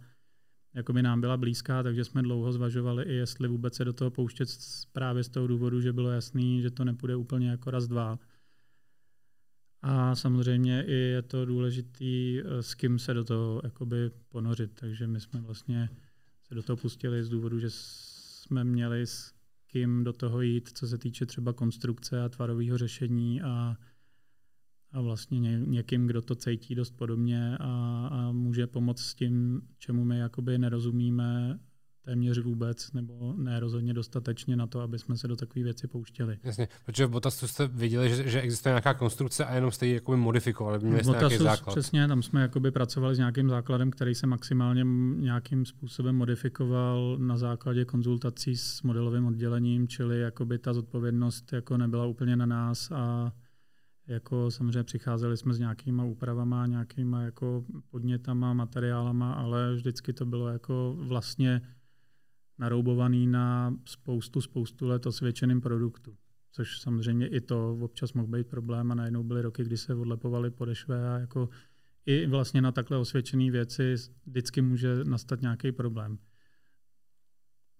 jako 0.75 0.93
by 0.93 1.03
nám 1.03 1.21
byla 1.21 1.37
blízká, 1.37 1.83
takže 1.83 2.05
jsme 2.05 2.23
dlouho 2.23 2.53
zvažovali 2.53 3.05
i 3.05 3.13
jestli 3.13 3.49
vůbec 3.49 3.75
se 3.75 3.85
do 3.85 3.93
toho 3.93 4.11
pouštět 4.11 4.49
právě 4.93 5.25
z 5.25 5.29
toho 5.29 5.47
důvodu, 5.47 5.81
že 5.81 5.93
bylo 5.93 6.11
jasný, 6.11 6.63
že 6.63 6.71
to 6.71 6.85
nepůjde 6.85 7.17
úplně 7.17 7.51
jako 7.51 7.71
raz, 7.71 7.89
dva. 7.89 8.19
A 9.83 10.15
samozřejmě 10.15 10.85
i 10.87 10.93
je 10.93 11.23
to 11.23 11.45
důležitý, 11.45 12.41
eh, 12.41 12.63
s 12.63 12.75
kým 12.75 12.99
se 12.99 13.15
do 13.15 13.25
toho 13.25 13.61
jakoby 13.65 14.11
ponořit. 14.29 14.71
Takže 14.75 15.07
my 15.07 15.21
jsme 15.21 15.41
vlastně 15.41 15.89
se 16.43 16.55
do 16.55 16.63
toho 16.63 16.77
pustili 16.77 17.25
z 17.25 17.29
důvodu, 17.29 17.59
že 17.59 17.69
jsme 17.71 18.65
měli 18.65 19.07
s 19.07 19.33
kým 19.67 20.05
do 20.05 20.13
toho 20.13 20.41
jít, 20.41 20.69
co 20.69 20.87
se 20.87 20.99
týče 20.99 21.27
třeba 21.27 21.53
konstrukce 21.53 22.23
a 22.23 22.29
tvarového 22.29 22.79
řešení 22.79 23.43
a 23.43 23.77
a 24.93 25.01
vlastně 25.01 25.41
ně, 25.41 25.61
někým, 25.67 26.07
kdo 26.07 26.23
to 26.23 26.35
cítí 26.35 26.75
dost 26.75 26.91
podobně 26.91 27.57
a, 27.61 28.09
a 28.13 28.33
může 28.33 28.67
pomoct 28.67 29.01
s 29.01 29.15
tím, 29.15 29.61
čemu 29.79 30.05
my 30.05 30.19
jakoby 30.19 30.59
nerozumíme 30.59 31.59
téměř 32.05 32.39
vůbec, 32.39 32.93
nebo 32.93 33.35
ne 33.37 33.61
rozhodně 33.61 33.95
dostatečně 33.95 34.57
na 34.57 34.67
to, 34.67 34.81
aby 34.81 34.99
jsme 34.99 35.17
se 35.17 35.29
do 35.29 35.37
takové 35.37 35.63
věci 35.63 35.89
pouštěli. 35.89 36.39
Jasně, 36.43 36.69
protože 36.87 37.07
v 37.07 37.11
Botasu 37.11 37.49
jste 37.49 37.67
viděli, 37.67 38.09
že, 38.09 38.31
že 38.31 38.41
existuje 38.41 38.71
nějaká 38.71 38.95
konstrukce 38.95 39.45
a 39.45 39.55
jenom 39.55 39.71
jste 39.71 39.87
ji 39.87 39.95
jakoby 39.95 40.17
modifikovali, 40.17 40.79
měli 40.79 41.05
jste 41.05 41.17
nějaký 41.19 41.37
základ. 41.37 41.75
Přesně, 41.75 42.09
tam 42.09 42.23
jsme 42.23 42.41
jakoby 42.43 42.71
pracovali 42.71 43.15
s 43.15 43.19
nějakým 43.19 43.49
základem, 43.49 43.91
který 43.91 44.15
se 44.15 44.27
maximálně 44.27 44.85
nějakým 45.17 45.65
způsobem 45.65 46.17
modifikoval 46.17 47.17
na 47.19 47.37
základě 47.37 47.85
konzultací 47.85 48.57
s 48.57 48.83
modelovým 48.83 49.27
oddělením, 49.27 49.89
čili 49.89 50.21
jakoby 50.21 50.59
ta 50.59 50.75
zodpovědnost 50.75 51.53
jako 51.53 51.77
nebyla 51.77 52.07
úplně 52.07 52.37
na 52.37 52.47
nás 52.47 52.91
a 52.91 53.33
jako 54.09 54.51
samozřejmě 54.51 54.83
přicházeli 54.83 55.37
jsme 55.37 55.55
s 55.55 55.59
nějakýma 55.59 56.05
úpravama, 56.05 56.67
nějakýma 56.67 57.23
jako 57.23 57.65
podnětama, 57.91 58.53
materiálama, 58.53 59.33
ale 59.33 59.75
vždycky 59.75 60.13
to 60.13 60.27
bylo 60.27 60.49
jako 60.49 60.97
vlastně 60.99 61.63
naroubovaný 62.59 63.27
na 63.27 63.75
spoustu, 63.85 64.41
spoustu 64.41 64.87
let 64.87 65.07
osvědčeným 65.07 65.61
produktu. 65.61 66.17
Což 66.53 66.81
samozřejmě 66.81 67.29
i 67.29 67.41
to 67.41 67.79
občas 67.81 68.13
mohl 68.13 68.29
být 68.29 68.47
problém 68.47 68.93
a 68.93 68.95
najednou 68.95 69.23
byly 69.23 69.43
roky, 69.43 69.65
kdy 69.65 69.77
se 69.77 69.95
odlepovaly 69.95 70.51
podešvé 70.51 71.09
a 71.09 71.19
jako 71.19 71.49
i 72.07 72.27
vlastně 72.27 72.63
na 72.63 72.73
takhle 72.73 72.99
osvědčené 72.99 73.51
věci 73.51 73.95
vždycky 74.27 74.63
může 74.63 75.05
nastat 75.05 75.43
nějaký 75.43 75.73
problém. 75.73 76.19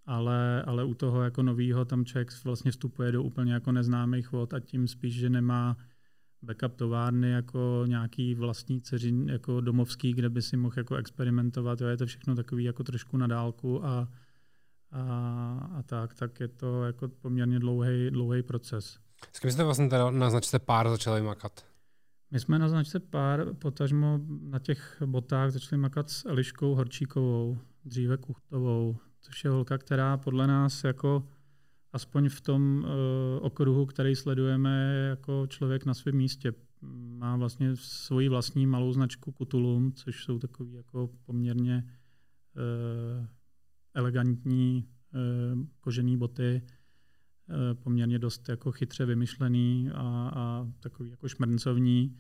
Ale, 0.07 0.63
ale 0.63 0.85
u 0.85 0.95
toho 0.95 1.23
jako 1.23 1.43
novýho 1.43 1.85
tam 1.85 2.05
člověk 2.05 2.45
vlastně 2.45 2.71
vstupuje 2.71 3.13
do 3.13 3.23
úplně 3.23 3.53
jako 3.53 3.73
neznámých 3.73 4.33
vod 4.33 4.55
a 4.55 4.61
tím 4.61 4.89
spíš, 4.89 5.15
že 5.15 5.31
nemá 5.31 5.77
backup 6.43 6.77
továrny 6.77 7.31
jako 7.31 7.85
nějaký 7.87 8.35
vlastní 8.35 8.81
dceřin, 8.81 9.29
jako 9.29 9.61
domovský, 9.61 10.13
kde 10.13 10.31
by 10.31 10.43
si 10.43 10.57
mohl 10.57 10.75
jako 10.77 10.97
experimentovat. 10.97 11.81
Jo, 11.81 11.89
je 11.89 11.97
to 11.97 12.07
všechno 12.07 12.35
takový 12.35 12.65
jako 12.65 12.85
trošku 12.85 13.17
na 13.17 13.27
dálku 13.27 13.85
a, 13.85 14.09
a, 14.93 15.69
a 15.79 15.83
tak, 15.83 16.15
tak 16.15 16.41
je 16.41 16.49
to 16.49 16.85
jako 16.85 17.09
poměrně 17.09 17.59
dlouhý, 17.59 18.11
dlouhý 18.11 18.43
proces. 18.43 18.99
S 19.33 19.41
kým 19.41 19.51
jste 19.51 19.65
vlastně 19.65 19.89
teda 19.89 20.11
na 20.11 20.31
značce 20.31 20.59
pár 20.59 20.91
začali 20.91 21.23
makat? 21.23 21.67
My 22.31 22.41
jsme 22.41 22.59
na 22.59 22.69
značce 22.69 23.01
pár, 23.01 23.55
potažmo 23.55 24.21
na 24.41 24.59
těch 24.59 25.03
botách 25.07 25.51
začali 25.51 25.81
makat 25.83 26.11
s 26.11 26.25
Eliškou 26.25 26.75
Horčíkovou, 26.75 27.59
dříve 27.85 28.17
Kuchtovou, 28.17 28.97
což 29.21 29.45
je 29.45 29.51
holka, 29.51 29.79
která 29.79 30.17
podle 30.17 30.47
nás 30.47 30.85
jako 30.85 31.29
aspoň 31.93 32.29
v 32.29 32.41
tom 32.41 32.85
uh, 32.85 32.91
okruhu, 33.47 33.87
který 33.87 34.17
sledujeme 34.17 35.07
jako 35.09 35.47
člověk 35.47 35.85
na 35.87 35.95
svém 35.95 36.17
místě. 36.17 36.53
Má 37.19 37.37
vlastně 37.37 37.77
svoji 37.77 38.29
vlastní 38.29 38.67
malou 38.67 38.93
značku 38.93 39.33
Kutulum, 39.33 39.93
což 39.93 40.25
jsou 40.25 40.39
takový 40.39 40.73
jako 40.73 41.11
poměrně 41.25 41.85
uh, 41.87 43.27
elegantní 43.95 44.85
uh, 45.55 45.65
kožený 45.81 46.17
boty, 46.17 46.63
uh, 46.63 47.83
poměrně 47.83 48.19
dost 48.19 48.49
jako 48.49 48.73
chytře 48.73 49.07
vymyšlený 49.07 49.91
a, 49.95 50.31
a 50.35 50.67
takový 50.81 51.11
jako 51.11 51.29
šmrncovní 51.29 52.17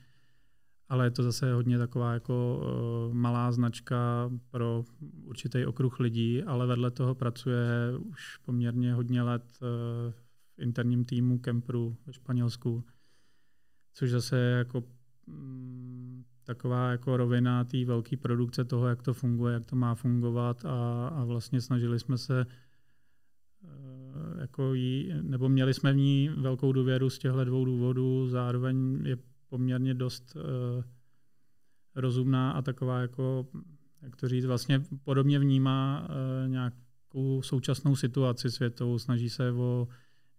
ale 0.89 1.07
je 1.07 1.11
to 1.11 1.23
zase 1.23 1.53
hodně 1.53 1.79
taková 1.79 2.13
jako 2.13 2.61
uh, 3.09 3.15
malá 3.15 3.53
značka 3.53 4.31
pro 4.51 4.85
určitý 5.25 5.67
okruh 5.67 6.01
lidí, 6.01 6.43
ale 6.43 6.67
vedle 6.67 6.91
toho 6.91 7.15
pracuje 7.15 7.67
už 7.99 8.37
poměrně 8.37 8.95
hodně 8.95 9.23
let 9.23 9.59
uh, 9.61 10.13
v 10.13 10.59
interním 10.59 11.05
týmu 11.05 11.39
Kempru 11.39 11.97
ve 12.07 12.13
Španělsku, 12.13 12.85
což 13.95 14.11
zase 14.11 14.39
je 14.39 14.59
jako 14.59 14.83
um, 15.27 16.25
taková 16.45 16.91
jako 16.91 17.17
rovina 17.17 17.65
té 17.65 17.85
velké 17.85 18.17
produkce 18.17 18.65
toho, 18.65 18.87
jak 18.87 19.03
to 19.03 19.15
funguje, 19.15 19.55
jak 19.55 19.65
to 19.65 19.77
má 19.77 19.95
fungovat 19.95 20.65
a, 20.65 21.09
a 21.09 21.25
vlastně 21.25 21.61
snažili 21.61 22.01
jsme 22.01 22.19
se 22.19 22.47
uh, 23.63 24.41
jako 24.41 24.75
jí, 24.75 25.13
nebo 25.23 25.49
měli 25.49 25.75
jsme 25.75 25.93
v 25.93 25.97
ní 25.97 26.31
velkou 26.37 26.73
důvěru 26.73 27.11
z 27.11 27.19
těchto 27.19 27.45
dvou 27.45 27.65
důvodů, 27.65 28.29
zároveň 28.29 29.07
je 29.07 29.17
poměrně 29.49 29.95
dost 29.95 30.37
uh, 30.37 30.43
rozumná 31.95 32.51
a 32.51 32.63
taková 32.63 33.01
jako, 33.01 33.49
jak 34.03 34.17
to 34.17 34.29
říct, 34.29 34.45
vlastně 34.45 34.83
podobně 35.05 35.39
vnímá 35.39 36.09
uh, 36.09 36.51
nějakou 36.51 37.43
současnou 37.43 37.97
situaci 37.97 38.51
světovou, 38.51 38.99
snaží 38.99 39.31
se 39.31 39.53
o 39.53 39.89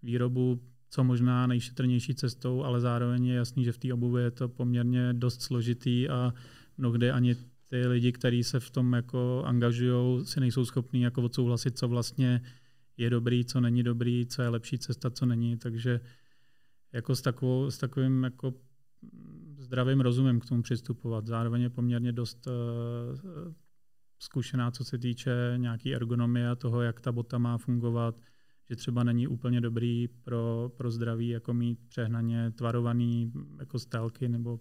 výrobu 0.03 0.61
co 0.89 1.03
možná 1.03 1.47
nejšetrnější 1.47 2.15
cestou, 2.15 2.63
ale 2.63 2.79
zároveň 2.79 3.25
je 3.25 3.35
jasný, 3.35 3.65
že 3.65 3.71
v 3.71 3.77
té 3.77 3.93
obuvi 3.93 4.21
je 4.21 4.31
to 4.31 4.49
poměrně 4.49 5.13
dost 5.13 5.41
složitý 5.41 6.09
a 6.09 6.33
mnohdy 6.77 7.11
ani 7.11 7.35
ty 7.69 7.87
lidi, 7.87 8.11
kteří 8.11 8.43
se 8.43 8.59
v 8.59 8.69
tom 8.69 8.93
jako 8.93 9.43
angažují, 9.45 10.25
si 10.25 10.39
nejsou 10.39 10.65
schopní 10.65 11.01
jako 11.01 11.21
odsouhlasit, 11.21 11.77
co 11.77 11.87
vlastně 11.87 12.41
je 12.97 13.09
dobrý, 13.09 13.45
co 13.45 13.61
není 13.61 13.83
dobrý, 13.83 14.25
co 14.25 14.41
je 14.41 14.49
lepší 14.49 14.77
cesta, 14.77 15.09
co 15.09 15.25
není. 15.25 15.57
Takže 15.57 15.99
jako 16.93 17.15
s, 17.15 17.21
takovou, 17.21 17.71
s 17.71 17.77
takovým 17.77 18.23
jako 18.23 18.53
zdravým 19.69 20.01
rozumem 20.01 20.39
k 20.39 20.45
tomu 20.45 20.61
přistupovat. 20.61 21.25
Zároveň 21.25 21.61
je 21.61 21.69
poměrně 21.69 22.11
dost 22.11 22.47
uh, 22.47 22.53
zkušená, 24.19 24.71
co 24.71 24.83
se 24.83 24.97
týče 24.97 25.53
nějaký 25.57 25.95
ergonomie 25.95 26.49
a 26.49 26.55
toho, 26.55 26.81
jak 26.81 27.01
ta 27.01 27.11
bota 27.11 27.37
má 27.37 27.57
fungovat, 27.57 28.21
že 28.69 28.75
třeba 28.75 29.03
není 29.03 29.27
úplně 29.27 29.61
dobrý 29.61 30.07
pro, 30.07 30.71
pro 30.77 30.91
zdraví 30.91 31.27
jako 31.29 31.53
mít 31.53 31.79
přehnaně 31.87 32.51
tvarovaný 32.51 33.31
jako 33.59 33.79
stelky 33.79 34.29
nebo 34.29 34.59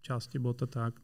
části 0.00 0.38
bota 0.38 0.66
tak, 0.66 1.00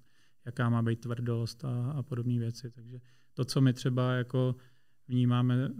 jaká 0.46 0.68
má 0.68 0.82
být 0.82 1.00
tvrdost 1.00 1.64
a, 1.64 1.90
a 1.90 2.02
podobné 2.02 2.38
věci. 2.38 2.70
Takže 2.70 2.98
to, 3.34 3.44
co 3.44 3.60
my 3.60 3.72
třeba 3.72 4.12
jako 4.12 4.56
vnímáme 5.08 5.70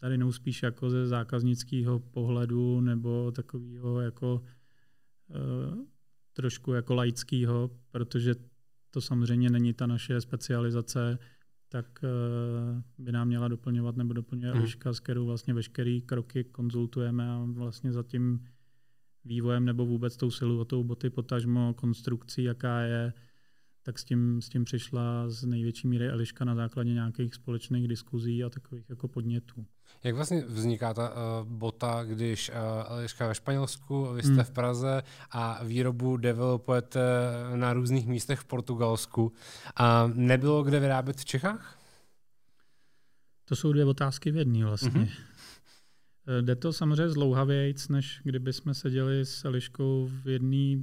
tady 0.00 0.18
spíš 0.30 0.62
jako 0.62 0.90
ze 0.90 1.06
zákaznického 1.06 1.98
pohledu 1.98 2.80
nebo 2.80 3.32
takového 3.32 4.00
jako 4.00 4.42
uh, 5.28 5.93
trošku 6.34 6.72
jako 6.72 6.94
laického, 6.94 7.70
protože 7.90 8.34
to 8.90 9.00
samozřejmě 9.00 9.50
není 9.50 9.74
ta 9.74 9.86
naše 9.86 10.20
specializace, 10.20 11.18
tak 11.68 11.86
uh, 12.02 12.82
by 12.98 13.12
nám 13.12 13.28
měla 13.28 13.48
doplňovat 13.48 13.96
nebo 13.96 14.12
doplňuje 14.12 14.52
hmm. 14.52 14.60
Eliška, 14.60 14.92
s 14.92 15.00
kterou 15.00 15.26
vlastně 15.26 15.54
veškeré 15.54 16.00
kroky 16.06 16.44
konzultujeme 16.44 17.30
a 17.30 17.44
vlastně 17.52 17.92
za 17.92 18.02
tím 18.02 18.46
vývojem 19.24 19.64
nebo 19.64 19.86
vůbec 19.86 20.16
tou 20.16 20.30
siluetou 20.30 20.84
boty, 20.84 21.10
potažmo 21.10 21.74
konstrukcí, 21.74 22.44
jaká 22.44 22.80
je, 22.80 23.12
tak 23.86 23.98
s 23.98 24.04
tím, 24.04 24.42
s 24.42 24.48
tím 24.48 24.64
přišla 24.64 25.28
z 25.28 25.44
největší 25.44 25.88
míry 25.88 26.08
Eliška 26.08 26.44
na 26.44 26.54
základě 26.54 26.92
nějakých 26.92 27.34
společných 27.34 27.88
diskuzí 27.88 28.44
a 28.44 28.50
takových 28.50 28.90
jako 28.90 29.08
podnětů. 29.08 29.66
Jak 30.04 30.14
vlastně 30.14 30.44
vzniká 30.46 30.94
ta 30.94 31.10
uh, 31.10 31.48
bota, 31.48 32.04
když 32.04 32.48
uh, 32.48 32.54
Eliška 32.98 33.28
ve 33.28 33.34
Španělsku, 33.34 34.12
vy 34.12 34.22
jste 34.22 34.32
hmm. 34.32 34.44
v 34.44 34.50
Praze 34.50 35.02
a 35.30 35.64
výrobu 35.64 36.16
developujete 36.16 37.00
na 37.56 37.72
různých 37.72 38.06
místech 38.06 38.40
v 38.40 38.44
Portugalsku. 38.44 39.32
A 39.76 40.10
nebylo 40.14 40.62
kde 40.62 40.80
vyrábět 40.80 41.16
v 41.16 41.24
Čechách? 41.24 41.78
To 43.44 43.56
jsou 43.56 43.72
dvě 43.72 43.84
otázky 43.84 44.30
v 44.30 44.36
jedné 44.36 44.64
vlastně. 44.64 44.90
Mm-hmm. 44.90 45.10
Jde 46.40 46.56
to 46.56 46.72
samozřejmě 46.72 47.08
zlouhavějc, 47.08 47.88
než 47.88 48.20
kdyby 48.24 48.52
jsme 48.52 48.74
seděli 48.74 49.24
s 49.24 49.44
Eliškou 49.44 50.10
v 50.24 50.28
jedné 50.28 50.82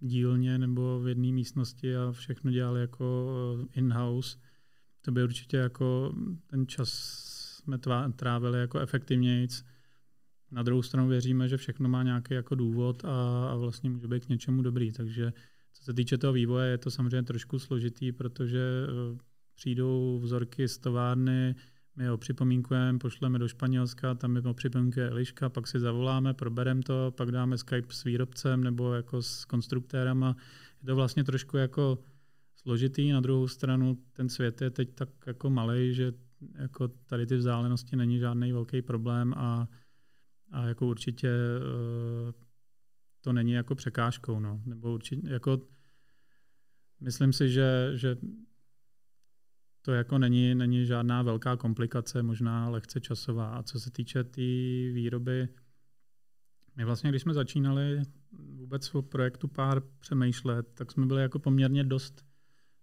dílně 0.00 0.58
nebo 0.58 1.00
v 1.00 1.08
jedné 1.08 1.32
místnosti 1.32 1.96
a 1.96 2.12
všechno 2.12 2.50
dělali 2.50 2.80
jako 2.80 3.32
eh, 3.60 3.78
in-house. 3.78 4.38
To 5.02 5.12
by 5.12 5.24
určitě 5.24 5.56
jako 5.56 6.14
ten 6.46 6.66
čas 6.66 6.90
jsme 7.66 7.78
trávili 8.16 8.60
jako 8.60 8.78
efektivnějc. 8.80 9.64
Na 10.50 10.62
druhou 10.62 10.82
stranu 10.82 11.08
věříme, 11.08 11.48
že 11.48 11.56
všechno 11.56 11.88
má 11.88 12.02
nějaký 12.02 12.34
jako 12.34 12.54
důvod 12.54 13.04
a, 13.04 13.48
a 13.50 13.56
vlastně 13.56 13.90
může 13.90 14.08
být 14.08 14.24
k 14.24 14.28
něčemu 14.28 14.62
dobrý. 14.62 14.92
Takže 14.92 15.32
co 15.72 15.84
se 15.84 15.94
týče 15.94 16.18
toho 16.18 16.32
vývoje, 16.32 16.70
je 16.70 16.78
to 16.78 16.90
samozřejmě 16.90 17.22
trošku 17.22 17.58
složitý, 17.58 18.12
protože 18.12 18.58
eh, 18.58 19.18
přijdou 19.54 20.20
vzorky 20.22 20.68
z 20.68 20.78
továrny, 20.78 21.54
my 21.96 22.06
ho 22.06 22.18
připomínkujeme, 22.18 22.98
pošleme 22.98 23.38
do 23.38 23.48
Španělska, 23.48 24.14
tam 24.14 24.32
mi 24.32 24.40
ho 24.40 24.54
připomínkuje 24.54 25.10
Eliška, 25.10 25.48
pak 25.48 25.66
si 25.66 25.80
zavoláme, 25.80 26.34
probereme 26.34 26.82
to, 26.82 27.12
pak 27.16 27.32
dáme 27.32 27.58
Skype 27.58 27.94
s 27.94 28.04
výrobcem 28.04 28.64
nebo 28.64 28.94
jako 28.94 29.22
s 29.22 29.44
konstruktérama. 29.44 30.36
Je 30.82 30.86
to 30.86 30.96
vlastně 30.96 31.24
trošku 31.24 31.56
jako 31.56 31.98
složitý. 32.56 33.12
Na 33.12 33.20
druhou 33.20 33.48
stranu 33.48 33.98
ten 34.12 34.28
svět 34.28 34.60
je 34.60 34.70
teď 34.70 34.94
tak 34.94 35.08
jako 35.26 35.50
malý, 35.50 35.94
že 35.94 36.12
jako 36.54 36.88
tady 36.88 37.26
ty 37.26 37.36
vzdálenosti 37.36 37.96
není 37.96 38.18
žádný 38.18 38.52
velký 38.52 38.82
problém 38.82 39.34
a, 39.36 39.68
a 40.52 40.66
jako 40.66 40.86
určitě 40.86 41.28
uh, 41.28 42.32
to 43.20 43.32
není 43.32 43.52
jako 43.52 43.74
překážkou. 43.74 44.40
No. 44.40 44.62
Nebo 44.66 44.94
určitě, 44.94 45.28
jako, 45.28 45.60
myslím 47.00 47.32
si, 47.32 47.48
že, 47.48 47.92
že 47.94 48.16
to 49.86 49.92
jako 49.92 50.18
není, 50.18 50.54
není 50.54 50.86
žádná 50.86 51.22
velká 51.22 51.56
komplikace, 51.56 52.22
možná 52.22 52.68
lehce 52.68 53.00
časová. 53.00 53.54
A 53.54 53.62
co 53.62 53.80
se 53.80 53.90
týče 53.90 54.24
té 54.24 54.30
tý 54.30 54.90
výroby, 54.92 55.48
my 56.76 56.84
vlastně, 56.84 57.10
když 57.10 57.22
jsme 57.22 57.34
začínali 57.34 58.02
vůbec 58.32 58.94
o 58.94 59.02
projektu 59.02 59.48
pár 59.48 59.82
přemýšlet, 59.98 60.66
tak 60.74 60.92
jsme 60.92 61.06
byli 61.06 61.22
jako 61.22 61.38
poměrně 61.38 61.84
dost 61.84 62.24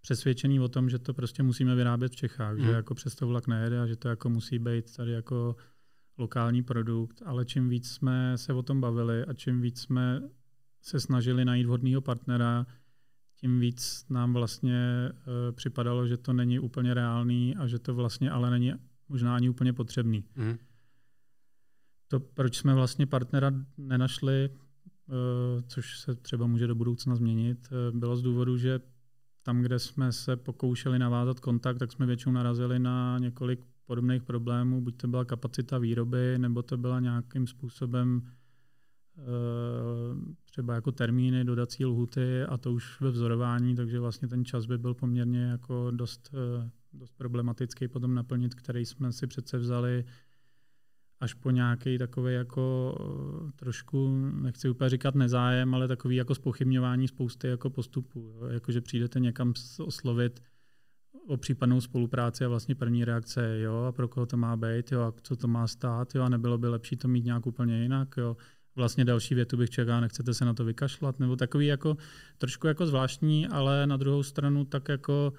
přesvědčení 0.02 0.60
o 0.60 0.68
tom, 0.68 0.90
že 0.90 1.00
to 1.00 1.14
prostě 1.14 1.44
musíme 1.44 1.76
vyrábět 1.76 2.12
v 2.12 2.16
Čechách, 2.16 2.58
hmm. 2.58 2.66
že 2.66 2.72
jako 2.72 2.96
přes 2.96 3.16
to 3.16 3.28
vlak 3.28 3.48
nejede 3.48 3.82
a 3.82 3.88
že 3.88 3.96
to 3.96 4.10
jako 4.10 4.30
musí 4.30 4.60
být 4.60 4.96
tady 4.96 5.12
jako 5.12 5.56
lokální 6.18 6.64
produkt, 6.64 7.22
ale 7.26 7.46
čím 7.46 7.70
víc 7.70 7.92
jsme 7.92 8.38
se 8.38 8.54
o 8.54 8.64
tom 8.64 8.82
bavili 8.82 9.26
a 9.26 9.34
čím 9.34 9.62
víc 9.62 9.82
jsme 9.82 10.22
se 10.82 11.00
snažili 11.00 11.46
najít 11.46 11.66
vhodného 11.66 12.02
partnera, 12.02 12.66
tím 13.44 13.60
víc 13.60 14.06
nám 14.10 14.34
vlastně 14.34 15.12
uh, 15.12 15.56
připadalo, 15.56 16.08
že 16.08 16.18
to 16.18 16.34
není 16.34 16.60
úplně 16.60 16.94
reálný 16.94 17.56
a 17.56 17.68
že 17.68 17.80
to 17.80 17.96
vlastně 17.96 18.32
ale 18.32 18.50
není 18.50 18.74
možná 19.10 19.36
ani 19.36 19.50
úplně 19.50 19.74
potřebný. 19.74 20.24
Mm. 20.36 20.58
To, 22.08 22.20
proč 22.20 22.58
jsme 22.58 22.74
vlastně 22.74 23.06
partnera 23.06 23.52
nenašli, 23.78 24.50
uh, 24.50 25.16
což 25.68 26.00
se 26.00 26.16
třeba 26.16 26.48
může 26.48 26.68
do 26.68 26.76
budoucna 26.76 27.16
změnit, 27.16 27.68
uh, 27.72 28.00
bylo 28.00 28.18
z 28.18 28.22
důvodu, 28.22 28.58
že 28.58 28.80
tam, 29.44 29.62
kde 29.62 29.80
jsme 29.80 30.12
se 30.12 30.36
pokoušeli 30.36 31.00
navázat 31.00 31.40
kontakt, 31.40 31.78
tak 31.78 31.92
jsme 31.92 32.06
většinou 32.06 32.34
narazili 32.34 32.80
na 32.80 33.20
několik 33.20 33.66
podobných 33.86 34.24
problémů, 34.24 34.82
buď 34.82 34.98
to 34.98 35.08
byla 35.08 35.26
kapacita 35.26 35.78
výroby, 35.78 36.36
nebo 36.38 36.62
to 36.62 36.78
byla 36.78 37.00
nějakým 37.00 37.48
způsobem 37.48 38.22
třeba 40.46 40.76
jako 40.76 40.92
termíny, 40.92 41.44
dodací 41.44 41.86
lhuty 41.86 42.44
a 42.44 42.58
to 42.58 42.74
už 42.74 43.02
ve 43.02 43.12
vzorování, 43.12 43.76
takže 43.76 44.00
vlastně 44.00 44.28
ten 44.28 44.46
čas 44.46 44.66
by 44.66 44.78
byl 44.78 44.94
poměrně 44.94 45.44
jako 45.44 45.92
dost, 45.92 46.32
eh, 46.34 46.70
dost 46.94 47.14
problematický 47.18 47.88
potom 47.88 48.16
naplnit, 48.16 48.56
který 48.56 48.86
jsme 48.86 49.12
si 49.12 49.28
přece 49.28 49.58
vzali 49.58 50.06
až 51.20 51.34
po 51.34 51.52
nějaký 51.52 51.98
takový 51.98 52.34
jako 52.34 52.96
eh, 53.00 53.52
trošku, 53.56 54.18
nechci 54.42 54.70
úplně 54.70 54.90
říkat 54.90 55.16
nezájem, 55.16 55.76
ale 55.76 55.88
takový 55.88 56.16
jako 56.16 56.36
spochybňování 56.36 57.08
spousty 57.08 57.48
jako 57.48 57.70
postupů. 57.70 58.20
Jo? 58.20 58.46
Jako, 58.46 58.72
že 58.72 58.82
přijdete 58.82 59.20
někam 59.20 59.54
oslovit 59.80 60.40
o 61.28 61.38
případnou 61.38 61.82
spolupráci 61.82 62.46
a 62.46 62.48
vlastně 62.48 62.76
první 62.76 63.06
reakce 63.06 63.46
je 63.46 63.62
jo, 63.62 63.76
a 63.76 63.92
pro 63.92 64.08
koho 64.08 64.26
to 64.26 64.38
má 64.38 64.58
být, 64.58 64.92
jo, 64.92 65.02
a 65.02 65.14
co 65.22 65.36
to 65.36 65.48
má 65.48 65.68
stát, 65.68 66.16
jo, 66.16 66.24
a 66.24 66.30
nebylo 66.30 66.58
by 66.58 66.68
lepší 66.68 66.98
to 66.98 67.08
mít 67.08 67.26
nějak 67.26 67.46
úplně 67.46 67.82
jinak, 67.82 68.16
jo 68.18 68.38
vlastně 68.76 69.06
další 69.06 69.36
větu 69.36 69.58
bych 69.58 69.70
čekal, 69.70 70.02
nechcete 70.02 70.34
se 70.34 70.46
na 70.46 70.54
to 70.54 70.66
vykašlat, 70.66 71.20
nebo 71.20 71.36
takový 71.36 71.68
jako 71.68 71.98
trošku 72.38 72.68
jako 72.68 72.86
zvláštní, 72.86 73.48
ale 73.48 73.88
na 73.88 73.98
druhou 73.98 74.24
stranu 74.24 74.66
tak 74.66 74.90
jako 74.90 75.34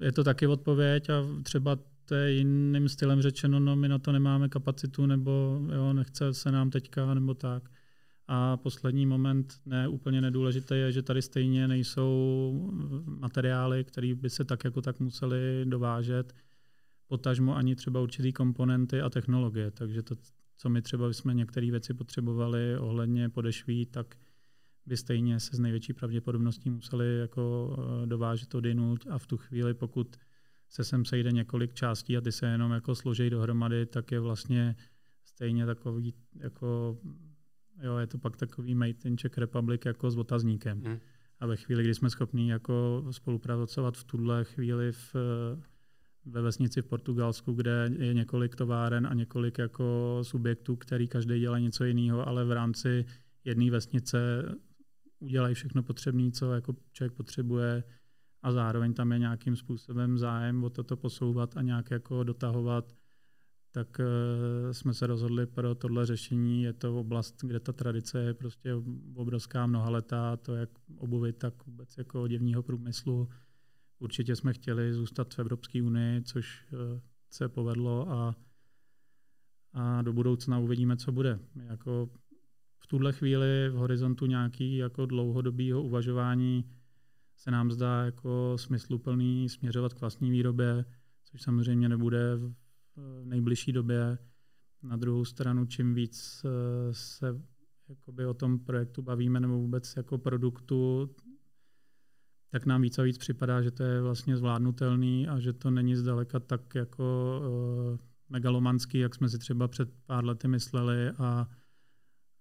je 0.00 0.12
to 0.12 0.24
taky 0.24 0.46
odpověď 0.46 1.10
a 1.10 1.26
třeba 1.42 1.78
to 2.04 2.14
je 2.14 2.32
jiným 2.32 2.88
stylem 2.88 3.22
řečeno, 3.22 3.60
no 3.60 3.76
my 3.76 3.88
na 3.88 3.98
to 3.98 4.12
nemáme 4.12 4.48
kapacitu, 4.48 5.06
nebo 5.06 5.60
jo, 5.74 5.92
nechce 5.92 6.34
se 6.34 6.52
nám 6.52 6.70
teďka, 6.70 7.14
nebo 7.14 7.34
tak. 7.34 7.70
A 8.28 8.56
poslední 8.56 9.06
moment, 9.06 9.54
ne 9.66 9.88
úplně 9.88 10.20
nedůležité, 10.20 10.76
je, 10.76 10.92
že 10.92 11.02
tady 11.02 11.22
stejně 11.22 11.68
nejsou 11.68 12.70
materiály, 13.04 13.84
které 13.84 14.14
by 14.14 14.30
se 14.30 14.44
tak 14.44 14.64
jako 14.64 14.82
tak 14.82 15.00
museli 15.00 15.64
dovážet, 15.64 16.34
potažmo 17.06 17.56
ani 17.56 17.76
třeba 17.76 18.00
určitý 18.00 18.32
komponenty 18.32 19.00
a 19.00 19.10
technologie. 19.10 19.70
Takže 19.70 20.02
to 20.02 20.14
co 20.56 20.68
my 20.68 20.82
třeba 20.82 21.12
jsme 21.12 21.34
některé 21.34 21.70
věci 21.70 21.94
potřebovali 21.94 22.78
ohledně 22.78 23.28
podešví, 23.28 23.86
tak 23.86 24.14
by 24.86 24.96
stejně 24.96 25.40
se 25.40 25.56
z 25.56 25.58
největší 25.58 25.92
pravděpodobností 25.92 26.70
museli 26.70 27.18
jako 27.18 27.76
eh, 27.78 28.06
dovážet 28.06 28.54
odinut 28.54 29.06
a 29.10 29.18
v 29.18 29.26
tu 29.26 29.36
chvíli, 29.36 29.74
pokud 29.74 30.16
se 30.68 30.84
sem 30.84 31.04
sejde 31.04 31.32
několik 31.32 31.74
částí 31.74 32.16
a 32.16 32.20
ty 32.20 32.32
se 32.32 32.46
jenom 32.46 32.72
jako 32.72 32.94
složejí 32.94 33.30
dohromady, 33.30 33.86
tak 33.86 34.12
je 34.12 34.20
vlastně 34.20 34.76
stejně 35.24 35.66
takový, 35.66 36.14
jako, 36.36 36.98
jo, 37.82 37.96
je 37.96 38.06
to 38.06 38.18
pak 38.18 38.36
takový 38.36 38.74
made 38.74 38.94
in 39.04 39.16
Czech 39.16 39.38
Republic 39.38 39.80
jako 39.84 40.10
s 40.10 40.16
otazníkem. 40.16 40.80
Hmm. 40.80 40.98
A 41.40 41.46
ve 41.46 41.56
chvíli, 41.56 41.82
kdy 41.82 41.94
jsme 41.94 42.10
schopni 42.10 42.50
jako 42.50 43.04
spolupracovat 43.10 43.96
v 43.96 44.04
tuhle 44.04 44.44
chvíli 44.44 44.92
v, 44.92 45.14
ve 46.26 46.42
vesnici 46.42 46.82
v 46.82 46.86
Portugalsku, 46.86 47.52
kde 47.52 47.90
je 47.98 48.14
několik 48.14 48.56
továren 48.56 49.06
a 49.06 49.14
několik 49.14 49.58
jako 49.58 50.18
subjektů, 50.22 50.76
který 50.76 51.08
každý 51.08 51.40
dělá 51.40 51.58
něco 51.58 51.84
jiného, 51.84 52.28
ale 52.28 52.44
v 52.44 52.52
rámci 52.52 53.04
jedné 53.44 53.70
vesnice 53.70 54.42
udělají 55.18 55.54
všechno 55.54 55.82
potřebné, 55.82 56.30
co 56.30 56.52
jako 56.52 56.74
člověk 56.92 57.12
potřebuje 57.12 57.84
a 58.42 58.52
zároveň 58.52 58.94
tam 58.94 59.12
je 59.12 59.18
nějakým 59.18 59.56
způsobem 59.56 60.18
zájem 60.18 60.64
o 60.64 60.70
toto 60.70 60.96
posouvat 60.96 61.56
a 61.56 61.62
nějak 61.62 61.90
jako 61.90 62.24
dotahovat, 62.24 62.94
tak 63.70 64.00
uh, 64.00 64.72
jsme 64.72 64.94
se 64.94 65.06
rozhodli 65.06 65.46
pro 65.46 65.74
tohle 65.74 66.06
řešení. 66.06 66.62
Je 66.62 66.72
to 66.72 67.00
oblast, 67.00 67.44
kde 67.44 67.60
ta 67.60 67.72
tradice 67.72 68.22
je 68.22 68.34
prostě 68.34 68.74
obrovská 69.14 69.66
mnohaletá, 69.66 70.36
to 70.36 70.54
jak 70.54 70.70
obuvy, 70.96 71.32
tak 71.32 71.66
vůbec 71.66 71.98
jako 71.98 72.22
oděvního 72.22 72.62
průmyslu 72.62 73.28
Určitě 73.98 74.36
jsme 74.36 74.52
chtěli 74.52 74.94
zůstat 74.94 75.34
v 75.34 75.38
Evropské 75.38 75.82
unii, 75.82 76.22
což 76.22 76.66
eh, 76.72 77.00
se 77.30 77.48
povedlo 77.48 78.10
a, 78.10 78.36
a 79.72 80.02
do 80.02 80.12
budoucna 80.12 80.58
uvidíme, 80.58 80.96
co 80.96 81.12
bude. 81.12 81.38
Jako 81.66 82.10
v 82.78 82.86
tuhle 82.86 83.12
chvíli 83.12 83.68
v 83.68 83.74
horizontu 83.74 84.26
nějaký 84.26 84.76
jako 84.76 85.06
dlouhodobého 85.06 85.82
uvažování 85.82 86.64
se 87.36 87.50
nám 87.50 87.70
zdá 87.70 88.04
jako 88.04 88.56
smysluplný 88.58 89.48
směřovat 89.48 89.94
k 89.94 90.00
vlastní 90.00 90.30
výrobě, 90.30 90.84
což 91.24 91.42
samozřejmě 91.42 91.88
nebude 91.88 92.36
v 92.36 92.54
nejbližší 93.24 93.72
době. 93.72 94.18
Na 94.82 94.96
druhou 94.96 95.24
stranu, 95.24 95.66
čím 95.66 95.94
víc 95.94 96.44
eh, 96.44 96.94
se 96.94 97.42
jakoby 97.88 98.26
o 98.26 98.34
tom 98.34 98.58
projektu 98.58 99.02
bavíme 99.02 99.40
nebo 99.40 99.58
vůbec 99.58 99.96
jako 99.96 100.18
produktu, 100.18 101.10
tak 102.54 102.66
nám 102.66 102.82
víc 102.82 102.98
a 102.98 103.02
víc 103.02 103.18
připadá, 103.18 103.62
že 103.62 103.70
to 103.70 103.82
je 103.82 104.02
vlastně 104.02 104.36
zvládnutelný 104.36 105.28
a 105.28 105.40
že 105.40 105.52
to 105.52 105.70
není 105.70 105.96
zdaleka 105.96 106.40
tak 106.40 106.74
jako 106.74 107.40
uh, 107.92 107.98
megalomanský, 108.28 108.98
jak 108.98 109.14
jsme 109.14 109.28
si 109.28 109.38
třeba 109.38 109.68
před 109.68 109.88
pár 110.06 110.24
lety 110.24 110.48
mysleli. 110.48 111.10
A, 111.10 111.48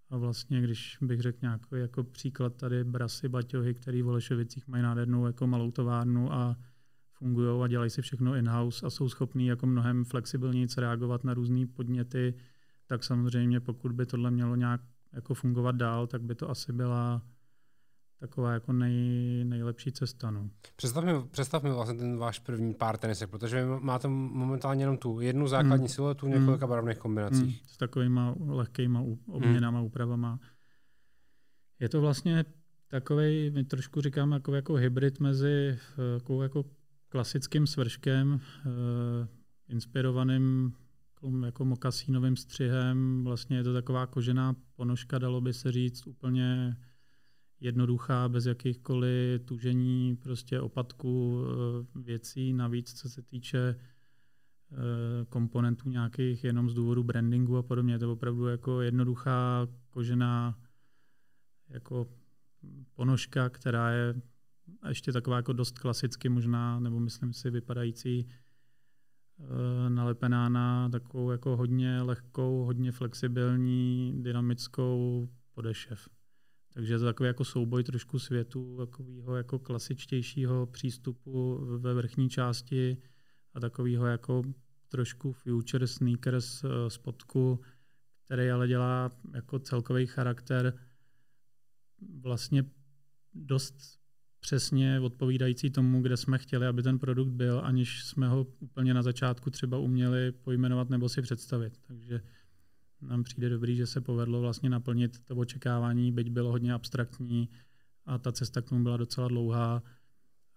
a 0.09 0.17
vlastně, 0.17 0.61
když 0.61 0.97
bych 1.01 1.21
řekl 1.21 1.37
nějaký 1.41 1.67
jako 1.71 2.03
příklad 2.03 2.55
tady 2.55 2.83
Brasy 2.83 3.29
Baťohy, 3.29 3.73
který 3.73 4.01
v 4.01 4.07
Olešovicích 4.07 4.67
mají 4.67 4.83
nádhernou 4.83 5.25
jako 5.25 5.47
malou 5.47 5.71
továrnu 5.71 6.33
a 6.33 6.57
fungují 7.13 7.63
a 7.63 7.67
dělají 7.67 7.89
si 7.89 8.01
všechno 8.01 8.35
in-house 8.35 8.85
a 8.85 8.89
jsou 8.89 9.09
schopní 9.09 9.47
jako 9.47 9.67
mnohem 9.67 10.05
flexibilněji 10.05 10.67
reagovat 10.77 11.23
na 11.23 11.33
různé 11.33 11.65
podněty, 11.65 12.33
tak 12.87 13.03
samozřejmě 13.03 13.59
pokud 13.59 13.91
by 13.91 14.05
tohle 14.05 14.31
mělo 14.31 14.55
nějak 14.55 14.81
jako 15.13 15.33
fungovat 15.33 15.75
dál, 15.75 16.07
tak 16.07 16.21
by 16.21 16.35
to 16.35 16.49
asi 16.49 16.73
byla 16.73 17.21
taková 18.19 18.53
jako 18.53 18.73
nej, 18.73 18.95
nejlepší 19.45 19.91
cesta. 19.91 20.31
No. 20.31 20.49
Představ, 20.75 21.03
mi, 21.03 21.11
představ 21.31 21.63
mi 21.63 21.69
vlastně 21.71 21.99
ten 21.99 22.17
váš 22.17 22.39
první 22.39 22.73
pár 22.73 22.97
tenisek, 22.97 23.29
protože 23.29 23.65
máte 23.79 24.07
momentálně 24.07 24.83
jenom 24.83 24.97
tu 24.97 25.19
jednu 25.19 25.47
základní 25.47 25.85
mm. 25.85 25.89
siluetu, 25.89 26.27
několika 26.27 26.65
mm. 26.65 26.69
barevných 26.69 26.97
kombinacích. 26.97 27.61
Mm. 27.61 27.67
S 27.67 27.77
takovýma 27.77 28.35
lehkýma 28.39 29.03
obměnama, 29.27 29.79
mm. 29.79 29.85
úpravama. 29.85 30.39
Je 31.79 31.89
to 31.89 32.01
vlastně 32.01 32.45
takový, 32.87 33.49
my 33.49 33.63
trošku 33.63 34.01
říkám, 34.01 34.31
jako, 34.31 34.55
jako 34.55 34.73
hybrid 34.73 35.19
mezi 35.19 35.79
jako, 36.13 36.43
jako 36.43 36.65
klasickým 37.09 37.67
svrškem, 37.67 38.33
uh, 38.33 38.41
inspirovaným 39.69 40.73
jako 41.45 41.65
mokasínovým 41.65 42.35
střihem. 42.35 43.23
Vlastně 43.23 43.57
je 43.57 43.63
to 43.63 43.73
taková 43.73 44.07
kožená 44.07 44.55
ponožka, 44.75 45.19
dalo 45.19 45.41
by 45.41 45.53
se 45.53 45.71
říct, 45.71 46.07
úplně 46.07 46.77
jednoduchá, 47.63 48.29
bez 48.29 48.45
jakýchkoliv 48.45 49.41
tužení, 49.45 50.15
prostě 50.15 50.59
opadku 50.59 51.43
eh, 51.43 51.99
věcí. 51.99 52.53
Navíc, 52.53 52.93
co 52.93 53.09
se 53.09 53.21
týče 53.21 53.75
eh, 53.75 53.75
komponentů 55.29 55.89
nějakých 55.89 56.43
jenom 56.43 56.69
z 56.69 56.73
důvodu 56.73 57.03
brandingu 57.03 57.57
a 57.57 57.63
podobně. 57.63 57.93
Je 57.93 57.99
to 57.99 58.11
opravdu 58.11 58.47
jako 58.47 58.81
jednoduchá 58.81 59.67
kožená 59.89 60.59
jako 61.69 62.07
ponožka, 62.93 63.49
která 63.49 63.91
je 63.91 64.15
ještě 64.87 65.11
taková 65.11 65.35
jako 65.35 65.53
dost 65.53 65.79
klasicky 65.79 66.29
možná, 66.29 66.79
nebo 66.79 66.99
myslím 66.99 67.33
si 67.33 67.49
vypadající 67.49 68.27
eh, 68.27 69.89
nalepená 69.89 70.49
na 70.49 70.89
takovou 70.89 71.31
jako 71.31 71.57
hodně 71.57 72.01
lehkou, 72.01 72.63
hodně 72.65 72.91
flexibilní, 72.91 74.13
dynamickou 74.23 75.29
podešev. 75.53 76.09
Takže 76.73 76.93
je 76.93 76.99
to 76.99 77.05
takový 77.05 77.27
jako 77.27 77.45
souboj 77.45 77.83
trošku 77.83 78.19
světu, 78.19 78.77
takového 78.77 79.35
jako 79.35 79.59
klasičtějšího 79.59 80.65
přístupu 80.65 81.59
ve 81.77 81.93
vrchní 81.93 82.29
části 82.29 82.97
a 83.53 83.59
takového 83.59 84.05
jako 84.05 84.43
trošku 84.89 85.31
future 85.31 85.87
sneakers 85.87 86.63
eh, 86.63 86.89
spotku, 86.89 87.59
který 88.25 88.49
ale 88.49 88.67
dělá 88.67 89.11
jako 89.33 89.59
celkový 89.59 90.07
charakter 90.07 90.73
vlastně 92.21 92.65
dost 93.33 93.99
přesně 94.39 94.99
odpovídající 94.99 95.69
tomu, 95.69 96.01
kde 96.01 96.17
jsme 96.17 96.37
chtěli, 96.37 96.67
aby 96.67 96.83
ten 96.83 96.99
produkt 96.99 97.29
byl, 97.29 97.61
aniž 97.63 98.05
jsme 98.05 98.27
ho 98.27 98.47
úplně 98.59 98.93
na 98.93 99.01
začátku 99.01 99.49
třeba 99.49 99.77
uměli 99.77 100.31
pojmenovat 100.31 100.89
nebo 100.89 101.09
si 101.09 101.21
představit. 101.21 101.79
Takže 101.87 102.21
nám 103.07 103.23
přijde 103.23 103.49
dobrý, 103.49 103.75
že 103.75 103.87
se 103.87 104.01
povedlo 104.01 104.41
vlastně 104.41 104.69
naplnit 104.69 105.23
to 105.25 105.35
očekávání, 105.35 106.11
byť 106.11 106.29
bylo 106.29 106.51
hodně 106.51 106.73
abstraktní 106.73 107.49
a 108.05 108.17
ta 108.17 108.31
cesta 108.31 108.61
k 108.61 108.69
tomu 108.69 108.83
byla 108.83 108.97
docela 108.97 109.27
dlouhá, 109.27 109.83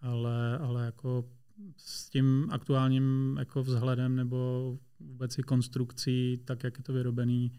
ale, 0.00 0.58
ale 0.58 0.84
jako 0.84 1.30
s 1.76 2.10
tím 2.10 2.48
aktuálním 2.50 3.36
jako 3.38 3.62
vzhledem 3.62 4.16
nebo 4.16 4.78
vůbec 5.00 5.38
i 5.38 5.42
konstrukcí, 5.42 6.42
tak 6.44 6.64
jak 6.64 6.78
je 6.78 6.84
to 6.84 6.92
vyrobený, 6.92 7.52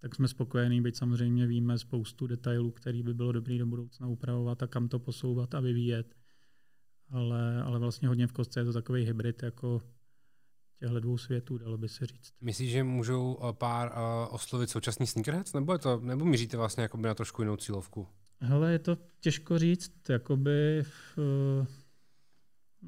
tak 0.00 0.14
jsme 0.14 0.28
spokojení, 0.28 0.80
byť 0.80 0.96
samozřejmě 0.96 1.46
víme 1.46 1.78
spoustu 1.78 2.26
detailů, 2.26 2.70
který 2.70 3.02
by 3.02 3.14
bylo 3.14 3.32
dobrý 3.32 3.58
do 3.58 3.66
budoucna 3.66 4.06
upravovat 4.06 4.62
a 4.62 4.66
kam 4.66 4.88
to 4.88 4.98
posouvat 4.98 5.54
a 5.54 5.60
vyvíjet. 5.60 6.14
Ale, 7.10 7.62
ale 7.62 7.78
vlastně 7.78 8.08
hodně 8.08 8.26
v 8.26 8.32
kostce 8.32 8.60
je 8.60 8.64
to 8.64 8.72
takový 8.72 9.04
hybrid 9.04 9.42
jako 9.42 9.82
těchto 10.78 11.00
dvou 11.00 11.18
světů, 11.18 11.58
dalo 11.58 11.78
by 11.78 11.88
se 11.88 12.06
říct. 12.06 12.32
Myslíš, 12.40 12.70
že 12.70 12.84
můžou 12.84 13.38
eh, 13.38 13.52
pár 13.52 13.92
uh, 13.92 14.34
oslovit 14.34 14.70
současný 14.70 15.06
sneakerheads, 15.06 15.52
nebo, 15.52 15.72
je 15.72 15.78
to, 15.78 16.00
nebo 16.00 16.24
míříte 16.24 16.56
vlastně 16.56 16.82
jakoby 16.82 17.08
na 17.08 17.14
trošku 17.14 17.42
jinou 17.42 17.56
cílovku? 17.56 18.08
Hele, 18.40 18.72
je 18.72 18.78
to 18.78 18.98
těžko 19.20 19.58
říct, 19.58 19.92
jakoby 20.08 20.82
uh, 21.16 21.66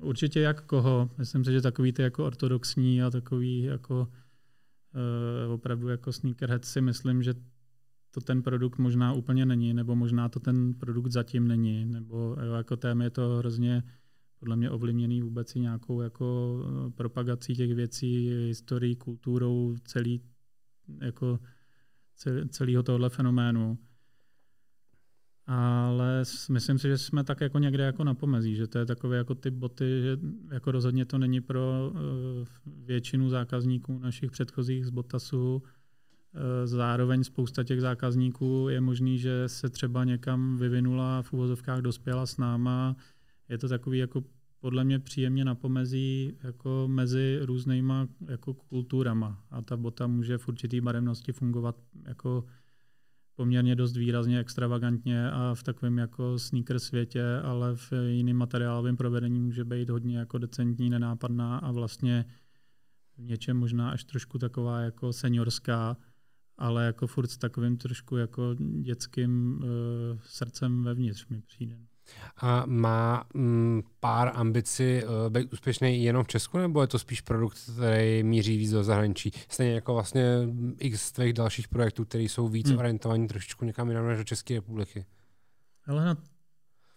určitě 0.09 0.41
jak 0.41 0.67
koho. 0.67 1.11
Myslím 1.19 1.45
si, 1.45 1.53
že 1.53 1.61
takový 1.61 1.93
ty 1.93 2.03
jako 2.03 2.27
ortodoxní 2.27 3.03
a 3.03 3.11
takový 3.11 3.63
jako 3.63 4.09
uh, 5.47 5.53
opravdu 5.53 5.89
jako 5.89 6.13
sneakerhead 6.13 6.65
si 6.65 6.81
myslím, 6.81 7.23
že 7.23 7.35
to 8.11 8.21
ten 8.21 8.43
produkt 8.43 8.79
možná 8.79 9.13
úplně 9.13 9.47
není, 9.47 9.75
nebo 9.75 9.97
možná 9.97 10.29
to 10.29 10.41
ten 10.41 10.75
produkt 10.75 11.13
zatím 11.13 11.49
není, 11.49 11.85
nebo 11.85 12.37
jo, 12.47 12.53
jako 12.53 12.77
tém 12.77 13.01
je 13.01 13.11
to 13.11 13.29
hrozně 13.29 13.83
podle 14.41 14.57
mě 14.57 14.71
ovlivněný 14.71 15.23
vůbec 15.23 15.57
i 15.57 15.61
nějakou 15.61 16.01
jako 16.01 16.59
eh, 16.65 16.91
propagací 16.91 17.55
těch 17.55 17.75
věcí, 17.75 18.29
historií, 18.29 18.97
kulturou, 18.97 19.77
celý, 19.85 20.23
jako 21.01 21.39
celý, 22.15 22.49
celého 22.49 22.83
tohle 22.83 23.11
fenoménu. 23.11 23.79
Ale 25.47 26.23
myslím 26.51 26.79
si, 26.79 26.89
že 26.89 26.99
jsme 26.99 27.25
tak 27.25 27.41
jako 27.41 27.59
někde 27.59 27.85
jako 27.85 28.05
na 28.05 28.15
pomezí, 28.15 28.55
že 28.55 28.67
to 28.67 28.79
je 28.79 28.87
takové 28.87 29.17
jako 29.17 29.35
ty 29.35 29.51
boty, 29.51 30.01
že 30.03 30.19
jako 30.53 30.73
rozhodně 30.73 31.05
to 31.05 31.19
není 31.19 31.41
pro 31.41 31.91
uh, 31.91 32.01
většinu 32.87 33.29
zákazníků 33.29 33.99
našich 33.99 34.31
předchozích 34.31 34.87
z 34.87 34.91
Botasu. 34.91 35.57
Uh, 35.57 35.63
zároveň 36.65 37.25
spousta 37.25 37.65
těch 37.65 37.81
zákazníků 37.81 38.67
je 38.71 38.81
možný, 38.81 39.19
že 39.19 39.43
se 39.47 39.69
třeba 39.69 40.05
někam 40.05 40.57
vyvinula 40.57 41.23
v 41.23 41.33
úvozovkách 41.33 41.81
dospěla 41.81 42.27
s 42.27 42.37
náma, 42.37 42.97
je 43.49 43.59
to 43.59 43.69
takový 43.69 43.99
jako 43.99 44.25
podle 44.61 44.85
mě 44.85 44.99
příjemně 44.99 45.45
napomezí 45.45 46.33
jako 46.43 46.89
mezi 46.91 47.39
různýma 47.43 48.09
jako 48.29 48.55
kulturama. 48.55 49.45
A 49.51 49.63
ta 49.63 49.77
bota 49.77 50.07
může 50.07 50.39
v 50.39 50.49
určitý 50.49 50.81
barevnosti 50.81 51.33
fungovat 51.33 51.77
jako 52.05 52.45
poměrně 53.35 53.77
dost 53.77 53.97
výrazně 53.97 54.39
extravagantně 54.39 55.31
a 55.31 55.55
v 55.55 55.63
takovém 55.63 55.99
jako 55.99 56.39
sneaker 56.39 56.79
světě, 56.79 57.25
ale 57.43 57.77
v 57.77 57.93
jiném 58.09 58.37
materiálovém 58.37 58.97
provedení 58.97 59.41
může 59.41 59.65
být 59.65 59.91
hodně 59.91 60.19
jako 60.19 60.39
decentní, 60.39 60.91
nenápadná 60.91 61.59
a 61.59 61.73
vlastně 61.73 62.25
v 63.17 63.23
něčem 63.23 63.57
možná 63.57 63.91
až 63.91 64.05
trošku 64.05 64.39
taková 64.39 64.81
jako 64.81 65.13
seniorská, 65.13 65.97
ale 66.59 66.87
jako 66.87 67.07
furt 67.07 67.31
s 67.31 67.39
takovým 67.39 67.77
trošku 67.77 68.17
jako 68.17 68.55
dětským 68.81 69.59
uh, 69.59 69.65
srdcem 70.23 70.85
vevnitř 70.85 71.27
mi 71.27 71.41
přijde 71.41 71.79
a 72.37 72.65
má 72.67 73.25
mm, 73.35 73.83
pár 74.01 74.33
ambici 74.35 75.05
uh, 75.05 75.33
být 75.33 75.53
úspěšný 75.53 76.05
jenom 76.05 76.25
v 76.25 76.29
Česku, 76.29 76.59
nebo 76.59 76.81
je 76.81 76.87
to 76.87 76.99
spíš 76.99 77.21
produkt, 77.21 77.59
který 77.77 78.23
míří 78.23 78.57
víc 78.57 78.71
do 78.71 78.85
zahraničí? 78.85 79.33
Stejně 79.49 79.75
jako 79.75 79.95
vlastně 79.95 80.25
x 80.79 81.13
tvých 81.13 81.33
dalších 81.33 81.69
projektů, 81.69 82.05
které 82.05 82.25
jsou 82.25 82.49
víc 82.49 82.69
hmm. 82.69 82.79
orientovaní 82.79 83.29
trošičku 83.29 83.65
někam 83.65 83.89
jinam 83.89 84.07
než 84.07 84.19
do 84.19 84.25
České 84.25 84.55
republiky. 84.55 85.07
Ale 85.87 86.05
na 86.05 86.17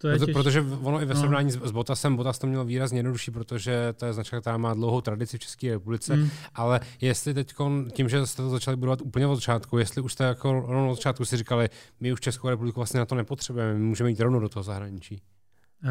to 0.00 0.08
je 0.08 0.18
Proto, 0.18 0.32
protože 0.32 0.60
ono 0.60 1.02
i 1.02 1.04
ve 1.04 1.14
no. 1.14 1.20
srovnání 1.20 1.50
no. 1.60 1.68
s 1.68 1.70
Botasem, 1.70 2.16
Botas 2.16 2.38
to 2.38 2.46
měl 2.46 2.64
výrazně 2.64 2.98
jednodušší, 2.98 3.30
protože 3.30 3.94
to 3.96 4.06
je 4.06 4.12
značka, 4.12 4.40
která 4.40 4.56
má 4.56 4.74
dlouhou 4.74 5.00
tradici 5.00 5.38
v 5.38 5.40
České 5.40 5.70
republice, 5.70 6.16
mm. 6.16 6.30
ale 6.54 6.80
jestli 7.00 7.34
teď 7.34 7.54
tím, 7.92 8.08
že 8.08 8.26
jste 8.26 8.42
to 8.42 8.50
začali 8.50 8.76
budovat 8.76 9.00
úplně 9.00 9.26
od 9.26 9.34
začátku, 9.34 9.78
jestli 9.78 10.02
už 10.02 10.12
jste 10.12 10.24
jako 10.24 10.52
rovnou 10.52 10.90
od 10.90 10.94
začátku 10.94 11.24
si 11.24 11.36
říkali, 11.36 11.68
my 12.00 12.12
už 12.12 12.20
Českou 12.20 12.48
republiku 12.48 12.80
vlastně 12.80 13.00
na 13.00 13.06
to 13.06 13.14
nepotřebujeme, 13.14 13.74
my 13.74 13.84
můžeme 13.84 14.10
jít 14.10 14.20
rovnou 14.20 14.40
do 14.40 14.48
toho 14.48 14.62
zahraničí. 14.62 15.22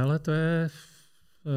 Ale 0.01 0.19
to 0.19 0.31
je 0.31 0.69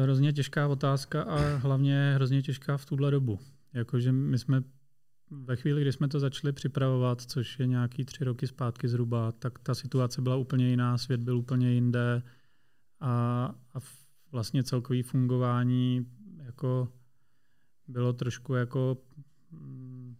hrozně 0.03 0.33
těžká 0.33 0.67
otázka 0.67 1.21
a 1.21 1.57
hlavně 1.57 2.11
hrozně 2.15 2.41
těžká 2.41 2.77
v 2.77 2.85
tuhle 2.85 3.11
dobu. 3.11 3.39
Jakože 3.73 4.11
my 4.11 4.39
jsme 4.39 4.61
ve 5.31 5.55
chvíli, 5.55 5.81
kdy 5.81 5.93
jsme 5.93 6.07
to 6.07 6.19
začali 6.19 6.53
připravovat, 6.53 7.21
což 7.21 7.59
je 7.59 7.67
nějaký 7.67 8.05
tři 8.05 8.23
roky 8.23 8.47
zpátky 8.47 8.87
zhruba, 8.87 9.31
tak 9.31 9.59
ta 9.59 9.75
situace 9.75 10.21
byla 10.21 10.35
úplně 10.35 10.69
jiná, 10.69 10.97
svět 10.97 11.23
byl 11.23 11.37
úplně 11.37 11.71
jinde 11.71 12.21
a, 13.03 13.45
a 13.73 13.79
vlastně 14.31 14.63
celkový 14.63 15.03
fungování 15.03 16.05
jako 16.45 16.87
bylo 17.87 18.13
trošku 18.13 18.53
jako 18.53 18.97
mm, 19.51 20.15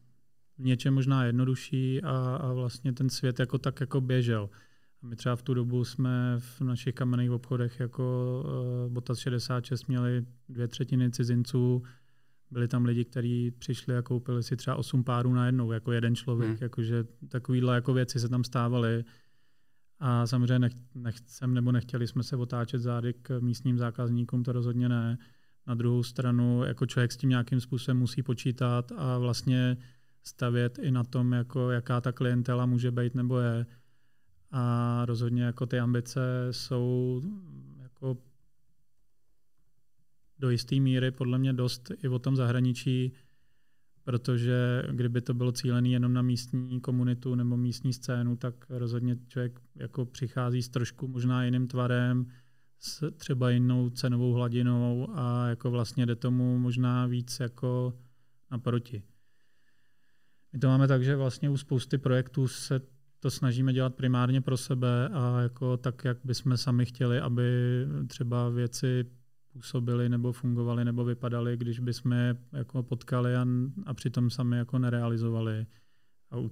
v 0.57 0.63
něčem 0.63 0.93
možná 0.93 1.25
jednodušší 1.25 2.01
a, 2.03 2.35
a 2.35 2.53
vlastně 2.53 2.93
ten 2.93 3.09
svět 3.09 3.39
jako 3.39 3.57
tak 3.57 3.79
jako 3.79 4.01
běžel. 4.01 4.49
A 5.01 5.07
my 5.07 5.15
třeba 5.15 5.35
v 5.35 5.41
tu 5.41 5.53
dobu 5.53 5.83
jsme 5.83 6.35
v 6.39 6.61
našich 6.61 6.95
kamenných 6.95 7.31
obchodech 7.31 7.79
jako 7.79 8.43
uh, 8.85 8.93
Botas 8.93 9.19
66 9.19 9.87
měli 9.87 10.25
dvě 10.49 10.67
třetiny 10.67 11.11
cizinců, 11.11 11.83
byli 12.51 12.67
tam 12.67 12.85
lidi, 12.85 13.05
kteří 13.05 13.51
přišli 13.51 13.97
a 13.97 14.01
koupili 14.01 14.43
si 14.43 14.55
třeba 14.55 14.75
osm 14.75 15.03
párů 15.03 15.33
na 15.33 15.45
jednou, 15.45 15.71
jako 15.71 15.91
jeden 15.91 16.15
člověk, 16.15 16.49
hmm. 16.49 16.59
jakože 16.61 17.03
takovýhle 17.29 17.75
jako 17.75 17.93
věci 17.93 18.19
se 18.19 18.29
tam 18.29 18.43
stávaly. 18.43 19.03
A 19.99 20.27
samozřejmě 20.27 20.59
nech, 20.59 20.73
nechcem 20.95 21.53
nebo 21.53 21.71
nechtěli 21.71 22.07
jsme 22.07 22.23
se 22.23 22.35
otáčet 22.35 22.81
zády 22.81 23.13
k 23.13 23.39
místním 23.39 23.77
zákazníkům, 23.77 24.43
to 24.43 24.51
rozhodně 24.51 24.89
ne. 24.89 25.17
Na 25.67 25.75
druhou 25.75 26.03
stranu, 26.03 26.63
jako 26.63 26.85
člověk 26.85 27.11
s 27.11 27.17
tím 27.17 27.29
nějakým 27.29 27.61
způsobem 27.61 27.97
musí 27.97 28.23
počítat 28.23 28.91
a 28.97 29.17
vlastně 29.17 29.77
stavět 30.23 30.79
i 30.79 30.91
na 30.91 31.03
tom, 31.03 31.33
jako 31.33 31.71
jaká 31.71 32.01
ta 32.01 32.11
klientela 32.11 32.65
může 32.65 32.91
být 32.91 33.15
nebo 33.15 33.39
je. 33.39 33.65
A 34.51 35.05
rozhodně 35.05 35.43
jako 35.43 35.65
ty 35.65 35.79
ambice 35.79 36.47
jsou 36.51 37.21
jako 37.81 38.17
do 40.39 40.49
jisté 40.49 40.75
míry 40.75 41.11
podle 41.11 41.37
mě 41.37 41.53
dost 41.53 41.91
i 42.03 42.07
o 42.07 42.19
tom 42.19 42.35
zahraničí, 42.35 43.11
protože 44.03 44.83
kdyby 44.91 45.21
to 45.21 45.33
bylo 45.33 45.51
cílené 45.51 45.89
jenom 45.89 46.13
na 46.13 46.21
místní 46.21 46.81
komunitu 46.81 47.35
nebo 47.35 47.57
místní 47.57 47.93
scénu, 47.93 48.35
tak 48.35 48.65
rozhodně 48.69 49.17
člověk 49.27 49.59
jako 49.75 50.05
přichází 50.05 50.61
s 50.63 50.69
trošku 50.69 51.07
možná 51.07 51.43
jiným 51.43 51.67
tvarem, 51.67 52.25
s 52.79 53.11
třeba 53.11 53.49
jinou 53.49 53.89
cenovou 53.89 54.33
hladinou 54.33 55.09
a 55.13 55.47
jako 55.47 55.71
vlastně 55.71 56.05
jde 56.05 56.15
tomu 56.15 56.59
možná 56.59 57.05
víc 57.05 57.39
jako 57.39 57.93
naproti. 58.51 59.03
My 60.53 60.59
to 60.59 60.67
máme 60.67 60.87
tak, 60.87 61.03
že 61.03 61.15
vlastně 61.15 61.49
u 61.49 61.57
spousty 61.57 61.97
projektů 61.97 62.47
se 62.47 62.81
to 63.19 63.31
snažíme 63.31 63.73
dělat 63.73 63.95
primárně 63.95 64.41
pro 64.41 64.57
sebe 64.57 65.09
a 65.09 65.41
jako 65.41 65.77
tak, 65.77 66.05
jak 66.05 66.17
bychom 66.23 66.57
sami 66.57 66.85
chtěli, 66.85 67.19
aby 67.19 67.43
třeba 68.07 68.49
věci 68.49 69.05
působily 69.53 70.09
nebo 70.09 70.31
fungovaly 70.31 70.85
nebo 70.85 71.05
vypadaly, 71.05 71.57
když 71.57 71.79
bychom 71.79 72.11
je 72.11 72.37
jako 72.53 72.83
potkali 72.83 73.35
a, 73.35 73.45
a 73.85 73.93
přitom 73.93 74.29
sami 74.29 74.57
jako 74.57 74.79
nerealizovali. 74.79 75.65
A 76.31 76.37
u 76.37 76.51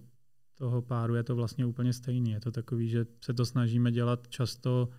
toho 0.55 0.81
páru 0.81 1.15
je 1.15 1.23
to 1.23 1.35
vlastně 1.35 1.65
úplně 1.65 1.93
stejný. 1.93 2.31
Je 2.31 2.39
to 2.39 2.51
takový, 2.51 2.89
že 2.89 3.05
se 3.21 3.33
to 3.33 3.45
snažíme 3.45 3.91
dělat 3.91 4.27
často 4.27 4.89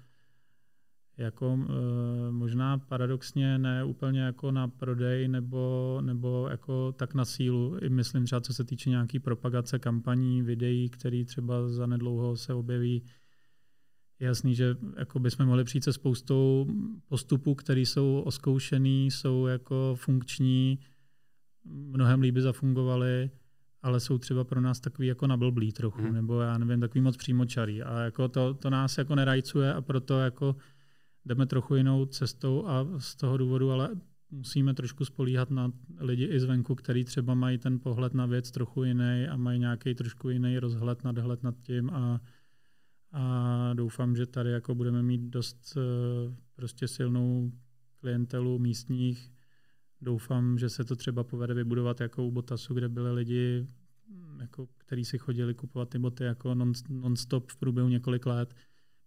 jako 1.16 1.58
e, 1.68 2.32
možná 2.32 2.78
paradoxně 2.78 3.58
ne 3.58 3.84
úplně 3.84 4.20
jako 4.20 4.50
na 4.50 4.68
prodej 4.68 5.28
nebo, 5.28 5.98
nebo 6.04 6.48
jako 6.50 6.92
tak 6.92 7.14
na 7.14 7.24
sílu. 7.24 7.78
I 7.82 7.88
myslím 7.88 8.24
třeba 8.24 8.40
co 8.40 8.54
se 8.54 8.64
týče 8.64 8.90
nějaký 8.90 9.18
propagace 9.18 9.78
kampaní, 9.78 10.42
videí, 10.42 10.88
který 10.88 11.24
třeba 11.24 11.68
za 11.68 11.86
nedlouho 11.86 12.36
se 12.36 12.54
objeví 12.54 13.02
je 14.22 14.26
jasný, 14.28 14.54
že 14.54 14.76
jako 14.96 15.18
bychom 15.18 15.46
mohli 15.46 15.64
přijít 15.64 15.84
se 15.84 15.92
spoustou 15.92 16.66
postupů, 17.08 17.54
které 17.54 17.80
jsou 17.80 18.22
oskoušený, 18.26 19.10
jsou 19.10 19.46
jako 19.46 19.94
funkční, 19.98 20.78
mnohem 21.64 22.20
líby 22.20 22.40
zafungovaly, 22.42 23.30
ale 23.82 24.00
jsou 24.00 24.18
třeba 24.18 24.44
pro 24.44 24.60
nás 24.60 24.80
takový 24.80 25.08
jako 25.08 25.26
nablblý 25.26 25.72
trochu, 25.72 26.02
hmm. 26.02 26.14
nebo 26.14 26.40
já 26.40 26.58
nevím, 26.58 26.80
takový 26.80 27.00
moc 27.00 27.16
přímočarý. 27.16 27.82
A 27.82 28.00
jako 28.00 28.28
to, 28.28 28.54
to 28.54 28.70
nás 28.70 28.98
jako 28.98 29.14
nerajcuje 29.14 29.74
a 29.74 29.80
proto 29.80 30.20
jako 30.20 30.56
jdeme 31.24 31.46
trochu 31.46 31.74
jinou 31.74 32.06
cestou 32.06 32.66
a 32.66 32.86
z 32.98 33.16
toho 33.16 33.36
důvodu 33.36 33.70
ale 33.70 33.90
musíme 34.30 34.74
trošku 34.74 35.04
spolíhat 35.04 35.50
na 35.50 35.72
lidi 35.98 36.24
i 36.24 36.40
zvenku, 36.40 36.74
který 36.74 37.04
třeba 37.04 37.34
mají 37.34 37.58
ten 37.58 37.78
pohled 37.78 38.14
na 38.14 38.26
věc 38.26 38.50
trochu 38.50 38.84
jiný 38.84 39.26
a 39.30 39.36
mají 39.36 39.58
nějaký 39.58 39.94
trošku 39.94 40.28
jiný 40.28 40.58
rozhled, 40.58 41.04
nadhled 41.04 41.42
nad 41.42 41.54
tím 41.62 41.90
a 41.90 42.20
a 43.12 43.74
doufám, 43.74 44.16
že 44.16 44.26
tady 44.26 44.50
jako 44.50 44.74
budeme 44.74 45.02
mít 45.02 45.20
dost 45.20 45.76
eh, 45.76 46.34
prostě 46.54 46.88
silnou 46.88 47.52
klientelu 48.00 48.58
místních. 48.58 49.32
Doufám, 50.00 50.58
že 50.58 50.68
se 50.68 50.84
to 50.84 50.96
třeba 50.96 51.24
povede 51.24 51.54
vybudovat 51.54 52.00
jako 52.00 52.26
u 52.26 52.30
Botasu, 52.30 52.74
kde 52.74 52.88
byli 52.88 53.12
lidi, 53.12 53.66
jako, 54.40 54.68
kteří 54.78 55.04
si 55.04 55.18
chodili 55.18 55.54
kupovat 55.54 55.88
ty 55.88 55.98
boty 55.98 56.24
jako 56.24 56.54
non, 56.54 56.72
non-stop 56.88 57.50
v 57.50 57.56
průběhu 57.56 57.88
několik 57.88 58.26
let. 58.26 58.54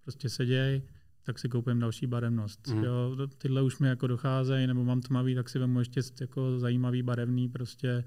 Prostě 0.02 0.30
seděj, 0.30 0.82
tak 1.24 1.40
si 1.40 1.50
koupím 1.50 1.80
další 1.80 2.08
barevnost. 2.08 2.68
Mm. 2.68 2.84
Jo, 2.84 3.18
tyhle 3.38 3.62
už 3.62 3.80
mi 3.80 3.88
jako 3.88 4.08
docházejí, 4.08 4.68
nebo 4.68 4.84
mám 4.84 5.02
tmavý, 5.02 5.36
tak 5.36 5.50
si 5.50 5.60
vemu 5.60 5.80
ještě 5.80 6.02
jako 6.22 6.60
zajímavý 6.60 7.04
barevný 7.04 7.50
prostě 7.50 8.04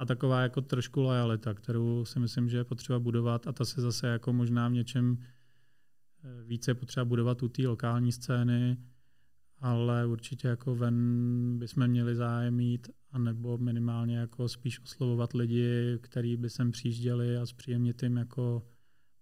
a 0.00 0.06
taková 0.06 0.40
jako 0.40 0.60
trošku 0.60 1.00
lojalita, 1.00 1.54
kterou 1.54 2.04
si 2.04 2.20
myslím, 2.20 2.48
že 2.48 2.56
je 2.56 2.64
potřeba 2.64 2.98
budovat 2.98 3.46
a 3.46 3.52
ta 3.52 3.64
se 3.64 3.80
zase 3.80 4.06
jako 4.06 4.32
možná 4.32 4.68
v 4.68 4.72
něčem 4.72 5.18
eh, 5.20 6.42
více 6.44 6.74
potřeba 6.74 7.04
budovat 7.04 7.42
u 7.42 7.48
té 7.48 7.68
lokální 7.68 8.12
scény, 8.12 8.76
ale 9.58 10.06
určitě 10.06 10.48
jako 10.48 10.74
ven 10.74 11.58
bychom 11.58 11.88
měli 11.88 12.14
zájem 12.16 12.54
mít 12.54 12.88
a 13.10 13.18
nebo 13.18 13.58
minimálně 13.58 14.16
jako 14.16 14.48
spíš 14.48 14.80
oslovovat 14.80 15.32
lidi, 15.32 15.98
kteří 16.00 16.36
by 16.36 16.50
sem 16.50 16.70
přijížděli 16.70 17.36
a 17.36 17.46
zpříjemnit 17.46 18.02
jim 18.02 18.16
jako 18.16 18.66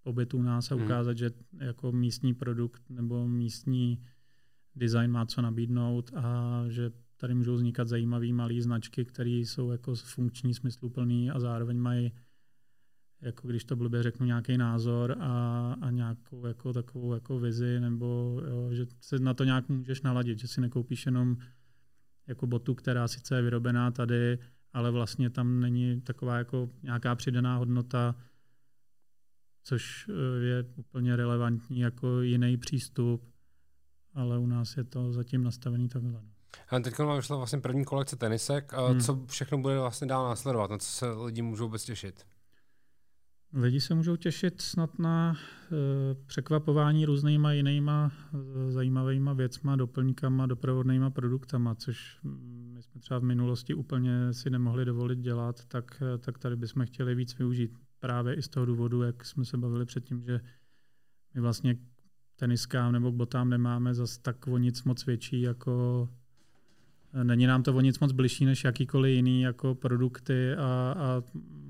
pobyt 0.03 0.35
u 0.35 0.43
nás 0.43 0.73
a 0.73 0.75
hmm. 0.75 0.85
ukázat, 0.85 1.11
hmm. 1.11 1.19
že 1.19 1.31
jako 1.61 1.93
místní 1.93 2.35
produkt 2.35 2.83
nebo 2.91 3.29
místní 3.29 4.05
design 4.77 5.11
má 5.11 5.27
co 5.27 5.43
nabídnout 5.43 6.11
a 6.15 6.65
že 6.69 6.91
tady 7.21 7.35
můžou 7.35 7.55
vznikat 7.55 7.89
zajímavé 7.89 8.33
malé 8.33 8.63
značky, 8.63 9.05
které 9.05 9.31
jsou 9.31 9.71
jako 9.71 9.95
funkční, 9.95 10.55
smysluplný 10.55 11.31
a 11.31 11.41
zároveň 11.41 11.79
mají, 11.79 12.13
jako 13.21 13.49
když 13.49 13.65
to 13.65 13.77
blbě 13.77 14.03
řeknu, 14.03 14.27
nějaký 14.27 14.59
názor 14.59 15.17
a, 15.21 15.73
a 15.81 15.91
nějakou 15.91 16.47
jako 16.47 16.73
takovou 16.73 17.15
jako 17.15 17.39
vizi, 17.39 17.81
nebo 17.81 18.41
jo, 18.49 18.75
že 18.75 18.87
se 19.01 19.19
na 19.19 19.35
to 19.35 19.45
nějak 19.45 19.69
můžeš 19.69 20.03
naladit, 20.03 20.39
že 20.39 20.49
si 20.49 20.61
nekoupíš 20.61 21.07
jenom 21.07 21.37
jako 22.27 22.47
botu, 22.47 22.75
která 22.75 23.09
sice 23.09 23.37
je 23.37 23.43
vyrobená 23.43 23.91
tady, 23.91 24.39
ale 24.73 24.91
vlastně 24.91 25.31
tam 25.31 25.61
není 25.61 26.01
taková 26.01 26.39
jako 26.39 26.71
nějaká 26.83 27.15
přidaná 27.15 27.57
hodnota, 27.57 28.15
což 29.63 30.09
eh, 30.09 30.45
je 30.45 30.65
úplně 30.77 31.17
relevantní 31.17 31.81
jako 31.81 32.21
jiný 32.21 32.57
přístup, 32.57 33.35
ale 34.15 34.39
u 34.39 34.47
nás 34.47 34.77
je 34.77 34.85
to 34.85 35.13
zatím 35.13 35.43
nastavený 35.43 35.89
takhle. 35.89 36.38
A 36.69 36.81
teď 36.81 36.99
vám 36.99 37.17
vyšla 37.17 37.37
vlastně 37.37 37.61
první 37.61 37.85
kolekce 37.85 38.17
tenisek. 38.17 38.75
A 38.75 38.87
hmm. 38.87 39.01
Co 39.01 39.27
všechno 39.27 39.59
bude 39.59 39.79
vlastně 39.79 40.07
dál 40.07 40.29
následovat? 40.29 40.71
Na 40.71 40.79
co 40.79 40.87
se 40.87 41.11
lidi 41.11 41.43
můžou 41.43 41.65
vůbec 41.65 41.85
těšit? 41.85 42.27
Lidi 43.53 43.81
se 43.81 43.95
můžou 43.95 44.17
těšit 44.17 44.61
snad 44.61 44.99
na 44.99 45.37
uh, 45.71 45.77
překvapování 46.27 47.07
různýma 47.07 47.53
jinýma 47.53 48.13
uh, 48.33 48.41
zajímavýma 48.71 49.33
věcma, 49.33 49.77
doplňkama, 49.77 50.47
doprovodnýma 50.47 51.11
produktama, 51.11 51.75
což 51.75 52.19
my 52.75 52.83
jsme 52.83 53.01
třeba 53.01 53.21
v 53.21 53.23
minulosti 53.23 53.75
úplně 53.75 54.33
si 54.33 54.51
nemohli 54.51 54.85
dovolit 54.85 55.19
dělat, 55.19 55.65
tak, 55.65 56.03
uh, 56.03 56.19
tak 56.19 56.39
tady 56.39 56.57
bychom 56.57 56.87
chtěli 56.87 57.15
víc 57.15 57.39
využít. 57.39 57.79
Právě 57.99 58.35
i 58.35 58.43
z 58.43 58.49
toho 58.49 58.67
důvodu, 58.67 59.03
jak 59.03 59.25
jsme 59.25 59.45
se 59.45 59.57
bavili 59.57 59.85
předtím, 59.85 60.23
že 60.23 60.41
my 61.35 61.41
vlastně 61.41 61.77
teniskám 62.37 62.93
nebo 62.93 63.13
k 63.13 63.15
botám 63.15 63.51
nemáme 63.51 63.95
zas 63.95 64.19
tak 64.19 64.47
o 64.47 64.59
nic 64.59 64.85
moc 64.85 65.07
větší 65.07 65.41
jako 65.41 66.09
Není 67.23 67.47
nám 67.47 67.63
to 67.63 67.75
o 67.75 67.81
nic 67.81 67.99
moc 67.99 68.13
bližší 68.13 68.45
než 68.45 68.65
jakýkoliv 68.65 69.17
jiný 69.17 69.43
jako 69.43 69.75
produkty 69.75 70.55
a, 70.55 70.95
a 70.99 71.23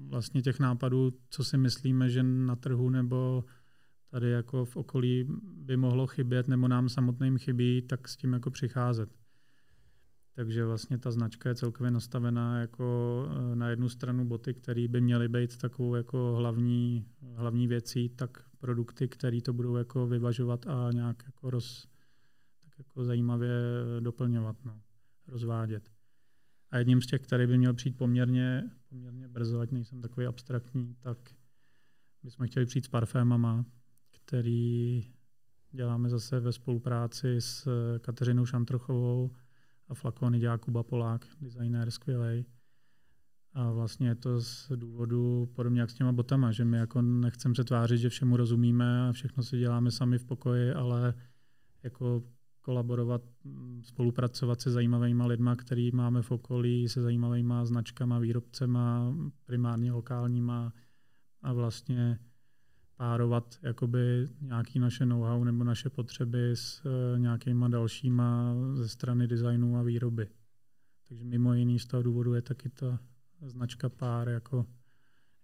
vlastně 0.09 0.43
těch 0.43 0.61
nápadů, 0.61 1.13
co 1.31 1.45
si 1.45 1.59
myslíme, 1.59 2.11
že 2.11 2.23
na 2.23 2.57
trhu 2.57 2.91
nebo 2.91 3.45
tady 4.11 4.31
jako 4.31 4.65
v 4.65 4.77
okolí 4.77 5.27
by 5.43 5.77
mohlo 5.77 6.07
chybět 6.07 6.49
nebo 6.49 6.69
nám 6.69 6.89
samotným 6.89 7.39
chybí, 7.39 7.83
tak 7.83 8.09
s 8.09 8.17
tím 8.17 8.33
jako 8.33 8.51
přicházet. 8.51 9.11
Takže 10.35 10.65
vlastně 10.65 10.99
ta 10.99 11.11
značka 11.11 11.49
je 11.49 11.55
celkově 11.55 11.91
nastavená 11.91 12.61
jako 12.61 13.27
eh, 13.31 13.57
na 13.57 13.69
jednu 13.69 13.89
stranu 13.89 14.25
boty, 14.25 14.55
které 14.55 14.89
by 14.89 15.01
měly 15.01 15.29
být 15.29 15.57
takovou 15.57 15.95
jako 15.95 16.35
hlavní, 16.37 17.07
hlavní 17.35 17.67
věcí, 17.69 18.09
tak 18.09 18.45
produkty, 18.59 19.09
které 19.09 19.41
to 19.41 19.53
budou 19.53 19.77
jako 19.77 20.07
vyvažovat 20.07 20.67
a 20.67 20.93
nějak 20.93 21.23
jako 21.27 21.51
roz, 21.51 21.89
tak 22.65 22.79
jako 22.79 23.05
zajímavě 23.05 23.51
doplňovat. 24.01 24.57
No 24.65 24.81
rozvádět. 25.29 25.91
A 26.71 26.79
jedním 26.79 27.03
z 27.03 27.07
těch, 27.07 27.21
který 27.21 27.47
by 27.47 27.59
měl 27.59 27.75
přijít 27.75 27.97
poměrně, 27.97 28.71
poměrně 28.89 29.29
brzo, 29.29 29.61
ať 29.61 29.71
nejsem 29.71 30.01
takový 30.01 30.27
abstraktní, 30.27 30.95
tak 31.01 31.19
bychom 32.23 32.47
chtěli 32.47 32.67
přijít 32.67 32.85
s 32.85 32.89
parfémama, 32.89 33.65
který 34.11 35.05
děláme 35.73 36.09
zase 36.09 36.41
ve 36.41 36.53
spolupráci 36.53 37.37
s 37.41 37.69
Kateřinou 37.99 38.47
Šantrochovou 38.47 39.31
a 39.89 39.95
flakony 39.95 40.39
dělá 40.39 40.59
Kuba 40.59 40.83
Polák, 40.83 41.27
designér 41.41 41.91
skvělý. 41.91 42.45
A 43.53 43.71
vlastně 43.71 44.09
je 44.09 44.15
to 44.15 44.41
z 44.41 44.73
důvodu 44.77 45.53
podobně 45.55 45.81
jak 45.81 45.91
s 45.91 45.95
těma 45.95 46.13
botama, 46.13 46.53
že 46.53 46.65
my 46.65 46.77
jako 46.77 47.03
nechceme 47.03 47.55
se 47.55 47.65
tvářit, 47.65 47.99
že 47.99 48.09
všemu 48.09 48.37
rozumíme 48.37 49.09
a 49.09 49.13
všechno 49.13 49.43
si 49.43 49.59
děláme 49.59 49.91
sami 49.91 50.19
v 50.19 50.25
pokoji, 50.25 50.73
ale 50.73 51.15
jako 51.83 52.23
kolaborovat, 52.61 53.23
mm, 53.45 53.83
spolupracovat 53.85 54.61
se 54.61 54.71
zajímavými 54.71 55.23
lidmi, 55.27 55.51
který 55.57 55.91
máme 55.91 56.23
v 56.23 56.31
okolí, 56.31 56.89
se 56.89 57.03
zajímavými 57.03 57.55
značkama, 57.63 58.19
výrobcema, 58.19 59.15
primárně 59.45 59.93
lokálníma 59.93 60.73
a 61.43 61.53
vlastně 61.53 62.19
párovat 62.97 63.59
jakoby 63.63 64.29
nějaký 64.41 64.79
naše 64.79 65.07
know-how 65.07 65.45
nebo 65.45 65.65
naše 65.65 65.91
potřeby 65.91 66.51
s 66.51 66.85
uh, 66.85 67.19
nějakýma 67.19 67.69
dalšíma 67.69 68.55
ze 68.75 68.89
strany 68.89 69.27
designu 69.27 69.77
a 69.77 69.83
výroby. 69.83 70.29
Takže 71.09 71.25
mimo 71.25 71.55
jiný 71.55 71.79
z 71.79 71.87
toho 71.87 72.03
důvodu 72.03 72.35
je 72.35 72.43
taky 72.43 72.69
ta 72.69 72.99
značka 73.43 73.89
pár, 73.89 74.29
jako, 74.29 74.67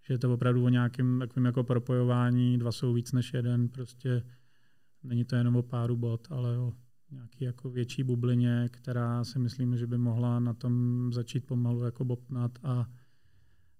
že 0.01 0.13
je 0.13 0.17
to 0.17 0.33
opravdu 0.33 0.65
o 0.65 0.69
nějakém 0.69 1.19
takovém 1.19 1.45
jako 1.45 1.63
propojování, 1.63 2.57
dva 2.57 2.71
jsou 2.71 2.93
víc 2.93 3.11
než 3.11 3.33
jeden, 3.33 3.69
prostě 3.69 4.23
není 5.03 5.25
to 5.25 5.35
jenom 5.35 5.55
o 5.55 5.63
páru 5.63 5.95
bot, 5.95 6.27
ale 6.31 6.57
o 6.57 6.73
nějaký 7.11 7.45
jako 7.45 7.69
větší 7.69 8.03
bublině, 8.03 8.69
která 8.71 9.23
si 9.23 9.39
myslím, 9.39 9.77
že 9.77 9.87
by 9.87 9.97
mohla 9.97 10.39
na 10.39 10.53
tom 10.53 11.09
začít 11.13 11.45
pomalu 11.45 11.83
jako 11.83 12.05
bopnat 12.05 12.59
a, 12.63 12.89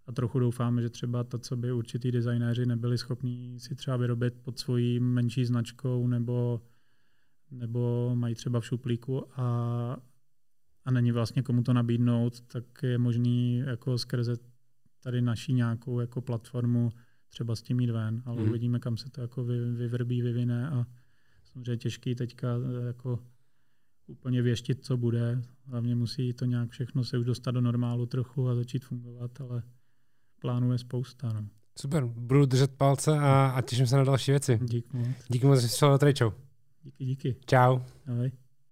a 0.07 0.11
trochu 0.11 0.39
doufáme, 0.39 0.81
že 0.81 0.89
třeba 0.89 1.23
to, 1.23 1.37
co 1.37 1.57
by 1.57 1.71
určitý 1.71 2.11
designéři 2.11 2.65
nebyli 2.65 2.97
schopní 2.97 3.59
si 3.59 3.75
třeba 3.75 3.97
vyrobit 3.97 4.33
pod 4.41 4.59
svojí 4.59 4.99
menší 4.99 5.45
značkou 5.45 6.07
nebo, 6.07 6.61
nebo 7.51 8.11
mají 8.15 8.35
třeba 8.35 8.59
v 8.59 8.65
šuplíku 8.65 9.39
a, 9.39 9.97
a 10.85 10.91
není 10.91 11.11
vlastně 11.11 11.43
komu 11.43 11.63
to 11.63 11.73
nabídnout, 11.73 12.41
tak 12.41 12.83
je 12.83 12.97
možný 12.97 13.57
jako 13.57 13.97
skrze 13.97 14.37
tady 15.03 15.21
naší 15.21 15.53
nějakou 15.53 15.99
jako 15.99 16.21
platformu 16.21 16.91
třeba 17.29 17.55
s 17.55 17.61
tím 17.61 17.79
jít 17.79 17.89
ven, 17.89 18.23
ale 18.25 18.41
mm. 18.41 18.49
uvidíme, 18.49 18.79
kam 18.79 18.97
se 18.97 19.09
to 19.09 19.21
jako 19.21 19.43
vy, 19.43 19.71
vyvrbí, 19.71 20.21
vyvine 20.21 20.69
a 20.69 20.85
samozřejmě 21.55 21.77
těžký 21.77 22.15
teďka 22.15 22.47
eh, 22.47 22.87
jako 22.87 23.19
úplně 24.07 24.41
věštit, 24.41 24.85
co 24.85 24.97
bude. 24.97 25.41
Hlavně 25.65 25.95
musí 25.95 26.33
to 26.33 26.45
nějak 26.45 26.69
všechno 26.69 27.03
se 27.03 27.17
už 27.17 27.25
dostat 27.25 27.51
do 27.51 27.61
normálu 27.61 28.05
trochu 28.05 28.49
a 28.49 28.55
začít 28.55 28.85
fungovat, 28.85 29.41
ale 29.41 29.63
plánů 30.41 30.71
je 30.71 30.77
spousta. 30.77 31.33
No. 31.33 31.47
Super, 31.79 32.05
budu 32.05 32.45
držet 32.45 32.71
palce 32.71 33.19
a, 33.19 33.53
a 33.55 33.61
těším 33.61 33.87
se 33.87 33.97
na 33.97 34.03
další 34.03 34.31
věci. 34.31 34.59
Díky 34.63 34.97
moc. 34.97 35.07
Díky 35.29 35.45
moc, 35.45 35.59
že 35.59 35.67
jsi 35.67 35.77
šel 35.77 35.97
do 35.97 36.07
Díky, 36.83 37.05
díky. 37.05 37.35
Čau. 37.45 37.79
Ahoj. 38.07 38.31